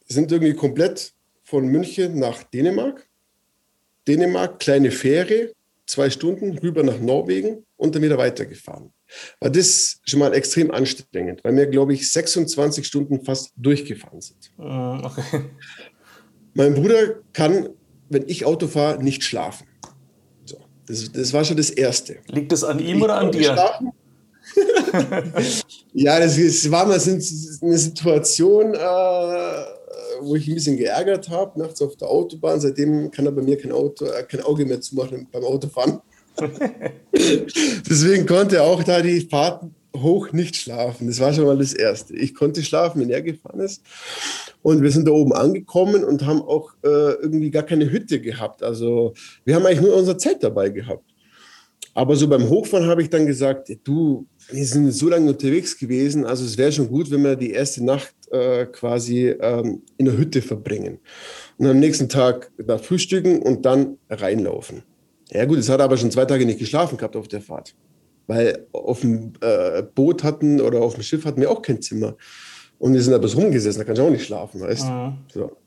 sind 0.07 0.31
irgendwie 0.31 0.53
komplett 0.53 1.13
von 1.43 1.67
München 1.67 2.17
nach 2.17 2.43
Dänemark. 2.43 3.05
Dänemark, 4.07 4.59
kleine 4.59 4.89
Fähre, 4.89 5.51
zwei 5.85 6.09
Stunden 6.09 6.57
rüber 6.59 6.81
nach 6.81 6.97
Norwegen 6.97 7.65
und 7.75 7.93
dann 7.93 8.01
wieder 8.01 8.17
weitergefahren. 8.17 8.93
War 9.41 9.49
das 9.49 9.99
schon 10.05 10.21
mal 10.21 10.33
extrem 10.33 10.71
anstrengend, 10.71 11.43
weil 11.43 11.57
wir, 11.57 11.67
glaube 11.67 11.93
ich, 11.93 12.09
26 12.09 12.87
Stunden 12.87 13.25
fast 13.25 13.51
durchgefahren 13.57 14.21
sind. 14.21 14.49
Mm, 14.55 15.03
okay. 15.03 15.23
Mein 16.59 16.73
Bruder 16.73 17.15
kann, 17.31 17.69
wenn 18.09 18.27
ich 18.27 18.43
Auto 18.43 18.67
fahre, 18.67 19.01
nicht 19.01 19.23
schlafen. 19.23 19.65
So, 20.43 20.57
das, 20.87 21.09
das 21.09 21.31
war 21.31 21.45
schon 21.45 21.55
das 21.55 21.69
Erste. 21.69 22.17
Liegt 22.27 22.51
es 22.51 22.65
an 22.65 22.79
ihm 22.79 22.97
ich 22.97 23.03
oder 23.03 23.15
an 23.15 23.31
dir? 23.31 23.55
Ja, 25.93 26.19
das, 26.19 26.35
das, 26.35 26.69
war 26.69 26.85
mal 26.85 26.99
eine 26.99 27.77
Situation, 27.77 28.73
äh, 28.73 28.77
wo 30.21 30.35
ich 30.35 30.49
ein 30.49 30.55
bisschen 30.55 30.75
geärgert 30.75 31.29
habe, 31.29 31.57
nachts 31.59 31.81
auf 31.81 31.95
der 31.95 32.09
Autobahn. 32.09 32.59
Seitdem 32.59 33.09
kann 33.09 33.25
er 33.25 33.31
bei 33.31 33.41
mir 33.41 33.57
kein, 33.57 33.71
Auto, 33.71 34.05
äh, 34.05 34.23
kein 34.23 34.41
Auge 34.41 34.65
mehr 34.65 34.81
zumachen 34.81 35.27
beim 35.31 35.45
Autofahren. 35.45 36.01
Deswegen 37.13 38.25
konnte 38.25 38.57
er 38.57 38.63
auch 38.63 38.83
da 38.83 39.01
die 39.01 39.21
Fahrt 39.21 39.63
hoch 39.95 40.31
nicht 40.31 40.55
schlafen. 40.55 41.07
Das 41.07 41.19
war 41.19 41.33
schon 41.33 41.45
mal 41.45 41.57
das 41.57 41.73
Erste. 41.73 42.15
Ich 42.15 42.35
konnte 42.35 42.63
schlafen, 42.63 43.01
wenn 43.01 43.09
er 43.09 43.21
gefahren 43.21 43.59
ist. 43.59 43.81
Und 44.61 44.81
wir 44.81 44.91
sind 44.91 45.07
da 45.07 45.11
oben 45.11 45.33
angekommen 45.33 46.03
und 46.03 46.25
haben 46.25 46.41
auch 46.41 46.71
äh, 46.83 47.13
irgendwie 47.21 47.49
gar 47.49 47.63
keine 47.63 47.91
Hütte 47.91 48.19
gehabt. 48.19 48.63
Also 48.63 49.13
wir 49.45 49.55
haben 49.55 49.65
eigentlich 49.65 49.81
nur 49.81 49.95
unser 49.95 50.17
Zelt 50.17 50.43
dabei 50.43 50.69
gehabt. 50.69 51.03
Aber 51.93 52.15
so 52.15 52.27
beim 52.27 52.49
Hochfahren 52.49 52.87
habe 52.87 53.01
ich 53.01 53.09
dann 53.09 53.25
gesagt, 53.25 53.75
du, 53.83 54.25
wir 54.51 54.65
sind 54.65 54.91
so 54.91 55.09
lange 55.09 55.29
unterwegs 55.29 55.77
gewesen, 55.77 56.25
also 56.25 56.45
es 56.45 56.57
wäre 56.57 56.71
schon 56.71 56.87
gut, 56.87 57.09
wenn 57.11 57.23
wir 57.23 57.35
die 57.35 57.51
erste 57.51 57.83
Nacht 57.83 58.13
äh, 58.31 58.67
quasi 58.67 59.29
ähm, 59.29 59.81
in 59.97 60.05
der 60.05 60.17
Hütte 60.17 60.41
verbringen. 60.41 60.99
Und 61.57 61.67
am 61.67 61.79
nächsten 61.79 62.07
Tag 62.07 62.51
da 62.57 62.77
frühstücken 62.77 63.41
und 63.41 63.65
dann 63.65 63.97
reinlaufen. 64.09 64.83
Ja 65.31 65.45
gut, 65.45 65.57
es 65.57 65.69
hat 65.69 65.81
aber 65.81 65.97
schon 65.97 66.11
zwei 66.11 66.25
Tage 66.25 66.45
nicht 66.45 66.59
geschlafen 66.59 66.97
gehabt 66.97 67.15
auf 67.15 67.27
der 67.27 67.41
Fahrt. 67.41 67.75
Weil 68.29 68.67
auf 68.73 69.01
dem 69.01 69.33
äh, 69.41 69.81
Boot 69.81 70.23
hatten 70.23 70.61
oder 70.61 70.83
auf 70.83 70.93
dem 70.93 71.01
Schiff 71.01 71.25
hatten 71.25 71.41
wir 71.41 71.49
auch 71.49 71.63
kein 71.63 71.81
Zimmer. 71.81 72.15
Und 72.77 72.93
wir 72.93 73.01
sind 73.01 73.11
da 73.11 73.17
bis 73.17 73.35
rumgesessen, 73.35 73.79
da 73.79 73.83
kann 73.83 73.95
ich 73.95 74.01
auch 74.01 74.11
nicht 74.11 74.23
schlafen, 74.23 74.61
weißt 74.61 74.85
mhm. 74.85 75.17
so. 75.33 75.57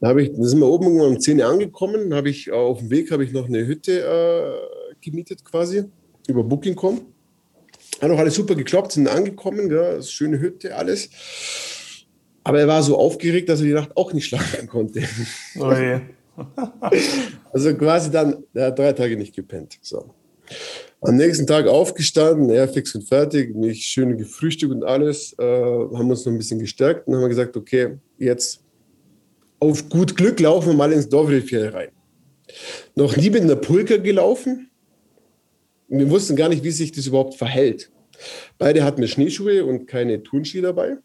Da, 0.00 0.14
ich, 0.16 0.30
da 0.32 0.44
sind 0.44 0.60
wir 0.60 0.68
oben 0.68 1.00
um 1.00 1.18
10 1.18 1.40
Uhr 1.40 1.46
angekommen, 1.46 2.14
habe 2.14 2.30
ich 2.30 2.52
auf 2.52 2.78
dem 2.78 2.90
Weg 2.90 3.10
habe 3.10 3.24
ich 3.24 3.32
noch 3.32 3.48
eine 3.48 3.66
Hütte 3.66 4.00
äh, 4.00 4.94
gemietet 5.00 5.44
quasi 5.44 5.86
über 6.28 6.44
Booking.com. 6.44 7.00
Hat 8.00 8.10
auch 8.12 8.18
alles 8.18 8.36
super 8.36 8.54
geklappt, 8.54 8.92
sind 8.92 9.08
angekommen, 9.08 9.68
ja, 9.68 10.00
schöne 10.00 10.38
Hütte, 10.38 10.76
alles. 10.76 11.10
Aber 12.44 12.60
er 12.60 12.68
war 12.68 12.84
so 12.84 12.96
aufgeregt, 12.96 13.48
dass 13.48 13.58
er 13.58 13.66
die 13.66 13.72
Nacht 13.72 13.96
auch 13.96 14.12
nicht 14.12 14.26
schlafen 14.26 14.68
konnte. 14.68 15.02
Oh 15.58 15.72
je. 15.72 16.00
also 17.52 17.74
quasi 17.74 18.08
dann, 18.12 18.44
er 18.54 18.66
hat 18.66 18.78
drei 18.78 18.92
Tage 18.92 19.16
nicht 19.16 19.34
gepennt. 19.34 19.78
So. 19.82 20.14
Am 21.02 21.16
nächsten 21.16 21.46
Tag 21.46 21.66
aufgestanden, 21.66 22.50
er 22.50 22.68
fix 22.68 22.94
und 22.94 23.02
fertig, 23.02 23.54
mich 23.54 23.84
schön 23.84 24.16
gefrühstückt 24.16 24.72
und 24.72 24.84
alles, 24.84 25.34
äh, 25.38 25.44
haben 25.44 26.10
uns 26.10 26.24
noch 26.24 26.32
ein 26.32 26.38
bisschen 26.38 26.58
gestärkt 26.58 27.06
und 27.06 27.14
haben 27.14 27.28
gesagt, 27.28 27.56
okay, 27.56 27.98
jetzt 28.18 28.62
auf 29.60 29.88
gut 29.88 30.16
Glück 30.16 30.40
laufen 30.40 30.68
wir 30.68 30.74
mal 30.74 30.92
ins 30.92 31.08
Dovrefjell 31.08 31.68
rein. 31.68 31.88
Noch 32.94 33.16
nie 33.16 33.30
mit 33.30 33.42
einer 33.42 33.56
Pulka 33.56 33.98
gelaufen, 33.98 34.70
wir 35.88 36.10
wussten 36.10 36.34
gar 36.34 36.48
nicht, 36.48 36.64
wie 36.64 36.70
sich 36.70 36.92
das 36.92 37.06
überhaupt 37.06 37.34
verhält. 37.34 37.90
Beide 38.58 38.82
hatten 38.82 39.00
wir 39.00 39.08
Schneeschuhe 39.08 39.64
und 39.64 39.86
keine 39.86 40.22
Turnschuhe 40.22 40.62
dabei. 40.62 40.96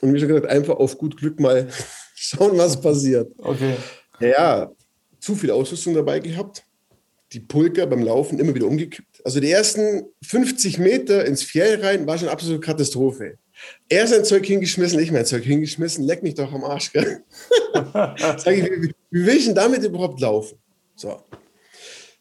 Und 0.00 0.14
wie 0.14 0.18
schon 0.18 0.28
gesagt, 0.28 0.46
einfach 0.46 0.76
auf 0.76 0.96
gut 0.96 1.16
Glück 1.16 1.38
mal 1.38 1.68
schauen, 2.14 2.56
was 2.56 2.80
passiert. 2.80 3.32
Okay. 3.38 3.74
Ja, 4.20 4.70
zu 5.20 5.34
viel 5.34 5.50
Ausrüstung 5.50 5.94
dabei 5.94 6.18
gehabt. 6.20 6.64
Die 7.32 7.40
Pulker 7.40 7.86
beim 7.86 8.02
Laufen 8.02 8.38
immer 8.38 8.54
wieder 8.54 8.66
umgekippt. 8.66 9.24
Also 9.24 9.40
die 9.40 9.50
ersten 9.50 10.04
50 10.22 10.78
Meter 10.78 11.24
ins 11.24 11.42
Fjell 11.42 11.80
rein 11.80 12.06
war 12.06 12.18
schon 12.18 12.28
eine 12.28 12.32
absolute 12.32 12.60
Katastrophe. 12.60 13.38
Er 13.88 14.06
sein 14.06 14.24
Zeug 14.24 14.46
hingeschmissen, 14.46 14.98
ich 14.98 15.12
mein 15.12 15.26
Zeug 15.26 15.44
hingeschmissen, 15.44 16.04
leck 16.04 16.22
mich 16.22 16.34
doch 16.34 16.52
am 16.52 16.64
Arsch. 16.64 16.90
Sag 16.92 18.46
ich, 18.48 18.64
wie, 18.64 18.94
wie 19.10 19.26
will 19.26 19.36
ich 19.36 19.44
denn 19.44 19.54
damit 19.54 19.84
überhaupt 19.84 20.20
laufen? 20.20 20.58
So. 20.96 21.20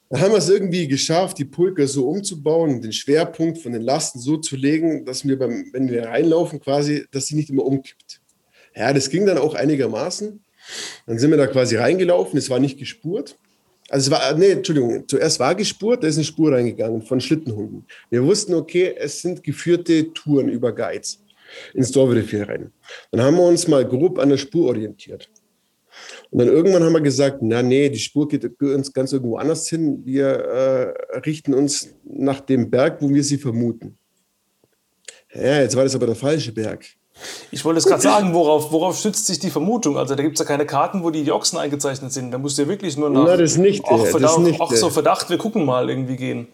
Da 0.09 0.19
haben 0.19 0.31
wir 0.31 0.39
es 0.39 0.49
irgendwie 0.49 0.87
geschafft, 0.87 1.37
die 1.37 1.45
Pulker 1.45 1.87
so 1.87 2.09
umzubauen, 2.09 2.81
den 2.81 2.91
Schwerpunkt 2.91 3.59
von 3.59 3.73
den 3.73 3.83
Lasten 3.83 4.19
so 4.19 4.37
zu 4.37 4.55
legen, 4.55 5.05
dass 5.05 5.27
wir, 5.27 5.37
beim, 5.37 5.69
wenn 5.71 5.89
wir 5.89 6.07
reinlaufen, 6.07 6.59
quasi, 6.59 7.05
dass 7.11 7.27
sie 7.27 7.35
nicht 7.35 7.51
immer 7.51 7.63
umkippt. 7.63 8.19
Ja, 8.75 8.91
das 8.91 9.09
ging 9.09 9.25
dann 9.27 9.37
auch 9.37 9.53
einigermaßen. 9.53 10.43
Dann 11.05 11.19
sind 11.19 11.29
wir 11.29 11.37
da 11.37 11.47
quasi 11.47 11.75
reingelaufen, 11.75 12.37
es 12.37 12.49
war 12.49 12.59
nicht 12.59 12.79
gespurt. 12.79 13.37
Also 13.89 14.11
es 14.11 14.19
war, 14.19 14.33
nee, 14.37 14.51
Entschuldigung, 14.51 15.07
zuerst 15.07 15.39
war 15.39 15.55
gespurt, 15.55 16.03
da 16.03 16.07
ist 16.07 16.17
eine 16.17 16.23
Spur 16.23 16.51
reingegangen 16.51 17.01
von 17.01 17.19
Schlittenhunden. 17.19 17.85
Wir 18.09 18.23
wussten, 18.23 18.53
okay, 18.53 18.95
es 18.97 19.21
sind 19.21 19.43
geführte 19.43 20.13
Touren 20.13 20.47
über 20.47 20.73
Guides 20.73 21.23
ins 21.73 21.91
Dorfrevier 21.91 22.47
rein. 22.47 22.71
Dann 23.11 23.21
haben 23.21 23.37
wir 23.37 23.43
uns 23.43 23.67
mal 23.67 23.85
grob 23.85 24.19
an 24.19 24.29
der 24.29 24.37
Spur 24.37 24.67
orientiert. 24.67 25.29
Und 26.29 26.39
dann 26.39 26.47
irgendwann 26.47 26.83
haben 26.83 26.93
wir 26.93 27.01
gesagt, 27.01 27.39
na 27.41 27.63
nee, 27.63 27.89
die 27.89 27.99
Spur 27.99 28.27
geht 28.27 28.61
uns 28.61 28.93
ganz 28.93 29.11
irgendwo 29.11 29.37
anders 29.37 29.67
hin. 29.67 30.01
Wir 30.05 30.27
äh, 30.27 31.17
richten 31.19 31.53
uns 31.53 31.89
nach 32.03 32.41
dem 32.41 32.69
Berg, 32.69 33.01
wo 33.01 33.09
wir 33.09 33.23
sie 33.23 33.37
vermuten. 33.37 33.97
Ja, 35.33 35.61
jetzt 35.61 35.75
war 35.75 35.83
das 35.83 35.95
aber 35.95 36.05
der 36.05 36.15
falsche 36.15 36.51
Berg. 36.51 36.85
Ich 37.51 37.65
wollte 37.65 37.79
es 37.79 37.85
gerade 37.85 38.01
sagen, 38.01 38.33
worauf, 38.33 38.71
worauf 38.71 38.97
stützt 38.97 39.25
sich 39.25 39.39
die 39.39 39.49
Vermutung? 39.49 39.97
Also 39.97 40.15
da 40.15 40.23
gibt 40.23 40.35
es 40.35 40.39
ja 40.39 40.45
keine 40.45 40.65
Karten, 40.65 41.03
wo 41.03 41.09
die, 41.09 41.23
die 41.23 41.31
Ochsen 41.31 41.57
eingezeichnet 41.57 42.11
sind. 42.11 42.31
Da 42.31 42.37
musst 42.37 42.57
du 42.57 42.63
ja 42.63 42.67
wirklich 42.67 42.97
nur 42.97 43.09
nach 43.09 43.25
Na, 43.25 43.37
das 43.37 43.57
nicht, 43.57 43.83
ach, 43.85 43.97
Verdacht, 44.05 44.35
das 44.35 44.37
nicht, 44.39 44.61
ach, 44.61 44.71
so 44.71 44.89
Verdacht, 44.89 45.29
wir 45.29 45.37
gucken 45.37 45.65
mal 45.65 45.89
irgendwie 45.89 46.15
gehen. 46.15 46.47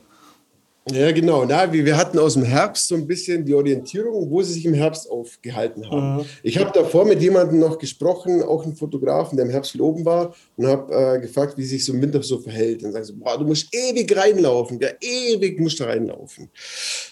Ja, 0.91 1.11
genau. 1.11 1.45
Na, 1.45 1.73
wir, 1.73 1.97
hatten 1.97 2.19
aus 2.19 2.36
dem 2.36 2.43
Herbst 2.43 2.88
so 2.88 2.93
ein 2.93 3.07
bisschen 3.07 3.43
die 3.43 3.55
Orientierung, 3.55 4.29
wo 4.29 4.43
sie 4.43 4.53
sich 4.53 4.65
im 4.65 4.75
Herbst 4.75 5.09
aufgehalten 5.09 5.89
haben. 5.89 6.17
Mhm. 6.17 6.25
Ich 6.43 6.59
habe 6.59 6.71
davor 6.75 7.05
mit 7.05 7.19
jemandem 7.23 7.57
noch 7.57 7.79
gesprochen, 7.79 8.43
auch 8.43 8.63
einem 8.63 8.75
Fotografen, 8.75 9.36
der 9.36 9.47
im 9.47 9.51
Herbst 9.51 9.79
oben 9.79 10.05
war, 10.05 10.36
und 10.57 10.67
habe 10.67 10.93
äh, 10.93 11.19
gefragt, 11.19 11.57
wie 11.57 11.63
sich 11.63 11.83
so 11.83 11.91
im 11.91 12.03
Winter 12.03 12.21
so 12.21 12.38
verhält. 12.38 12.83
Dann 12.83 12.91
sagen 12.91 13.03
sie, 13.03 13.13
boah, 13.13 13.36
du 13.36 13.45
musst 13.45 13.73
ewig 13.73 14.15
reinlaufen, 14.15 14.79
ja, 14.79 14.89
ewig 15.01 15.59
musst 15.59 15.79
du 15.79 15.86
reinlaufen. 15.86 16.51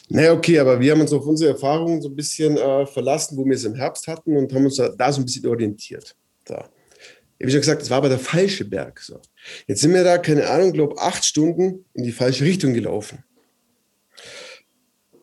Naja, 0.07 0.33
okay, 0.33 0.59
aber 0.59 0.79
wir 0.79 0.91
haben 0.91 1.01
uns 1.01 1.11
auf 1.11 1.25
unsere 1.25 1.53
Erfahrungen 1.53 1.99
so 1.99 2.09
ein 2.09 2.15
bisschen 2.15 2.55
äh, 2.57 2.85
verlassen, 2.85 3.37
wo 3.37 3.43
wir 3.43 3.55
es 3.55 3.65
im 3.65 3.73
Herbst 3.73 4.07
hatten 4.07 4.37
und 4.37 4.53
haben 4.53 4.65
uns 4.65 4.75
da, 4.75 4.89
da 4.89 5.11
so 5.11 5.19
ein 5.21 5.25
bisschen 5.25 5.47
orientiert. 5.47 6.15
Ich 6.45 7.45
habe 7.45 7.51
schon 7.51 7.61
gesagt, 7.61 7.81
es 7.81 7.89
war 7.89 7.97
aber 7.97 8.09
der 8.09 8.19
falsche 8.19 8.65
Berg. 8.65 8.99
So. 8.99 9.19
Jetzt 9.65 9.81
sind 9.81 9.95
wir 9.95 10.03
da, 10.03 10.19
keine 10.19 10.47
Ahnung, 10.47 10.73
glaube 10.73 10.99
acht 10.99 11.25
Stunden 11.25 11.85
in 11.95 12.03
die 12.03 12.11
falsche 12.11 12.45
Richtung 12.45 12.75
gelaufen. 12.75 13.23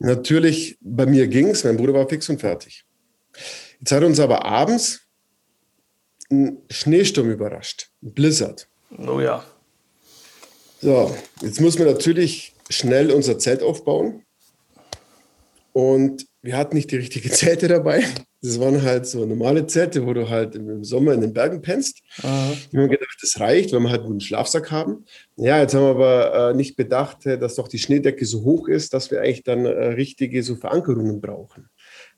Natürlich, 0.01 0.79
bei 0.81 1.05
mir 1.05 1.29
ging 1.29 1.49
es, 1.49 1.63
mein 1.63 1.77
Bruder 1.77 1.93
war 1.93 2.09
fix 2.09 2.29
und 2.31 2.41
fertig. 2.41 2.87
Jetzt 3.79 3.93
hat 3.93 4.03
uns 4.03 4.19
aber 4.19 4.47
abends 4.47 5.03
ein 6.31 6.63
Schneesturm 6.71 7.31
überrascht, 7.31 7.91
ein 8.03 8.15
Blizzard. 8.15 8.67
Oh 8.97 9.21
ja. 9.21 9.45
So, 10.81 11.15
jetzt 11.43 11.61
muss 11.61 11.79
man 11.79 11.89
natürlich 11.89 12.55
schnell 12.71 13.11
unser 13.11 13.39
Zelt 13.39 13.63
aufbauen. 13.63 14.25
Und 15.73 16.27
wir 16.41 16.57
hatten 16.57 16.77
nicht 16.77 16.91
die 16.91 16.97
richtigen 16.97 17.31
Zelte 17.33 17.69
dabei. 17.69 18.03
Das 18.43 18.59
waren 18.59 18.83
halt 18.83 19.07
so 19.07 19.27
normale 19.27 19.67
Zelte, 19.67 20.07
wo 20.07 20.15
du 20.15 20.31
halt 20.31 20.55
im 20.55 20.83
Sommer 20.83 21.13
in 21.13 21.21
den 21.21 21.35
Bergen 21.35 21.61
pennst. 21.61 22.01
Aha. 22.23 22.53
Wir 22.71 22.81
haben 22.81 22.89
gedacht, 22.89 23.19
das 23.21 23.39
reicht, 23.39 23.73
weil 23.73 23.81
wir 23.81 23.91
halt 23.91 24.05
einen 24.05 24.21
Schlafsack 24.21 24.71
haben. 24.71 25.05
Ja, 25.37 25.61
jetzt 25.61 25.75
haben 25.75 25.83
wir 25.83 25.91
aber 25.91 26.51
äh, 26.51 26.55
nicht 26.55 26.75
bedacht, 26.77 27.27
äh, 27.27 27.39
dass 27.39 27.57
doch 27.57 27.69
die 27.69 27.79
Schneedecke 27.79 28.25
so 28.25 28.43
hoch 28.43 28.69
ist, 28.69 28.95
dass 28.95 29.11
wir 29.11 29.21
eigentlich 29.21 29.43
dann 29.43 29.67
äh, 29.67 29.89
richtige 29.89 30.43
so 30.43 30.57
Verankerungen 30.57 31.21
brauchen. 31.21 31.69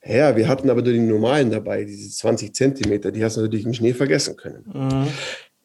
Ja, 0.05 0.37
wir 0.37 0.47
hatten 0.47 0.71
aber 0.71 0.83
nur 0.83 0.93
die 0.93 1.01
normalen 1.01 1.51
dabei, 1.51 1.85
diese 1.85 2.09
20 2.11 2.55
Zentimeter, 2.55 3.11
die 3.11 3.25
hast 3.25 3.37
du 3.37 3.41
natürlich 3.41 3.67
im 3.67 3.75
Schnee 3.75 3.95
vergessen 3.95 4.37
können. 4.37 4.65
Mhm. 4.73 5.09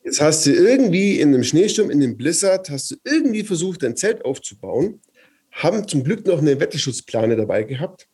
Jetzt 0.03 0.22
hast 0.22 0.45
du 0.45 0.51
irgendwie 0.53 1.20
in 1.20 1.30
einem 1.30 1.43
Schneesturm, 1.43 1.91
in 1.91 2.01
einem 2.01 2.18
Blizzard, 2.18 2.70
hast 2.72 2.91
du 2.91 2.95
irgendwie 3.03 3.43
versucht, 3.43 3.84
ein 3.84 3.95
Zelt 3.95 4.26
aufzubauen, 4.26 5.01
haben 5.51 5.88
zum 5.88 6.03
Glück 6.03 6.26
noch 6.26 6.39
eine 6.39 6.60
Wetterschutzplane 6.60 7.36
dabei 7.36 7.64
gehabt 7.64 8.08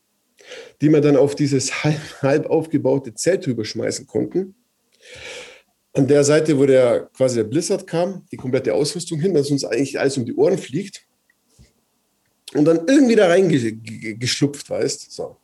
die 0.82 0.89
wir 0.89 1.01
dann 1.01 1.16
auf 1.16 1.36
dieses 1.36 1.84
halb, 1.84 2.22
halb 2.22 2.45
aufgebaute 2.47 3.14
Zelt 3.14 3.45
drüber 3.45 3.66
schmeißen 3.66 4.08
konnten. 4.08 4.56
An 5.93 6.08
der 6.08 6.24
Seite, 6.24 6.58
wo 6.58 6.66
der 6.66 7.10
quasi 7.16 7.36
der 7.36 7.43
Blizzard 7.43 7.86
kam, 7.86 8.26
die 8.32 8.38
komplette 8.38 8.74
Ausrüstung 8.74 9.20
hin, 9.20 9.34
dass 9.34 9.51
uns 9.51 9.64
eigentlich 9.64 9.99
alles 9.99 10.18
um 10.18 10.26
die 10.26 10.34
Ohren 10.34 10.58
fliegt. 10.58 11.06
Und 12.56 12.66
dann 12.66 12.88
irgendwie 12.88 13.16
da 13.16 13.28
reingeschlupft, 13.28 14.70
weißt 14.70 15.12
so. 15.12 15.38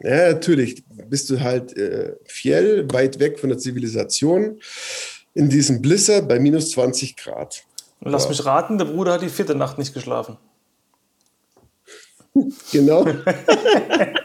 Ja, 0.00 0.32
natürlich 0.32 0.82
bist 1.08 1.30
du 1.30 1.40
halt 1.40 1.76
äh, 1.76 2.16
fiel, 2.24 2.88
weit 2.90 3.20
weg 3.20 3.38
von 3.38 3.50
der 3.50 3.58
Zivilisation, 3.58 4.60
in 5.34 5.48
diesem 5.48 5.80
Blizzard 5.80 6.28
bei 6.28 6.40
minus 6.40 6.70
20 6.72 7.16
Grad. 7.16 7.64
Und 8.00 8.10
lass 8.10 8.24
ja. 8.24 8.30
mich 8.30 8.44
raten, 8.44 8.78
der 8.78 8.86
Bruder 8.86 9.12
hat 9.12 9.22
die 9.22 9.28
vierte 9.28 9.54
Nacht 9.54 9.78
nicht 9.78 9.94
geschlafen. 9.94 10.38
genau. 12.72 13.06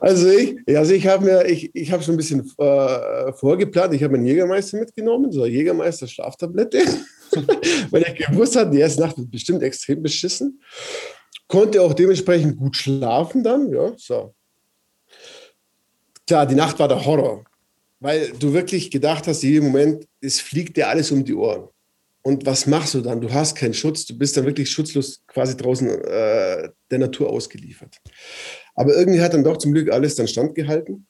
Also 0.00 0.30
ich, 0.30 0.56
also 0.76 0.92
ich 0.92 1.06
habe 1.06 1.24
mir, 1.24 1.44
ich, 1.46 1.70
ich 1.74 1.92
habe 1.92 2.02
schon 2.02 2.14
ein 2.14 2.16
bisschen 2.16 2.50
äh, 2.58 3.32
vorgeplant. 3.34 3.92
Ich 3.94 4.02
habe 4.02 4.14
einen 4.14 4.26
Jägermeister 4.26 4.78
mitgenommen, 4.78 5.30
so 5.30 5.42
eine 5.42 5.52
Jägermeister 5.52 6.06
Schlaftablette, 6.06 6.78
weil 7.90 8.02
ich 8.02 8.26
gewusst 8.26 8.56
hatte, 8.56 8.70
die 8.70 8.80
erste 8.80 9.02
Nacht 9.02 9.18
wird 9.18 9.30
bestimmt 9.30 9.62
extrem 9.62 10.02
beschissen. 10.02 10.60
Konnte 11.48 11.82
auch 11.82 11.92
dementsprechend 11.92 12.56
gut 12.56 12.76
schlafen 12.76 13.44
dann, 13.44 13.70
ja, 13.72 13.92
so. 13.96 14.34
Klar, 16.26 16.46
die 16.46 16.56
Nacht 16.56 16.78
war 16.78 16.88
der 16.88 17.04
Horror, 17.04 17.44
weil 18.00 18.32
du 18.38 18.52
wirklich 18.52 18.90
gedacht 18.90 19.26
hast, 19.26 19.42
jeden 19.42 19.66
Moment, 19.66 20.06
es 20.20 20.40
fliegt 20.40 20.76
dir 20.76 20.88
alles 20.88 21.10
um 21.12 21.24
die 21.24 21.34
Ohren. 21.34 21.68
Und 22.22 22.44
was 22.44 22.66
machst 22.66 22.94
du 22.94 23.00
dann? 23.02 23.20
Du 23.20 23.32
hast 23.32 23.54
keinen 23.54 23.74
Schutz, 23.74 24.04
du 24.04 24.18
bist 24.18 24.36
dann 24.36 24.44
wirklich 24.44 24.68
schutzlos 24.68 25.22
quasi 25.28 25.56
draußen 25.56 25.88
äh, 25.88 26.70
der 26.90 26.98
Natur 26.98 27.30
ausgeliefert. 27.30 27.98
Aber 28.76 28.94
irgendwie 28.94 29.20
hat 29.20 29.34
dann 29.34 29.42
doch 29.42 29.56
zum 29.56 29.72
Glück 29.72 29.90
alles 29.90 30.14
dann 30.14 30.28
standgehalten. 30.28 31.06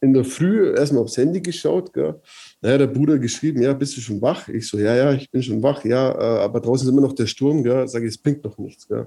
In 0.00 0.14
der 0.14 0.24
Früh 0.24 0.74
erstmal 0.74 1.02
aufs 1.02 1.16
Handy 1.16 1.40
geschaut. 1.40 1.92
Gell. 1.92 2.20
Naja, 2.62 2.78
der 2.78 2.86
Bruder 2.86 3.18
geschrieben, 3.18 3.62
ja, 3.62 3.72
bist 3.72 3.96
du 3.96 4.00
schon 4.00 4.22
wach? 4.22 4.48
Ich 4.48 4.68
so, 4.68 4.78
ja, 4.78 4.94
ja, 4.94 5.12
ich 5.12 5.30
bin 5.30 5.42
schon 5.42 5.62
wach, 5.62 5.84
ja, 5.84 6.12
äh, 6.12 6.44
aber 6.44 6.60
draußen 6.60 6.86
ist 6.86 6.92
immer 6.92 7.02
noch 7.02 7.12
der 7.12 7.26
Sturm. 7.26 7.62
Gell. 7.62 7.86
Sag 7.88 8.02
ich, 8.02 8.10
es 8.10 8.18
bringt 8.18 8.42
noch 8.44 8.56
nichts. 8.58 8.88
Gell. 8.88 9.06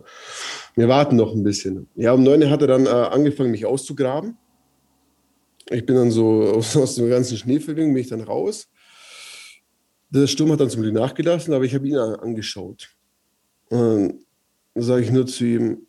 Wir 0.75 0.87
warten 0.87 1.15
noch 1.15 1.33
ein 1.33 1.43
bisschen. 1.43 1.87
Ja, 1.95 2.13
um 2.13 2.23
neun 2.23 2.49
hat 2.49 2.61
er 2.61 2.67
dann 2.67 2.85
äh, 2.85 2.89
angefangen, 2.89 3.51
mich 3.51 3.65
auszugraben. 3.65 4.37
Ich 5.69 5.85
bin 5.85 5.95
dann 5.95 6.11
so 6.11 6.43
aus, 6.55 6.75
aus 6.77 6.95
dem 6.95 7.09
ganzen 7.09 7.37
Schneeverwing, 7.37 7.93
bin 7.93 8.01
ich 8.01 8.09
dann 8.09 8.21
raus. 8.21 8.67
Der 10.09 10.27
Sturm 10.27 10.51
hat 10.51 10.59
dann 10.59 10.69
zum 10.69 10.81
Glück 10.81 10.93
nachgelassen, 10.93 11.53
aber 11.53 11.63
ich 11.63 11.73
habe 11.73 11.87
ihn 11.87 11.95
angeschaut. 11.95 12.89
Und 13.69 13.79
dann 14.73 14.83
sage 14.83 15.03
ich 15.03 15.11
nur 15.11 15.25
zu 15.25 15.45
ihm, 15.45 15.87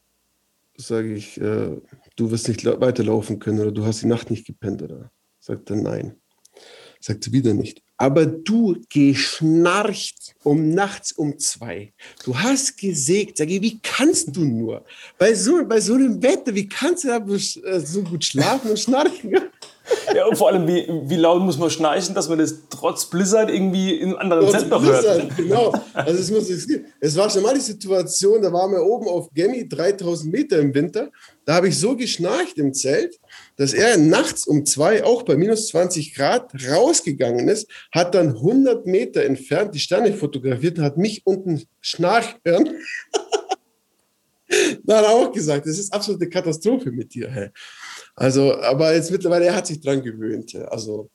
sage 0.76 1.14
ich, 1.14 1.40
äh, 1.40 1.76
du 2.16 2.30
wirst 2.30 2.48
nicht 2.48 2.64
weiterlaufen 2.64 3.38
können 3.38 3.60
oder 3.60 3.72
du 3.72 3.84
hast 3.84 4.02
die 4.02 4.06
Nacht 4.06 4.30
nicht 4.30 4.46
gepennt 4.46 4.82
oder 4.82 5.10
sagt 5.40 5.70
er 5.70 5.76
nein. 5.76 6.16
Sagt 7.00 7.26
er 7.26 7.32
wieder 7.32 7.54
nicht. 7.54 7.82
Aber 7.96 8.26
du 8.26 8.80
geschnarcht 8.88 10.34
um 10.42 10.70
nachts 10.70 11.12
um 11.12 11.38
zwei. 11.38 11.92
Du 12.24 12.36
hast 12.36 12.76
gesägt. 12.76 13.38
Sag 13.38 13.48
ich, 13.48 13.62
wie 13.62 13.80
kannst 13.80 14.36
du 14.36 14.44
nur? 14.44 14.84
Bei 15.18 15.34
so, 15.34 15.64
bei 15.66 15.80
so 15.80 15.94
einem 15.94 16.22
Wetter, 16.22 16.54
wie 16.54 16.68
kannst 16.68 17.04
du 17.04 17.08
da 17.08 17.80
so 17.80 18.02
gut 18.02 18.24
schlafen 18.24 18.70
und 18.70 18.78
schnarchen? 18.78 19.36
Ja, 20.14 20.26
und 20.26 20.36
vor 20.36 20.48
allem, 20.48 20.66
wie, 20.68 20.86
wie 21.04 21.16
laut 21.16 21.42
muss 21.42 21.58
man 21.58 21.70
schnarchen, 21.70 22.14
dass 22.14 22.28
man 22.28 22.38
das 22.38 22.54
trotz 22.68 23.06
Blizzard 23.06 23.50
irgendwie 23.50 23.94
in 23.94 24.10
einem 24.10 24.18
anderen 24.18 24.44
trotz 24.44 24.60
Center 24.60 24.82
hört. 24.82 25.36
Genau. 25.36 25.72
Also 25.94 26.20
es, 26.20 26.30
muss, 26.30 26.50
es 27.00 27.16
war 27.16 27.30
schon 27.30 27.42
mal 27.42 27.54
die 27.54 27.60
Situation, 27.60 28.42
da 28.42 28.52
waren 28.52 28.72
wir 28.72 28.82
oben 28.82 29.08
auf 29.08 29.30
Gemmi, 29.32 29.68
3000 29.68 30.32
Meter 30.32 30.58
im 30.58 30.74
Winter. 30.74 31.10
Da 31.44 31.54
habe 31.54 31.68
ich 31.68 31.78
so 31.78 31.96
geschnarcht 31.96 32.58
im 32.58 32.74
Zelt, 32.74 33.18
dass 33.56 33.72
er 33.72 33.96
nachts 33.96 34.46
um 34.46 34.66
zwei, 34.66 35.02
auch 35.04 35.22
bei 35.22 35.36
minus 35.36 35.68
20 35.68 36.14
Grad, 36.14 36.52
rausgegangen 36.68 37.48
ist, 37.48 37.68
hat 37.90 38.14
dann 38.14 38.28
100 38.28 38.86
Meter 38.86 39.24
entfernt 39.24 39.74
die 39.74 39.80
Sterne 39.80 40.12
fotografiert 40.12 40.78
und 40.78 40.84
hat 40.84 40.98
mich 40.98 41.22
unten 41.24 41.62
schnarchen 41.80 42.38
hören. 42.44 42.70
da 44.84 44.98
hat 44.98 45.04
er 45.04 45.10
auch 45.10 45.32
gesagt, 45.32 45.66
das 45.66 45.78
ist 45.78 45.92
absolute 45.92 46.28
Katastrophe 46.28 46.90
mit 46.90 47.14
dir. 47.14 47.28
Hey. 47.30 47.50
Also, 48.14 48.60
aber 48.60 48.94
jetzt 48.94 49.10
mittlerweile, 49.10 49.46
er 49.46 49.56
hat 49.56 49.66
sich 49.66 49.80
dran 49.80 50.02
gewöhnt. 50.02 50.54
Also, 50.68 51.10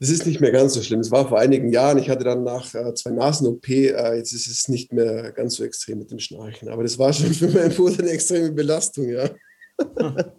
es 0.00 0.10
ist 0.10 0.26
nicht 0.26 0.40
mehr 0.40 0.52
ganz 0.52 0.74
so 0.74 0.82
schlimm. 0.82 1.00
Es 1.00 1.10
war 1.10 1.28
vor 1.28 1.40
einigen 1.40 1.72
Jahren, 1.72 1.98
ich 1.98 2.08
hatte 2.08 2.24
dann 2.24 2.44
nach 2.44 2.72
äh, 2.74 2.94
zwei 2.94 3.10
Nasen-OP, 3.10 3.68
äh, 3.68 4.16
jetzt 4.16 4.32
ist 4.32 4.46
es 4.46 4.68
nicht 4.68 4.92
mehr 4.92 5.32
ganz 5.32 5.56
so 5.56 5.64
extrem 5.64 5.98
mit 5.98 6.10
dem 6.10 6.20
Schnarchen. 6.20 6.68
Aber 6.68 6.84
das 6.84 6.98
war 6.98 7.12
schon 7.12 7.34
für 7.34 7.48
meinen 7.48 7.74
Bruder 7.74 8.00
eine 8.00 8.10
extreme 8.10 8.52
Belastung, 8.52 9.08
ja. 9.08 9.28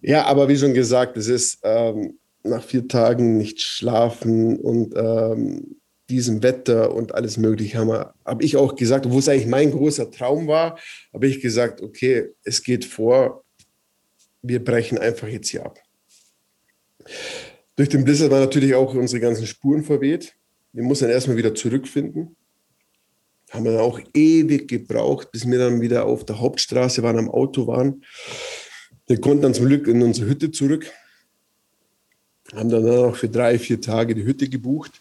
ja, 0.00 0.24
aber 0.26 0.48
wie 0.48 0.56
schon 0.56 0.74
gesagt, 0.74 1.16
es 1.16 1.26
ist 1.26 1.58
ähm, 1.64 2.18
nach 2.44 2.62
vier 2.62 2.86
Tagen 2.86 3.36
nicht 3.36 3.60
schlafen 3.60 4.60
und 4.60 4.94
ähm, 4.96 5.80
diesem 6.08 6.44
Wetter 6.44 6.94
und 6.94 7.16
alles 7.16 7.36
Mögliche 7.36 7.78
haben 7.78 7.88
wir, 7.88 8.14
habe 8.24 8.44
ich 8.44 8.56
auch 8.56 8.76
gesagt, 8.76 9.10
wo 9.10 9.18
es 9.18 9.28
eigentlich 9.28 9.48
mein 9.48 9.72
großer 9.72 10.10
Traum 10.12 10.46
war, 10.46 10.78
habe 11.12 11.26
ich 11.26 11.40
gesagt, 11.40 11.82
okay, 11.82 12.28
es 12.44 12.62
geht 12.62 12.84
vor, 12.84 13.44
wir 14.48 14.64
brechen 14.64 14.98
einfach 14.98 15.28
jetzt 15.28 15.48
hier 15.48 15.64
ab. 15.64 15.78
Durch 17.76 17.88
den 17.88 18.04
Blizzard 18.04 18.30
waren 18.30 18.40
natürlich 18.40 18.74
auch 18.74 18.94
unsere 18.94 19.20
ganzen 19.20 19.46
Spuren 19.46 19.84
verweht. 19.84 20.34
wir 20.72 20.82
mussten 20.82 21.04
dann 21.04 21.14
erstmal 21.14 21.36
wieder 21.36 21.54
zurückfinden. 21.54 22.36
Haben 23.50 23.64
dann 23.64 23.78
auch 23.78 24.00
ewig 24.14 24.68
gebraucht, 24.68 25.30
bis 25.30 25.46
wir 25.48 25.58
dann 25.58 25.80
wieder 25.80 26.04
auf 26.04 26.24
der 26.24 26.40
Hauptstraße 26.40 27.02
waren, 27.02 27.18
am 27.18 27.30
Auto 27.30 27.66
waren. 27.66 28.04
Wir 29.06 29.20
konnten 29.20 29.42
dann 29.42 29.54
zum 29.54 29.66
Glück 29.66 29.86
in 29.86 30.02
unsere 30.02 30.28
Hütte 30.28 30.50
zurück. 30.50 30.90
Haben 32.54 32.70
dann 32.70 32.88
auch 32.88 33.16
für 33.16 33.28
drei, 33.28 33.58
vier 33.58 33.80
Tage 33.80 34.14
die 34.14 34.24
Hütte 34.24 34.48
gebucht. 34.48 35.00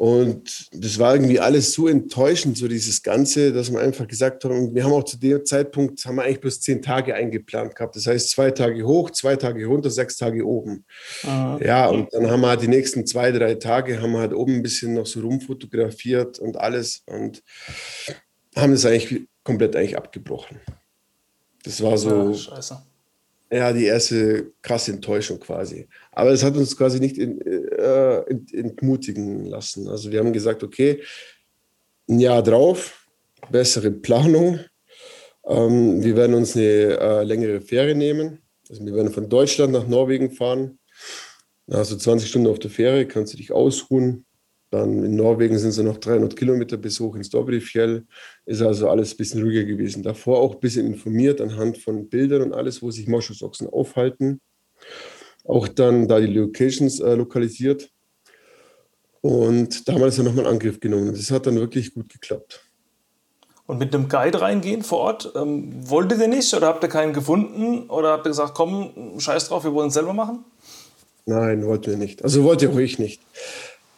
Und 0.00 0.70
das 0.72 0.98
war 0.98 1.14
irgendwie 1.14 1.40
alles 1.40 1.74
so 1.74 1.86
enttäuschend, 1.86 2.56
so 2.56 2.68
dieses 2.68 3.02
Ganze, 3.02 3.52
dass 3.52 3.70
wir 3.70 3.80
einfach 3.80 4.08
gesagt 4.08 4.42
haben, 4.44 4.74
wir 4.74 4.82
haben 4.82 4.94
auch 4.94 5.04
zu 5.04 5.18
dem 5.18 5.44
Zeitpunkt, 5.44 6.02
haben 6.06 6.16
wir 6.16 6.22
eigentlich 6.22 6.40
bloß 6.40 6.62
zehn 6.62 6.80
Tage 6.80 7.14
eingeplant 7.14 7.76
gehabt. 7.76 7.96
Das 7.96 8.06
heißt, 8.06 8.30
zwei 8.30 8.50
Tage 8.50 8.82
hoch, 8.82 9.10
zwei 9.10 9.36
Tage 9.36 9.66
runter, 9.66 9.90
sechs 9.90 10.16
Tage 10.16 10.46
oben. 10.46 10.86
Aha. 11.24 11.60
Ja, 11.62 11.88
und 11.88 12.08
dann 12.14 12.30
haben 12.30 12.40
wir 12.40 12.48
halt 12.48 12.62
die 12.62 12.68
nächsten 12.68 13.06
zwei, 13.06 13.30
drei 13.30 13.56
Tage, 13.56 14.00
haben 14.00 14.12
wir 14.12 14.20
halt 14.20 14.32
oben 14.32 14.54
ein 14.54 14.62
bisschen 14.62 14.94
noch 14.94 15.04
so 15.04 15.20
rumfotografiert 15.20 16.38
und 16.38 16.56
alles 16.56 17.02
und 17.04 17.42
haben 18.56 18.72
das 18.72 18.86
eigentlich 18.86 19.28
komplett 19.44 19.76
eigentlich 19.76 19.98
abgebrochen. 19.98 20.60
Das 21.62 21.82
war 21.82 21.98
so. 21.98 22.30
Ja, 22.30 22.34
scheiße 22.34 22.78
ja, 23.52 23.72
die 23.72 23.84
erste 23.84 24.52
krasse 24.62 24.92
Enttäuschung 24.92 25.40
quasi. 25.40 25.88
Aber 26.12 26.30
es 26.30 26.44
hat 26.44 26.56
uns 26.56 26.76
quasi 26.76 27.00
nicht 27.00 27.18
in, 27.18 27.40
äh, 27.80 28.56
entmutigen 28.56 29.46
lassen. 29.46 29.88
Also 29.88 30.10
wir 30.12 30.20
haben 30.20 30.32
gesagt, 30.32 30.62
okay, 30.62 31.02
ein 32.08 32.20
Jahr 32.20 32.42
drauf, 32.42 33.06
bessere 33.50 33.90
Planung. 33.90 34.60
Ähm, 35.46 36.02
wir 36.02 36.16
werden 36.16 36.34
uns 36.34 36.56
eine 36.56 36.64
äh, 36.64 37.22
längere 37.24 37.60
Fähre 37.60 37.94
nehmen. 37.94 38.38
Also 38.68 38.84
wir 38.84 38.94
werden 38.94 39.12
von 39.12 39.28
Deutschland 39.28 39.72
nach 39.72 39.86
Norwegen 39.86 40.30
fahren. 40.30 40.78
Also 41.68 41.96
20 41.96 42.28
Stunden 42.28 42.48
auf 42.48 42.58
der 42.58 42.70
Fähre, 42.70 43.06
kannst 43.06 43.32
du 43.32 43.36
dich 43.36 43.52
ausruhen. 43.52 44.26
Dann 44.70 45.04
in 45.04 45.16
Norwegen 45.16 45.58
sind 45.58 45.70
es 45.70 45.78
noch 45.78 45.98
300 45.98 46.36
Kilometer 46.36 46.76
bis 46.76 47.00
hoch 47.00 47.16
ins 47.16 47.30
Dobrifjell. 47.30 48.06
Ist 48.46 48.62
also 48.62 48.88
alles 48.88 49.14
ein 49.14 49.16
bisschen 49.16 49.42
ruhiger 49.42 49.64
gewesen. 49.64 50.02
Davor 50.04 50.38
auch 50.38 50.54
ein 50.54 50.60
bisschen 50.60 50.86
informiert 50.86 51.40
anhand 51.40 51.78
von 51.78 52.08
Bildern 52.08 52.42
und 52.42 52.52
alles, 52.52 52.80
wo 52.80 52.90
sich 52.90 53.08
Moschusochsen 53.08 53.68
aufhalten. 53.68 54.40
Auch 55.50 55.66
dann 55.66 56.06
da 56.06 56.20
die 56.20 56.28
Locations 56.28 57.00
äh, 57.00 57.14
lokalisiert. 57.14 57.90
Und 59.20 59.88
damals 59.88 60.16
haben 60.16 60.26
wir 60.26 60.30
nochmal 60.30 60.46
einen 60.46 60.54
Angriff 60.54 60.78
genommen. 60.78 61.12
Das 61.12 61.30
hat 61.32 61.46
dann 61.46 61.56
wirklich 61.56 61.92
gut 61.92 62.08
geklappt. 62.08 62.60
Und 63.66 63.78
mit 63.78 63.92
einem 63.92 64.08
Guide 64.08 64.40
reingehen 64.40 64.82
vor 64.82 64.98
Ort, 64.98 65.32
ähm, 65.34 65.72
wolltet 65.88 66.20
ihr 66.20 66.28
nicht 66.28 66.54
oder 66.54 66.68
habt 66.68 66.84
ihr 66.84 66.88
keinen 66.88 67.12
gefunden 67.12 67.90
oder 67.90 68.12
habt 68.12 68.26
ihr 68.26 68.30
gesagt, 68.30 68.54
komm, 68.54 69.18
scheiß 69.18 69.48
drauf, 69.48 69.64
wir 69.64 69.74
wollen 69.74 69.88
es 69.88 69.94
selber 69.94 70.12
machen? 70.12 70.44
Nein, 71.26 71.66
wollten 71.66 71.90
wir 71.90 71.96
nicht. 71.96 72.22
Also 72.22 72.44
wollte 72.44 72.70
auch 72.70 72.78
ich 72.78 73.00
nicht. 73.00 73.20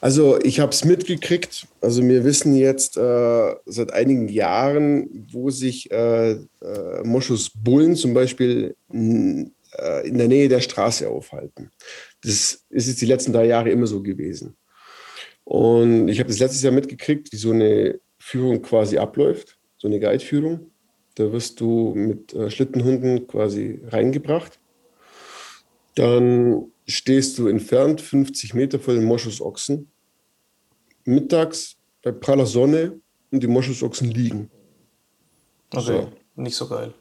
Also 0.00 0.40
ich 0.40 0.58
habe 0.58 0.72
es 0.72 0.86
mitgekriegt. 0.86 1.66
Also 1.82 2.02
wir 2.02 2.24
wissen 2.24 2.54
jetzt 2.54 2.96
äh, 2.96 3.54
seit 3.66 3.92
einigen 3.92 4.28
Jahren, 4.28 5.28
wo 5.30 5.50
sich 5.50 5.90
äh, 5.90 6.32
äh, 6.32 6.38
Moschusbullen 7.04 7.94
zum 7.94 8.14
Beispiel 8.14 8.74
in, 8.90 9.52
äh, 9.78 10.06
in 10.08 10.18
der 10.18 10.28
Nähe 10.28 10.48
der 10.48 10.60
Straße 10.60 11.08
aufhalten. 11.08 11.70
Das 12.22 12.64
ist 12.68 12.88
jetzt 12.88 13.00
die 13.00 13.06
letzten 13.06 13.32
drei 13.32 13.46
Jahre 13.46 13.70
immer 13.70 13.86
so 13.86 14.02
gewesen. 14.02 14.56
Und 15.44 16.08
ich 16.08 16.18
habe 16.18 16.28
das 16.28 16.38
letztes 16.38 16.62
Jahr 16.62 16.72
mitgekriegt, 16.72 17.32
wie 17.32 17.36
so 17.36 17.50
eine 17.50 18.00
Führung 18.18 18.62
quasi 18.62 18.98
abläuft, 18.98 19.58
so 19.76 19.88
eine 19.88 19.98
Guide-Führung. 19.98 20.70
Da 21.14 21.30
wirst 21.32 21.60
du 21.60 21.94
mit 21.94 22.32
äh, 22.32 22.50
Schlittenhunden 22.50 23.26
quasi 23.26 23.80
reingebracht. 23.88 24.58
Dann 25.94 26.72
stehst 26.86 27.38
du 27.38 27.48
entfernt 27.48 28.00
50 28.00 28.54
Meter 28.54 28.78
vor 28.78 28.94
den 28.94 29.04
Moschusochsen 29.04 29.90
mittags 31.04 31.76
bei 32.02 32.12
praller 32.12 32.46
Sonne 32.46 33.00
und 33.30 33.42
die 33.42 33.48
Moschusochsen 33.48 34.10
liegen. 34.10 34.50
Okay, 35.70 35.82
so. 35.84 36.12
nicht 36.36 36.54
so 36.54 36.68
geil. 36.68 36.94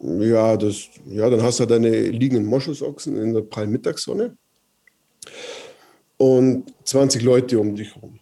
Ja, 0.00 0.56
das, 0.56 0.88
ja, 1.06 1.28
dann 1.28 1.42
hast 1.42 1.58
du 1.58 1.66
deine 1.66 1.90
liegenden 1.90 2.46
Moschusochsen 2.46 3.16
in 3.16 3.34
der 3.34 3.40
prallen 3.40 3.70
Mittagssonne 3.70 4.36
und 6.16 6.72
20 6.84 7.22
Leute 7.22 7.58
um 7.58 7.74
dich 7.74 7.94
herum. 7.94 8.20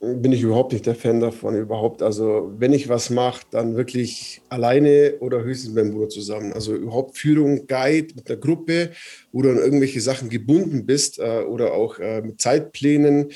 Bin 0.00 0.32
ich 0.32 0.42
überhaupt 0.42 0.72
nicht 0.72 0.84
der 0.84 0.94
Fan 0.94 1.20
davon, 1.20 1.56
überhaupt. 1.56 2.02
Also, 2.02 2.52
wenn 2.58 2.74
ich 2.74 2.90
was 2.90 3.08
mache, 3.08 3.46
dann 3.50 3.74
wirklich 3.76 4.42
alleine 4.50 5.14
oder 5.20 5.42
höchstens 5.42 5.72
mit 5.72 5.84
meinem 5.84 5.94
Bruder 5.94 6.10
zusammen. 6.10 6.52
Also, 6.52 6.74
überhaupt 6.74 7.16
Führung, 7.16 7.66
Guide 7.66 8.14
mit 8.14 8.28
einer 8.28 8.38
Gruppe, 8.38 8.90
wo 9.32 9.40
du 9.40 9.50
an 9.50 9.56
irgendwelche 9.56 10.02
Sachen 10.02 10.28
gebunden 10.28 10.84
bist 10.84 11.18
äh, 11.18 11.44
oder 11.48 11.72
auch 11.72 11.98
äh, 11.98 12.20
mit 12.20 12.38
Zeitplänen 12.38 13.30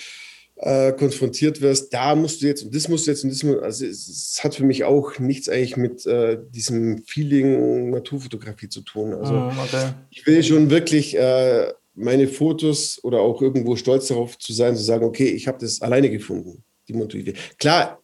äh, 0.60 0.92
konfrontiert 0.92 1.60
wirst, 1.60 1.92
da 1.94 2.14
musst 2.14 2.42
du 2.42 2.46
jetzt 2.46 2.64
und 2.64 2.74
das 2.74 2.88
musst 2.88 3.06
du 3.06 3.12
jetzt 3.12 3.22
und 3.22 3.30
das 3.30 3.42
musst, 3.42 3.62
also 3.62 3.86
es, 3.86 4.08
es 4.08 4.40
hat 4.42 4.54
für 4.56 4.64
mich 4.64 4.84
auch 4.84 5.18
nichts 5.18 5.48
eigentlich 5.48 5.76
mit 5.76 6.04
äh, 6.06 6.38
diesem 6.50 7.04
Feeling 7.04 7.90
Naturfotografie 7.90 8.68
zu 8.68 8.80
tun. 8.80 9.14
Also 9.14 9.34
mm, 9.34 9.58
okay. 9.58 9.92
ich 10.10 10.26
will 10.26 10.42
schon 10.42 10.70
wirklich 10.70 11.16
äh, 11.16 11.72
meine 11.94 12.26
Fotos 12.26 12.98
oder 13.04 13.20
auch 13.20 13.40
irgendwo 13.40 13.76
stolz 13.76 14.08
darauf 14.08 14.36
zu 14.38 14.52
sein, 14.52 14.76
zu 14.76 14.82
sagen, 14.82 15.04
okay, 15.04 15.28
ich 15.28 15.46
habe 15.46 15.58
das 15.58 15.80
alleine 15.80 16.10
gefunden, 16.10 16.64
die 16.88 16.92
Motive. 16.92 17.34
Klar, 17.58 18.02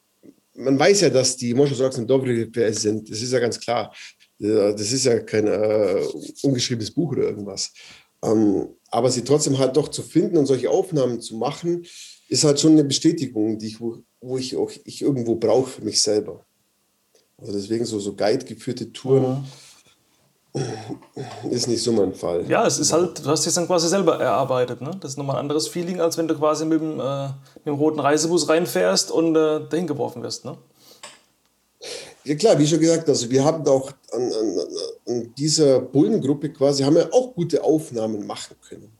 man 0.54 0.78
weiß 0.78 1.00
ja, 1.02 1.10
dass 1.10 1.36
die 1.36 1.54
Moschusachsen 1.54 2.06
Dobre 2.06 2.48
sind, 2.72 3.10
das 3.10 3.20
ist 3.20 3.32
ja 3.32 3.40
ganz 3.40 3.58
klar. 3.58 3.92
Das 4.38 4.92
ist 4.92 5.06
ja 5.06 5.20
kein 5.20 5.46
äh, 5.46 6.02
ungeschriebenes 6.42 6.90
Buch 6.90 7.12
oder 7.12 7.22
irgendwas. 7.22 7.72
Ähm, 8.22 8.68
aber 8.90 9.10
sie 9.10 9.24
trotzdem 9.24 9.58
halt 9.58 9.76
doch 9.76 9.88
zu 9.88 10.02
finden 10.02 10.36
und 10.36 10.46
solche 10.46 10.70
Aufnahmen 10.70 11.20
zu 11.20 11.36
machen, 11.36 11.84
ist 12.28 12.44
halt 12.44 12.60
schon 12.60 12.72
eine 12.72 12.84
Bestätigung, 12.84 13.58
die 13.58 13.68
ich, 13.68 13.80
wo, 13.80 14.38
ich 14.38 14.56
auch 14.56 14.70
ich 14.84 15.02
irgendwo 15.02 15.36
brauche 15.36 15.70
für 15.70 15.82
mich 15.82 16.00
selber. 16.00 16.44
Also 17.38 17.52
deswegen 17.52 17.84
so, 17.84 17.98
so 17.98 18.14
Guide-geführte 18.14 18.92
Touren 18.92 19.44
mhm. 20.54 21.50
ist 21.50 21.68
nicht 21.68 21.82
so 21.82 21.92
mein 21.92 22.14
Fall. 22.14 22.48
Ja, 22.48 22.66
es 22.66 22.78
ist 22.78 22.92
halt, 22.92 23.24
du 23.24 23.28
hast 23.28 23.46
es 23.46 23.54
dann 23.54 23.66
quasi 23.66 23.88
selber 23.88 24.18
erarbeitet. 24.18 24.80
Ne? 24.80 24.92
Das 25.00 25.12
ist 25.12 25.16
nochmal 25.18 25.36
ein 25.36 25.40
anderes 25.40 25.68
Feeling, 25.68 26.00
als 26.00 26.16
wenn 26.16 26.28
du 26.28 26.36
quasi 26.36 26.64
mit 26.64 26.80
dem, 26.80 27.00
äh, 27.00 27.26
mit 27.56 27.66
dem 27.66 27.74
roten 27.74 28.00
Reisebus 28.00 28.48
reinfährst 28.48 29.10
und 29.10 29.36
äh, 29.36 29.68
dahin 29.68 29.86
geworfen 29.86 30.22
wirst. 30.22 30.44
Ne? 30.44 30.56
Ja 32.24 32.34
klar, 32.36 32.58
wie 32.58 32.66
schon 32.66 32.80
gesagt, 32.80 33.06
also 33.08 33.28
wir 33.28 33.44
haben 33.44 33.66
auch 33.68 33.92
an, 34.12 34.32
an, 34.32 34.58
an 35.06 35.34
dieser 35.36 35.80
Bullengruppe 35.80 36.50
quasi, 36.50 36.82
haben 36.82 36.96
wir 36.96 37.12
auch 37.12 37.34
gute 37.34 37.62
Aufnahmen 37.62 38.26
machen 38.26 38.56
können. 38.66 38.93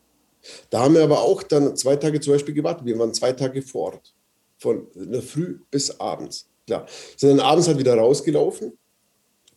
Da 0.70 0.80
haben 0.80 0.94
wir 0.94 1.02
aber 1.02 1.20
auch 1.20 1.42
dann 1.42 1.76
zwei 1.76 1.96
Tage 1.96 2.20
zum 2.20 2.34
Beispiel 2.34 2.54
gewartet. 2.54 2.86
Wir 2.86 2.98
waren 2.98 3.14
zwei 3.14 3.32
Tage 3.32 3.62
vor 3.62 3.92
Ort. 3.92 4.14
Von 4.58 4.86
der 4.94 5.22
Früh 5.22 5.58
bis 5.70 5.98
abends. 6.00 6.48
Klar. 6.66 6.86
Sind 7.16 7.30
dann 7.30 7.40
abends 7.40 7.68
halt 7.68 7.78
wieder 7.78 7.96
rausgelaufen 7.96 8.78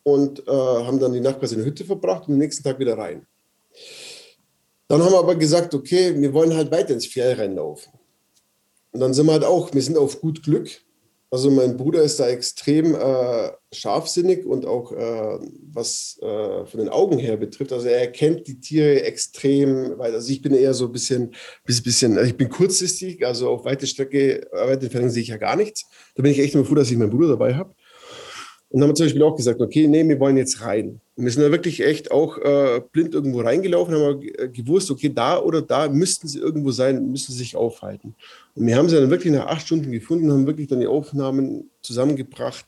und 0.04 0.48
äh, 0.48 0.52
haben 0.52 1.00
dann 1.00 1.14
die 1.14 1.20
Nacht 1.20 1.40
quasi 1.40 1.56
in 1.56 1.62
der 1.62 1.68
Hütte 1.68 1.86
verbracht 1.86 2.28
und 2.28 2.34
am 2.34 2.40
nächsten 2.40 2.64
Tag 2.64 2.80
wieder 2.80 2.98
rein. 2.98 3.26
Dann 4.88 5.02
haben 5.04 5.12
wir 5.12 5.20
aber 5.20 5.36
gesagt, 5.36 5.74
okay, 5.74 6.20
wir 6.20 6.34
wollen 6.34 6.56
halt 6.56 6.72
weiter 6.72 6.94
ins 6.94 7.06
Fjell 7.06 7.34
reinlaufen. 7.34 7.92
Und 8.92 9.02
dann 9.02 9.14
sind 9.14 9.26
wir 9.26 9.34
halt 9.34 9.44
auch, 9.44 9.74
wir 9.74 9.82
sind 9.82 9.98
auf 9.98 10.22
gut 10.22 10.44
Glück 10.44 10.70
also 11.30 11.52
mein 11.52 11.76
Bruder 11.76 12.04
ist 12.04 12.20
da 12.20 12.28
extrem 12.28 12.96
äh, 12.96 13.52
scharfsinnig 13.74 14.46
und 14.46 14.66
auch 14.66 14.94
äh, 14.94 15.40
was 15.74 16.18
äh, 16.22 16.66
von 16.66 16.80
den 16.80 16.90
Augen 16.90 17.18
her 17.18 17.36
betrifft. 17.36 17.74
Also 17.74 17.88
er 17.88 18.00
erkennt 18.00 18.48
die 18.48 18.60
Tiere 18.60 19.04
extrem, 19.04 19.98
weil 19.98 20.14
also 20.14 20.32
ich 20.32 20.42
bin 20.42 20.54
eher 20.54 20.74
so 20.74 20.86
ein 20.86 20.92
bisschen, 20.94 21.36
bisschen, 21.66 22.18
also 22.18 22.30
ich 22.30 22.38
bin 22.38 22.50
kurzsichtig, 22.50 23.26
also 23.26 23.50
auf 23.50 23.66
weite 23.66 23.88
Strecke, 23.88 24.48
weite 24.52 24.86
Entfernung 24.86 25.10
sehe 25.10 25.24
ich 25.24 25.30
ja 25.30 25.38
gar 25.38 25.58
nichts. 25.58 25.86
Da 26.16 26.24
bin 26.24 26.32
ich 26.32 26.40
echt 26.40 26.56
immer 26.56 26.66
froh, 26.66 26.76
dass 26.76 26.90
ich 26.90 26.98
meinen 26.98 27.10
Bruder 27.12 27.30
dabei 27.30 27.56
habe. 27.56 27.76
Und 28.70 28.82
haben 28.82 28.89
wir 28.89 28.95
zum 28.95 29.05
Beispiel 29.05 29.24
auch 29.24 29.36
gesagt, 29.36 29.61
okay, 29.61 29.88
nee, 29.88 30.07
wir 30.07 30.20
wollen 30.20 30.36
jetzt 30.36 30.61
rein. 30.61 30.99
Und 31.15 31.24
wir 31.24 31.32
sind 31.32 31.43
da 31.43 31.51
wirklich 31.51 31.82
echt 31.82 32.11
auch 32.11 32.38
äh, 32.38 32.82
blind 32.91 33.13
irgendwo 33.13 33.39
reingelaufen, 33.39 33.95
haben 33.95 34.22
wir 34.22 34.39
äh, 34.39 34.49
gewusst, 34.49 34.91
okay, 34.91 35.09
da 35.13 35.39
oder 35.39 35.61
da 35.61 35.88
müssten 35.88 36.28
sie 36.28 36.39
irgendwo 36.39 36.72
sein, 36.72 37.09
müssen 37.09 37.32
sie 37.32 37.38
sich 37.38 37.55
aufhalten. 37.55 38.13
Und 38.55 38.68
wir 38.68 38.76
haben 38.76 38.89
sie 38.89 38.99
dann 38.99 39.09
wirklich 39.09 39.34
nach 39.34 39.47
acht 39.47 39.65
Stunden 39.65 39.91
gefunden, 39.91 40.32
haben 40.32 40.45
wirklich 40.45 40.68
dann 40.68 40.82
die 40.82 40.88
Aufnahmen 40.88 41.70
zusammengebracht 41.82 42.65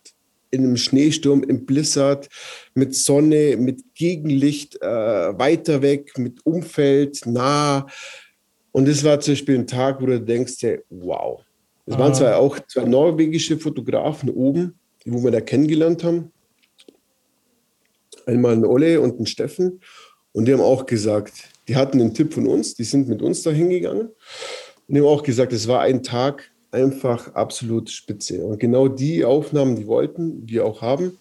in 0.52 0.64
einem 0.64 0.78
Schneesturm, 0.78 1.44
im 1.44 1.66
Blizzard, 1.66 2.30
mit 2.74 2.96
Sonne, 2.96 3.58
mit 3.58 3.94
Gegenlicht, 3.94 4.82
äh, 4.82 4.88
weiter 5.38 5.82
weg, 5.82 6.18
mit 6.18 6.46
Umfeld, 6.46 7.26
nah. 7.26 7.86
Und 8.72 8.88
das 8.88 9.04
war 9.04 9.20
zum 9.20 9.34
Beispiel 9.34 9.56
ein 9.56 9.68
Tag, 9.68 10.02
wo 10.02 10.06
du 10.06 10.20
denkst, 10.20 10.66
wow. 10.90 11.42
Es 11.86 11.98
waren 11.98 12.14
zwar 12.14 12.38
auch 12.38 12.60
zwei 12.68 12.84
norwegische 12.84 13.58
Fotografen 13.58 14.30
oben, 14.30 14.79
wo 15.06 15.24
wir 15.24 15.32
da 15.32 15.42
kennengelernt 15.42 16.04
haben. 16.04 16.32
Einmal 18.26 18.54
ein 18.54 18.66
Olle 18.66 19.02
und 19.02 19.20
ein 19.20 19.26
Steffen. 19.26 19.82
Und 20.32 20.46
die 20.46 20.54
haben 20.54 20.62
auch 20.62 20.86
gesagt, 20.86 21.34
die 21.68 21.76
hatten 21.76 22.00
einen 22.00 22.14
Tipp 22.14 22.34
von 22.34 22.48
uns, 22.48 22.76
die 22.76 22.84
sind 22.84 23.08
mit 23.08 23.22
uns 23.22 23.42
da 23.42 23.52
hingegangen. 23.52 24.08
Und 24.10 24.96
die 24.96 25.00
haben 25.00 25.08
auch 25.08 25.24
gesagt, 25.24 25.54
es 25.54 25.68
war 25.68 25.82
ein 25.82 26.04
Tag 26.04 26.52
einfach 26.72 27.34
absolut 27.34 27.90
spitze. 27.90 28.44
Und 28.44 28.60
genau 28.60 28.88
die 28.88 29.26
Aufnahmen, 29.26 29.76
die 29.76 29.88
wollten, 29.88 30.48
wir 30.48 30.66
auch 30.66 30.82
haben. 30.82 31.18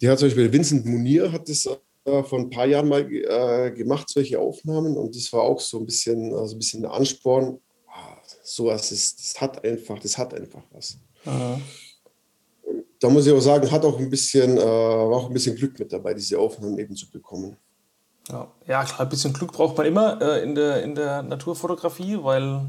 Die 0.00 0.08
hat 0.08 0.18
zum 0.18 0.28
Beispiel 0.28 0.52
Vincent 0.52 0.86
Munir 0.86 1.32
hat 1.32 1.48
das 1.48 1.66
äh, 1.66 2.22
vor 2.22 2.38
ein 2.38 2.50
paar 2.50 2.66
Jahren 2.66 2.88
mal 2.88 3.02
äh, 3.12 3.70
gemacht, 3.72 4.08
solche 4.08 4.38
Aufnahmen. 4.38 4.96
Und 4.96 5.16
das 5.16 5.32
war 5.32 5.42
auch 5.42 5.60
so 5.60 5.78
ein 5.78 5.86
bisschen, 5.86 6.32
also 6.34 6.54
ein 6.54 6.58
bisschen 6.58 6.84
ein 6.84 6.90
Ansporn, 6.90 7.58
sowas 8.42 8.92
ist, 8.92 9.18
das 9.20 9.40
hat 9.40 9.64
einfach, 9.64 9.98
das 9.98 10.18
hat 10.18 10.34
einfach 10.34 10.62
was. 10.72 10.98
Aha. 11.24 11.60
Da 13.00 13.08
muss 13.08 13.26
ich 13.26 13.32
auch 13.32 13.40
sagen, 13.40 13.70
hat 13.70 13.84
auch 13.84 13.98
ein 13.98 14.10
bisschen, 14.10 14.58
äh, 14.58 14.64
war 14.64 15.16
auch 15.16 15.26
ein 15.26 15.32
bisschen 15.32 15.56
Glück 15.56 15.78
mit 15.78 15.92
dabei, 15.92 16.14
diese 16.14 16.38
Aufnahmen 16.38 16.78
eben 16.78 16.94
zu 16.94 17.10
bekommen. 17.10 17.56
Ja, 18.28 18.46
ja 18.66 18.84
klar, 18.84 19.00
ein 19.00 19.08
bisschen 19.08 19.32
Glück 19.32 19.52
braucht 19.52 19.76
man 19.76 19.86
immer 19.86 20.20
äh, 20.20 20.42
in, 20.42 20.54
der, 20.54 20.82
in 20.82 20.94
der 20.94 21.22
Naturfotografie, 21.22 22.18
weil 22.22 22.60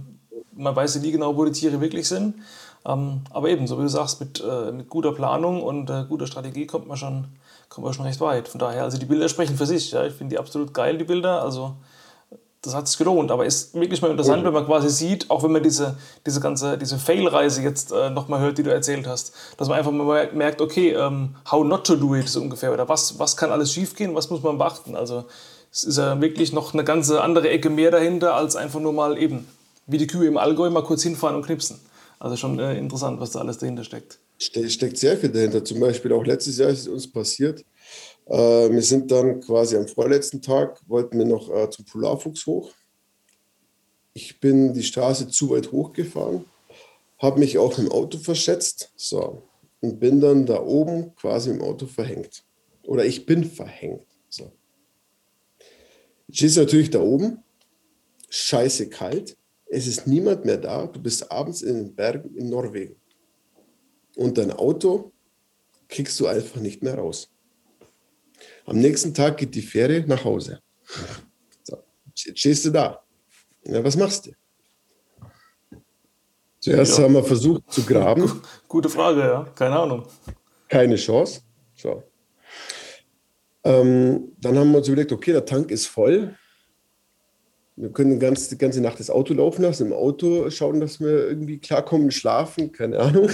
man 0.53 0.75
weiß 0.75 0.95
ja 0.95 1.01
nie 1.01 1.11
genau, 1.11 1.35
wo 1.35 1.45
die 1.45 1.51
Tiere 1.51 1.81
wirklich 1.81 2.07
sind. 2.07 2.35
Ähm, 2.85 3.21
aber 3.29 3.49
eben, 3.49 3.67
so 3.67 3.77
wie 3.77 3.83
du 3.83 3.89
sagst, 3.89 4.19
mit, 4.19 4.41
äh, 4.41 4.71
mit 4.71 4.89
guter 4.89 5.11
Planung 5.11 5.61
und 5.61 5.89
äh, 5.89 6.05
guter 6.07 6.27
Strategie 6.27 6.65
kommt 6.65 6.87
man, 6.87 6.97
schon, 6.97 7.27
kommt 7.69 7.85
man 7.85 7.93
schon 7.93 8.05
recht 8.05 8.19
weit. 8.21 8.47
Von 8.47 8.59
daher, 8.59 8.83
also 8.83 8.97
die 8.97 9.05
Bilder 9.05 9.29
sprechen 9.29 9.55
für 9.55 9.65
sich. 9.65 9.91
Ja. 9.91 10.05
Ich 10.05 10.13
finde 10.13 10.33
die 10.35 10.39
absolut 10.39 10.73
geil, 10.73 10.97
die 10.97 11.03
Bilder. 11.03 11.43
Also 11.43 11.75
das 12.61 12.75
hat 12.75 12.87
sich 12.87 12.97
gelohnt. 12.97 13.31
Aber 13.31 13.45
ist 13.45 13.73
wirklich 13.73 14.01
mal 14.01 14.11
interessant, 14.11 14.43
wenn 14.43 14.53
man 14.53 14.65
quasi 14.65 14.89
sieht, 14.89 15.29
auch 15.29 15.43
wenn 15.43 15.51
man 15.51 15.63
diese, 15.63 15.97
diese 16.25 16.39
ganze 16.39 16.77
diese 16.77 16.99
Fail-Reise 16.99 17.61
jetzt 17.61 17.91
äh, 17.91 18.09
nochmal 18.09 18.39
hört, 18.39 18.57
die 18.57 18.63
du 18.63 18.71
erzählt 18.71 19.07
hast, 19.07 19.33
dass 19.57 19.67
man 19.67 19.77
einfach 19.77 19.91
mal 19.91 20.31
merkt, 20.33 20.61
okay, 20.61 20.91
ähm, 20.91 21.35
how 21.49 21.65
not 21.65 21.85
to 21.85 21.95
do 21.95 22.15
it 22.15 22.29
so 22.29 22.41
ungefähr. 22.41 22.71
Oder 22.71 22.87
was, 22.87 23.17
was 23.17 23.35
kann 23.35 23.51
alles 23.51 23.73
schiefgehen, 23.73 24.13
was 24.13 24.29
muss 24.29 24.43
man 24.43 24.57
beachten. 24.57 24.95
Also 24.95 25.25
es 25.71 25.83
ist 25.83 25.97
ja 25.97 26.19
wirklich 26.21 26.53
noch 26.53 26.73
eine 26.73 26.83
ganze 26.83 27.21
andere 27.21 27.49
Ecke 27.49 27.69
mehr 27.69 27.91
dahinter, 27.91 28.35
als 28.35 28.55
einfach 28.55 28.79
nur 28.79 28.93
mal 28.93 29.17
eben, 29.17 29.47
wie 29.87 29.97
die 29.97 30.07
Kühe 30.07 30.27
im 30.27 30.37
Allgäu, 30.37 30.69
mal 30.69 30.83
kurz 30.83 31.01
hinfahren 31.03 31.35
und 31.35 31.45
knipsen. 31.45 31.79
Also 32.19 32.35
schon 32.35 32.59
äh, 32.59 32.77
interessant, 32.77 33.19
was 33.19 33.31
da 33.31 33.39
alles 33.39 33.57
dahinter 33.57 33.83
steckt. 33.83 34.19
Ste 34.37 34.69
steckt 34.69 34.97
sehr 34.97 35.17
viel 35.17 35.29
dahinter. 35.29 35.65
Zum 35.65 35.79
Beispiel 35.79 36.13
auch 36.13 36.23
letztes 36.23 36.57
Jahr 36.59 36.69
ist 36.69 36.81
es 36.81 36.87
uns 36.87 37.11
passiert. 37.11 37.63
Äh, 38.31 38.71
wir 38.71 38.81
sind 38.81 39.11
dann 39.11 39.41
quasi 39.41 39.75
am 39.75 39.87
vorletzten 39.87 40.41
Tag, 40.41 40.81
wollten 40.87 41.19
wir 41.19 41.25
noch 41.25 41.53
äh, 41.53 41.69
zum 41.69 41.83
Polarfuchs 41.83 42.45
hoch. 42.45 42.71
Ich 44.13 44.39
bin 44.39 44.73
die 44.73 44.83
Straße 44.83 45.27
zu 45.27 45.49
weit 45.49 45.71
hochgefahren, 45.73 46.45
habe 47.17 47.39
mich 47.39 47.57
auch 47.57 47.77
im 47.77 47.91
Auto 47.91 48.17
verschätzt 48.17 48.93
so, 48.95 49.43
und 49.81 49.99
bin 49.99 50.21
dann 50.21 50.45
da 50.45 50.63
oben 50.63 51.13
quasi 51.15 51.49
im 51.49 51.61
Auto 51.61 51.87
verhängt. 51.87 52.45
Oder 52.83 53.03
ich 53.03 53.25
bin 53.25 53.43
verhängt. 53.43 54.07
So. 54.29 54.53
Stehst 56.31 56.55
du 56.55 56.61
natürlich 56.61 56.89
da 56.89 57.01
oben, 57.01 57.43
scheiße 58.29 58.87
kalt, 58.87 59.35
es 59.65 59.87
ist 59.87 60.07
niemand 60.07 60.45
mehr 60.45 60.57
da, 60.57 60.87
du 60.87 61.01
bist 61.01 61.29
abends 61.29 61.61
in 61.63 61.75
den 61.75 61.95
Bergen 61.95 62.33
in 62.37 62.49
Norwegen. 62.49 62.95
Und 64.15 64.37
dein 64.37 64.51
Auto 64.51 65.11
kriegst 65.89 66.17
du 66.21 66.27
einfach 66.27 66.61
nicht 66.61 66.81
mehr 66.81 66.95
raus. 66.95 67.30
Am 68.65 68.77
nächsten 68.79 69.13
Tag 69.13 69.37
geht 69.37 69.55
die 69.55 69.61
Fähre 69.61 70.03
nach 70.07 70.23
Hause. 70.23 70.59
So, 71.63 71.77
jetzt 72.15 72.39
stehst 72.39 72.65
du 72.65 72.69
da. 72.69 73.03
Ja, 73.65 73.83
was 73.83 73.95
machst 73.95 74.27
du? 74.27 74.31
Zuerst 76.59 76.97
ja. 76.97 77.03
haben 77.03 77.13
wir 77.13 77.23
versucht 77.23 77.71
zu 77.71 77.83
graben. 77.83 78.41
Gute 78.67 78.89
Frage, 78.89 79.21
ja. 79.21 79.43
Keine 79.55 79.79
Ahnung. 79.79 80.05
Keine 80.67 80.95
Chance. 80.95 81.41
So. 81.75 82.03
Ähm, 83.63 84.31
dann 84.39 84.57
haben 84.57 84.71
wir 84.71 84.77
uns 84.77 84.87
überlegt, 84.87 85.11
okay, 85.11 85.31
der 85.31 85.45
Tank 85.45 85.71
ist 85.71 85.87
voll. 85.87 86.35
Wir 87.75 87.89
können 87.89 88.11
die 88.11 88.19
ganze, 88.19 88.49
die 88.49 88.57
ganze 88.57 88.81
Nacht 88.81 88.99
das 88.99 89.09
Auto 89.09 89.33
laufen 89.33 89.63
lassen, 89.63 89.87
im 89.87 89.93
Auto 89.93 90.49
schauen, 90.49 90.79
dass 90.79 90.99
wir 90.99 91.27
irgendwie 91.27 91.57
klarkommen, 91.57 92.11
schlafen, 92.11 92.71
keine 92.71 92.99
Ahnung. 92.99 93.29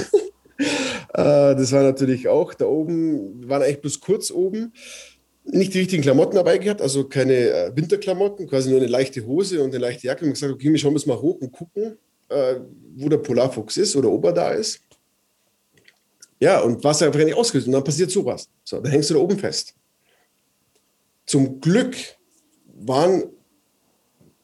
Äh, 1.14 1.56
das 1.56 1.72
war 1.72 1.84
natürlich 1.84 2.28
auch 2.28 2.54
da 2.54 2.66
oben, 2.66 3.48
waren 3.48 3.62
eigentlich 3.62 3.82
bloß 3.82 4.00
kurz 4.00 4.32
oben, 4.32 4.74
nicht 5.44 5.74
die 5.74 5.80
richtigen 5.80 6.04
Klamotten 6.04 6.36
dabei 6.36 6.58
gehabt, 6.58 6.82
also 6.82 7.08
keine 7.08 7.34
äh, 7.34 7.72
Winterklamotten, 7.76 8.48
quasi 8.48 8.70
nur 8.70 8.80
eine 8.80 8.88
leichte 8.88 9.26
Hose 9.26 9.64
und 9.64 9.70
eine 9.70 9.78
leichte 9.78 10.08
Jacke. 10.08 10.26
Und 10.26 10.34
gesagt, 10.34 10.54
okay, 10.54 10.72
wir 10.72 10.78
schauen 10.78 10.94
uns 10.94 11.06
mal 11.06 11.20
hoch 11.20 11.40
und 11.40 11.52
gucken, 11.52 11.98
äh, 12.30 12.56
wo 12.96 13.08
der 13.08 13.18
Polarfuchs 13.18 13.78
ist 13.78 13.96
oder 13.96 14.10
ob 14.10 14.26
er 14.26 14.34
da 14.34 14.52
ist. 14.52 14.82
Ja, 16.40 16.60
und 16.60 16.84
was 16.84 17.02
einfach 17.02 17.20
nicht 17.20 17.36
ausgelöst. 17.36 17.68
Und 17.68 17.74
dann 17.74 17.84
passiert 17.84 18.12
sowas. 18.12 18.50
So, 18.64 18.80
dann 18.80 18.92
hängst 18.92 19.10
du 19.10 19.16
da 19.16 19.20
oben 19.22 19.40
fest. 19.40 19.74
Zum 21.26 21.60
Glück 21.60 21.96
waren 22.76 23.24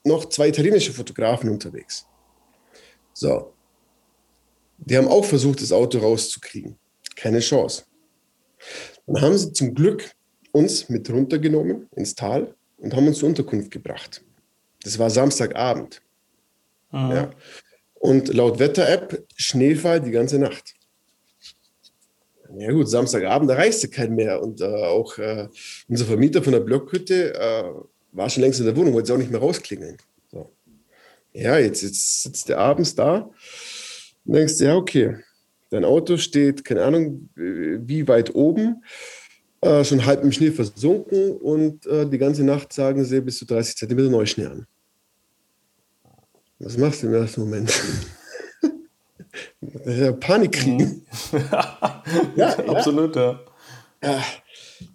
noch 0.04 0.26
zwei 0.26 0.50
italienische 0.50 0.92
Fotografen 0.92 1.50
unterwegs. 1.50 2.06
So. 3.14 3.54
Die 4.78 4.98
haben 4.98 5.08
auch 5.08 5.26
versucht, 5.26 5.62
das 5.62 5.72
Auto 5.72 6.00
rauszukriegen. 6.00 6.78
Keine 7.16 7.40
Chance. 7.40 7.84
Dann 9.06 9.22
haben 9.22 9.38
sie 9.38 9.54
zum 9.54 9.74
Glück 9.74 10.12
uns 10.52 10.90
mit 10.90 11.10
runtergenommen 11.10 11.88
ins 11.96 12.16
Tal 12.16 12.54
und 12.78 12.96
haben 12.96 13.08
uns 13.08 13.20
zur 13.20 13.30
Unterkunft 13.30 13.72
gebracht. 13.72 14.24
Das 14.84 15.00
war 15.00 15.10
Samstagabend. 15.10 16.02
Ja. 16.92 17.32
Und 17.96 18.34
laut 18.34 18.60
Wetter-App 18.60 19.26
Schneefall 19.36 20.02
die 20.02 20.12
ganze 20.12 20.38
Nacht. 20.38 20.76
Ja 22.56 22.72
gut, 22.72 22.88
Samstagabend, 22.88 23.50
da 23.50 23.56
reiste 23.56 23.88
kein 23.88 24.14
mehr. 24.14 24.42
Und 24.44 24.62
äh, 24.62 24.66
auch 24.66 25.18
äh, 25.18 25.48
unser 25.88 26.06
Vermieter 26.06 26.44
von 26.44 26.54
der 26.54 26.60
Blockhütte 26.60 27.34
äh, 27.34 27.64
war 28.12 28.30
schon 28.30 28.44
längst 28.44 28.60
in 28.60 28.66
der 28.66 28.76
Wohnung, 28.76 28.94
wollte 28.94 29.14
auch 29.14 29.18
nicht 29.18 29.32
mehr 29.32 29.40
rausklingeln. 29.40 29.98
So. 30.32 30.52
Ja, 31.34 31.58
jetzt, 31.58 31.82
jetzt 31.82 32.24
sitzt 32.24 32.50
der 32.50 32.60
abends 32.60 32.94
da 32.94 33.32
und 34.26 34.34
denkst, 34.34 34.60
ja, 34.60 34.76
okay, 34.76 35.18
dein 35.70 35.86
Auto 35.86 36.18
steht, 36.18 36.64
keine 36.64 36.84
Ahnung, 36.84 37.30
wie 37.36 38.08
weit 38.08 38.34
oben 38.36 38.84
äh, 39.62 39.84
schon 39.84 40.06
halb 40.06 40.24
im 40.24 40.32
Schnee 40.32 40.52
versunken 40.52 41.38
und 41.38 41.86
äh, 41.86 42.08
die 42.08 42.18
ganze 42.18 42.44
Nacht 42.44 42.74
sagen 42.74 43.04
sie 43.06 43.22
bis 43.22 43.38
zu 43.38 43.46
30 43.46 43.78
Zentimeter 43.78 44.10
Neuschnee 44.10 44.46
an. 44.46 44.68
Was 46.60 46.78
machst 46.78 47.04
du 47.04 47.08
im 47.08 47.14
ersten 47.14 47.42
Moment? 47.42 47.72
Panik 50.20 50.52
kriegen. 50.52 51.06
Mhm. 51.32 51.32
ja, 52.36 52.60
absolut, 52.68 53.16
ja. 53.16 53.40
ja. 54.04 54.24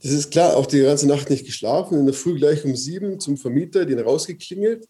Das 0.02 0.12
ist 0.12 0.30
klar, 0.30 0.56
auch 0.56 0.66
die 0.66 0.82
ganze 0.82 1.08
Nacht 1.08 1.30
nicht 1.30 1.46
geschlafen. 1.46 1.98
In 1.98 2.06
der 2.06 2.14
Früh 2.14 2.36
gleich 2.36 2.64
um 2.64 2.76
sieben 2.76 3.20
zum 3.20 3.36
Vermieter, 3.36 3.86
den 3.86 3.98
rausgeklingelt, 3.98 4.86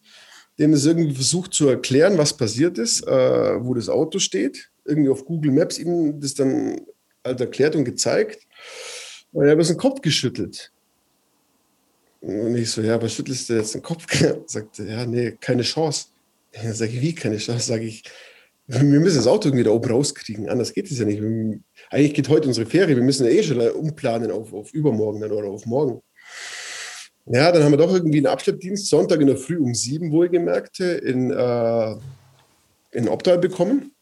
dem 0.59 0.72
es 0.72 0.86
irgendwie 0.86 1.14
versucht 1.14 1.54
zu 1.54 1.68
erklären, 1.68 2.18
was 2.18 2.36
passiert 2.36 2.78
ist, 2.78 3.06
äh, 3.06 3.64
wo 3.64 3.74
das 3.74 3.88
Auto 3.88 4.18
steht. 4.18 4.70
Irgendwie 4.84 5.11
auf 5.11 5.24
Google 5.24 5.52
Maps 5.52 5.78
ihm 5.78 6.20
das 6.20 6.34
dann 6.34 6.80
halt 7.24 7.40
erklärt 7.40 7.76
und 7.76 7.84
gezeigt. 7.84 8.46
Und 9.32 9.44
er 9.44 9.50
hat 9.50 9.56
bloß 9.56 9.68
den 9.68 9.76
Kopf 9.76 10.00
geschüttelt. 10.00 10.72
Und 12.20 12.56
ich 12.56 12.70
so, 12.70 12.82
ja, 12.82 13.00
was 13.00 13.12
schüttelst 13.12 13.48
du 13.48 13.54
jetzt 13.54 13.74
den 13.74 13.82
Kopf? 13.82 14.06
Sagte, 14.46 14.84
ja, 14.84 15.06
nee, 15.06 15.36
keine 15.40 15.62
Chance. 15.62 16.06
Ja, 16.50 16.72
sage 16.72 16.92
ich, 16.92 17.02
wie 17.02 17.14
keine 17.14 17.36
Chance? 17.36 17.66
Sage 17.66 17.84
ich, 17.84 18.04
wir 18.66 18.82
müssen 18.82 19.18
das 19.18 19.26
Auto 19.26 19.48
irgendwie 19.48 19.64
da 19.64 19.70
oben 19.70 19.90
rauskriegen. 19.90 20.48
Anders 20.48 20.72
geht 20.72 20.90
es 20.90 20.98
ja 20.98 21.04
nicht. 21.04 21.22
Eigentlich 21.90 22.14
geht 22.14 22.30
heute 22.30 22.48
unsere 22.48 22.66
Ferie. 22.66 22.96
Wir 22.96 23.02
müssen 23.02 23.26
ja 23.26 23.30
eh 23.30 23.42
schon 23.42 23.61
umplanen 23.61 24.30
auf, 24.30 24.54
auf 24.54 24.72
übermorgen 24.72 25.20
dann 25.20 25.30
oder 25.30 25.48
auf 25.48 25.66
morgen. 25.66 26.00
Ja, 27.31 27.53
dann 27.53 27.62
haben 27.62 27.72
wir 27.72 27.79
doch 27.79 27.93
irgendwie 27.93 28.18
einen 28.18 28.26
Abschleppdienst, 28.26 28.87
Sonntag 28.87 29.20
in 29.20 29.26
der 29.26 29.37
Früh 29.37 29.59
um 29.59 29.74
sieben, 29.74 30.11
wohlgemerkt, 30.12 30.81
in, 30.81 31.31
äh, 31.31 31.95
in 32.93 33.09
Obdal 33.09 33.39
bekommen 33.39 33.93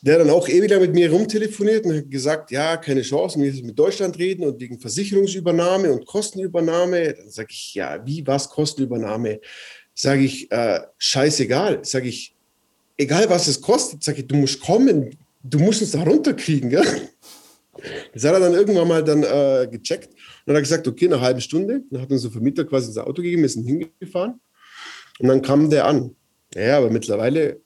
der 0.00 0.18
dann 0.18 0.30
auch 0.30 0.48
ewig 0.48 0.70
lang 0.70 0.80
mit 0.80 0.94
mir 0.94 1.10
rumtelefoniert 1.10 1.84
und 1.84 1.96
hat 1.96 2.10
gesagt, 2.10 2.50
ja, 2.50 2.76
keine 2.76 3.02
Chance, 3.02 3.38
wir 3.38 3.46
müssen 3.46 3.66
mit 3.66 3.78
Deutschland 3.78 4.18
reden 4.18 4.44
und 4.44 4.60
wegen 4.60 4.78
Versicherungsübernahme 4.78 5.92
und 5.92 6.06
Kostenübernahme. 6.06 7.14
Dann 7.14 7.30
sage 7.30 7.48
ich, 7.50 7.74
ja, 7.74 8.04
wie, 8.04 8.26
was, 8.26 8.48
Kostenübernahme? 8.48 9.40
Sage 9.94 10.22
ich, 10.22 10.50
äh, 10.50 10.80
scheißegal. 10.98 11.84
Sage 11.84 12.08
ich, 12.08 12.34
egal 12.96 13.30
was 13.30 13.46
es 13.46 13.60
kostet, 13.60 14.02
sage 14.02 14.22
ich, 14.22 14.26
du 14.26 14.36
musst 14.36 14.60
kommen, 14.60 15.16
du 15.42 15.58
musst 15.60 15.82
uns 15.82 15.92
da 15.92 16.02
runterkriegen. 16.02 16.70
Ja? 16.70 16.82
Das 18.12 18.24
hat 18.24 18.34
er 18.34 18.40
dann 18.40 18.54
irgendwann 18.54 18.88
mal 18.88 19.02
dann 19.02 19.22
äh, 19.22 19.66
gecheckt 19.70 20.10
und 20.10 20.52
hat 20.52 20.56
er 20.56 20.60
gesagt, 20.60 20.86
okay, 20.86 21.08
nach 21.08 21.18
einer 21.18 21.26
halben 21.26 21.40
Stunde, 21.40 21.82
dann 21.90 22.02
hat 22.02 22.10
unser 22.10 22.30
Vermieter 22.30 22.64
quasi 22.64 22.88
unser 22.88 23.06
Auto 23.06 23.22
gegeben, 23.22 23.42
wir 23.42 23.48
sind 23.48 23.66
hingefahren 23.66 24.40
und 25.18 25.28
dann 25.28 25.42
kam 25.42 25.70
der 25.70 25.86
an. 25.86 26.14
Ja, 26.54 26.78
aber 26.78 26.90
mittlerweile 26.90 27.60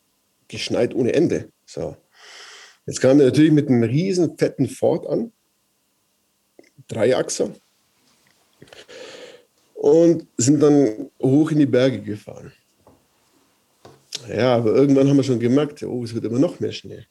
geschneit 0.49 0.94
ohne 0.94 1.12
Ende. 1.12 1.51
So. 1.64 1.97
Jetzt 2.86 3.01
kam 3.01 3.18
er 3.18 3.26
natürlich 3.26 3.51
mit 3.51 3.68
einem 3.68 3.82
riesen 3.82 4.38
fetten 4.38 4.68
Ford 4.68 5.07
an, 5.09 5.32
Dreiachser, 6.86 7.51
und 9.74 10.26
sind 10.36 10.61
dann 10.61 11.11
hoch 11.20 11.51
in 11.51 11.59
die 11.59 11.66
Berge 11.66 12.01
gefahren. 12.01 12.53
Ja, 14.28 14.57
aber 14.57 14.74
irgendwann 14.74 15.09
haben 15.09 15.16
wir 15.16 15.24
schon 15.24 15.40
gemerkt, 15.40 15.82
oh, 15.82 16.05
es 16.05 16.14
wird 16.14 16.24
immer 16.24 16.38
noch 16.38 16.61
mehr 16.61 16.72
Schnee. 16.72 17.07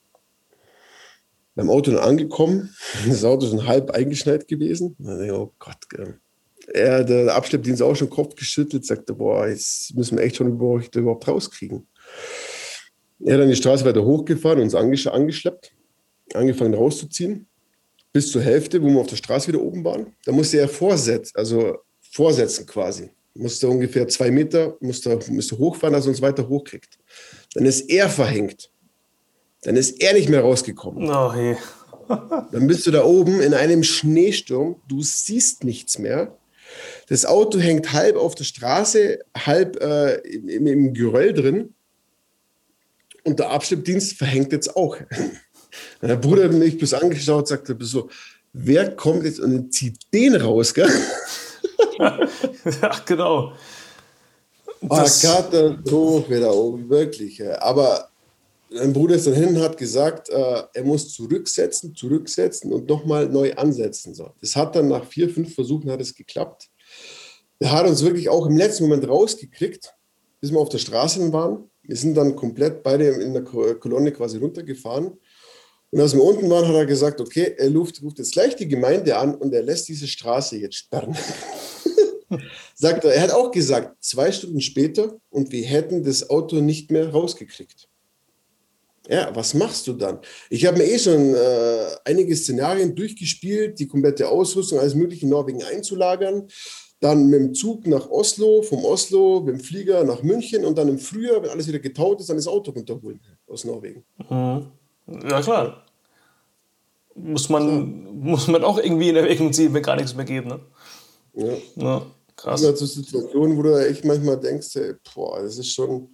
Beim 1.55 1.69
Auto 1.69 1.91
dann 1.91 2.01
angekommen, 2.01 2.75
das 3.07 3.23
Auto 3.23 3.45
ist 3.45 3.51
schon 3.51 3.67
halb 3.67 3.91
eingeschneit 3.91 4.47
gewesen. 4.47 4.95
Ich, 4.99 5.31
oh 5.31 5.53
Gott, 5.57 5.77
er, 6.67 7.03
der 7.03 7.35
Abschleppdienst 7.35 7.81
auch 7.81 7.95
schon 7.95 8.09
Kopf 8.09 8.35
geschüttelt, 8.35 8.85
sagte, 8.85 9.13
boah, 9.13 9.47
jetzt 9.47 9.95
müssen 9.95 10.17
wir 10.17 10.23
echt 10.23 10.37
schon 10.37 10.47
überhaupt 10.47 11.27
rauskriegen. 11.27 11.87
Er 13.23 13.35
hat 13.35 13.41
dann 13.41 13.49
die 13.49 13.55
Straße 13.55 13.85
weiter 13.85 14.03
hochgefahren, 14.03 14.59
uns 14.59 14.75
angesch 14.75 15.07
angeschleppt, 15.07 15.71
angefangen 16.33 16.73
rauszuziehen, 16.73 17.47
bis 18.11 18.31
zur 18.31 18.41
Hälfte, 18.41 18.81
wo 18.81 18.87
wir 18.87 18.99
auf 18.99 19.07
der 19.07 19.15
Straße 19.15 19.47
wieder 19.47 19.61
oben 19.61 19.83
waren. 19.83 20.13
Da 20.25 20.31
musste 20.31 20.57
er 20.57 20.67
vorsetzen, 20.67 21.33
also 21.35 21.77
vorsetzen 22.11 22.65
quasi. 22.65 23.09
musste 23.33 23.69
ungefähr 23.69 24.07
zwei 24.07 24.31
Meter, 24.31 24.77
musste, 24.79 25.19
musste 25.29 25.57
hochfahren, 25.57 25.93
dass 25.93 26.05
er 26.05 26.09
uns 26.09 26.21
weiter 26.21 26.47
hochkriegt. 26.47 26.97
Dann 27.53 27.65
ist 27.65 27.89
er 27.89 28.09
verhängt. 28.09 28.71
Dann 29.65 29.77
ist 29.77 29.99
er 29.99 30.13
nicht 30.13 30.29
mehr 30.29 30.41
rausgekommen. 30.41 31.09
Oh, 31.09 31.33
hey. 31.33 31.57
Dann 32.51 32.67
bist 32.67 32.85
du 32.85 32.91
da 32.91 33.03
oben 33.03 33.41
in 33.41 33.55
einem 33.55 33.81
Schneesturm, 33.81 34.75
du 34.87 35.01
siehst 35.01 35.63
nichts 35.63 35.97
mehr. 35.97 36.37
Das 37.07 37.25
Auto 37.25 37.57
hängt 37.57 37.91
halb 37.91 38.15
auf 38.15 38.35
der 38.35 38.43
Straße, 38.43 39.19
halb 39.35 39.81
äh, 39.81 40.17
im, 40.17 40.67
im 40.67 40.93
Geröll 40.93 41.33
drin. 41.33 41.73
Und 43.23 43.39
der 43.39 43.49
Abschleppdienst 43.49 44.13
verhängt 44.13 44.51
jetzt 44.51 44.75
auch. 44.75 44.97
Der 46.01 46.15
Bruder 46.15 46.45
hat 46.45 46.53
mich 46.53 46.77
bis 46.77 46.93
angeschaut, 46.93 47.49
sagte 47.49 47.75
so, 47.81 48.09
wer 48.53 48.95
kommt 48.95 49.25
jetzt 49.25 49.41
und 49.41 49.73
zieht 49.73 49.97
den 50.13 50.35
raus, 50.35 50.73
gell? 50.73 50.89
ja, 51.99 53.01
genau. 53.05 53.51
Ah, 54.87 55.01
das 55.01 55.25
oh, 55.25 55.27
Katastrophe 55.27 56.39
da 56.39 56.51
oben, 56.51 56.89
wirklich. 56.89 57.43
Aber 57.59 58.09
mein 58.75 58.93
Bruder 58.93 59.15
ist 59.15 59.27
dann 59.27 59.33
hin 59.33 59.49
und 59.49 59.61
hat 59.61 59.77
gesagt, 59.77 60.29
äh, 60.29 60.63
er 60.73 60.83
muss 60.83 61.13
zurücksetzen, 61.13 61.95
zurücksetzen 61.95 62.71
und 62.73 62.89
nochmal 62.89 63.27
neu 63.27 63.53
ansetzen. 63.53 64.13
So. 64.13 64.31
Das 64.41 64.55
hat 64.55 64.75
dann 64.75 64.89
nach 64.89 65.05
vier, 65.05 65.29
fünf 65.29 65.55
Versuchen 65.55 65.89
hat 65.89 66.01
es 66.01 66.13
geklappt. 66.13 66.69
Er 67.59 67.71
hat 67.71 67.87
uns 67.87 68.03
wirklich 68.03 68.29
auch 68.29 68.45
im 68.45 68.57
letzten 68.57 68.83
Moment 68.83 69.07
rausgekriegt, 69.07 69.93
bis 70.41 70.51
wir 70.51 70.59
auf 70.59 70.69
der 70.69 70.77
Straße 70.77 71.31
waren. 71.31 71.69
Wir 71.83 71.95
sind 71.95 72.15
dann 72.15 72.35
komplett 72.35 72.83
beide 72.83 73.07
in 73.07 73.33
der 73.33 73.43
Kolonne 73.43 74.11
quasi 74.11 74.37
runtergefahren. 74.37 75.13
Und 75.91 76.01
als 76.01 76.13
wir 76.13 76.23
unten 76.23 76.49
waren, 76.49 76.67
hat 76.67 76.75
er 76.75 76.85
gesagt, 76.85 77.21
okay, 77.21 77.55
er 77.57 77.71
ruft, 77.71 78.01
ruft 78.03 78.17
jetzt 78.17 78.33
gleich 78.33 78.55
die 78.55 78.67
Gemeinde 78.67 79.15
an 79.15 79.35
und 79.35 79.53
er 79.53 79.63
lässt 79.63 79.87
diese 79.87 80.07
Straße 80.07 80.57
jetzt 80.57 80.75
sperren. 80.75 81.15
Sagt 82.75 83.05
er, 83.05 83.13
er 83.13 83.21
hat 83.21 83.31
auch 83.31 83.51
gesagt, 83.51 84.03
zwei 84.03 84.31
Stunden 84.31 84.59
später 84.59 85.17
und 85.29 85.51
wir 85.51 85.65
hätten 85.65 86.03
das 86.03 86.29
Auto 86.29 86.57
nicht 86.57 86.91
mehr 86.91 87.11
rausgekriegt. 87.11 87.87
Ja, 89.07 89.35
was 89.35 89.53
machst 89.53 89.87
du 89.87 89.93
dann? 89.93 90.19
Ich 90.49 90.65
habe 90.65 90.77
mir 90.77 90.85
eh 90.85 90.97
schon 90.97 91.35
äh, 91.35 91.87
einige 92.05 92.35
Szenarien 92.35 92.95
durchgespielt, 92.95 93.79
die 93.79 93.87
komplette 93.87 94.27
Ausrüstung, 94.27 94.79
alles 94.79 94.95
Mögliche 94.95 95.25
in 95.25 95.29
Norwegen 95.29 95.63
einzulagern. 95.63 96.47
Dann 97.01 97.27
mit 97.27 97.39
dem 97.39 97.53
Zug 97.53 97.85
nach 97.87 98.09
Oslo, 98.09 98.63
vom 98.63 98.83
Oslo 98.83 99.41
mit 99.41 99.55
dem 99.55 99.59
Flieger 99.59 100.03
nach 100.03 100.23
München 100.23 100.65
und 100.65 100.77
dann 100.77 100.87
im 100.87 100.97
Frühjahr, 100.97 101.43
wenn 101.43 101.49
alles 101.49 101.67
wieder 101.67 101.79
getaut 101.79 102.19
ist, 102.19 102.29
dann 102.29 102.37
das 102.37 102.47
Auto 102.47 102.71
runterholen 102.71 103.19
aus 103.47 103.63
Norwegen. 103.63 104.03
Mhm. 104.29 104.71
Ja, 105.29 105.41
klar. 105.41 105.83
Muss 107.13 107.49
man, 107.49 107.67
ja. 107.67 108.11
muss 108.11 108.47
man 108.47 108.63
auch 108.63 108.79
irgendwie 108.79 109.09
in 109.09 109.15
Erwägung 109.15 109.53
ziehen, 109.53 109.73
wenn 109.73 109.83
gar 109.83 109.95
nichts 109.95 110.15
mehr 110.15 110.25
geht. 110.25 110.45
Ne? 110.45 110.59
Ja. 111.33 111.53
ja 111.75 112.05
krass. 112.35 112.61
Das 112.61 112.61
sind 112.61 112.69
halt 112.69 112.77
so 112.77 112.85
Situationen, 112.85 113.57
wo 113.57 113.61
du 113.63 113.87
echt 113.87 114.03
manchmal 114.03 114.39
denkst, 114.39 114.69
hey, 114.73 114.93
boah, 115.13 115.41
das 115.41 115.57
ist 115.57 115.73
schon 115.73 116.09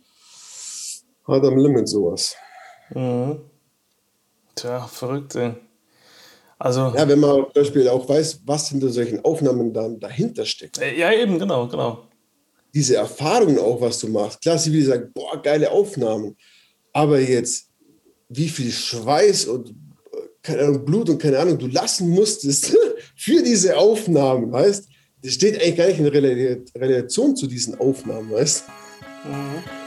hart 1.26 1.46
am 1.46 1.58
Limit 1.58 1.88
sowas. 1.88 2.36
Mhm. 2.94 3.40
Tja, 4.56 4.88
verrückt, 4.88 5.36
ey. 5.36 5.54
Also, 6.60 6.94
ja, 6.96 7.08
wenn 7.08 7.20
man 7.20 7.46
zum 7.46 7.54
Beispiel 7.56 7.88
auch 7.90 8.08
weiß, 8.08 8.42
was 8.46 8.70
hinter 8.70 8.90
solchen 8.90 9.20
Aufnahmen 9.26 9.74
dann 9.74 10.00
dahinter 10.00 10.46
steckt. 10.46 10.80
Äh, 10.80 10.96
ja, 10.98 11.12
eben, 11.12 11.40
genau, 11.40 11.68
genau. 11.68 12.04
Diese 12.74 12.98
Erfahrung 12.98 13.58
auch, 13.58 13.82
was 13.82 14.00
du 14.00 14.08
machst. 14.08 14.40
Klar, 14.42 14.58
sie 14.58 14.72
will 14.72 14.86
sagen, 14.86 15.10
boah, 15.14 15.42
geile 15.42 15.72
Aufnahmen. 15.72 16.38
Aber 16.94 17.20
jetzt, 17.20 17.68
wie 18.30 18.48
viel 18.48 18.72
Schweiß 18.72 19.46
und 19.46 19.70
äh, 19.70 19.74
keine 20.44 20.62
Ahnung, 20.64 20.86
Blut 20.86 21.10
und 21.10 21.18
keine 21.18 21.40
Ahnung 21.40 21.58
du 21.58 21.68
lassen 21.68 22.10
musstest 22.10 22.78
für 23.16 23.42
diese 23.42 23.76
Aufnahmen, 23.76 24.52
weißt 24.52 24.88
das 25.24 25.34
steht 25.34 25.62
eigentlich 25.62 25.76
gar 25.76 25.88
nicht 25.88 26.00
in 26.00 26.82
Relation 26.82 27.36
zu 27.36 27.48
diesen 27.48 27.80
Aufnahmen, 27.80 28.32
weißt 28.32 28.64
mhm. 29.26 29.81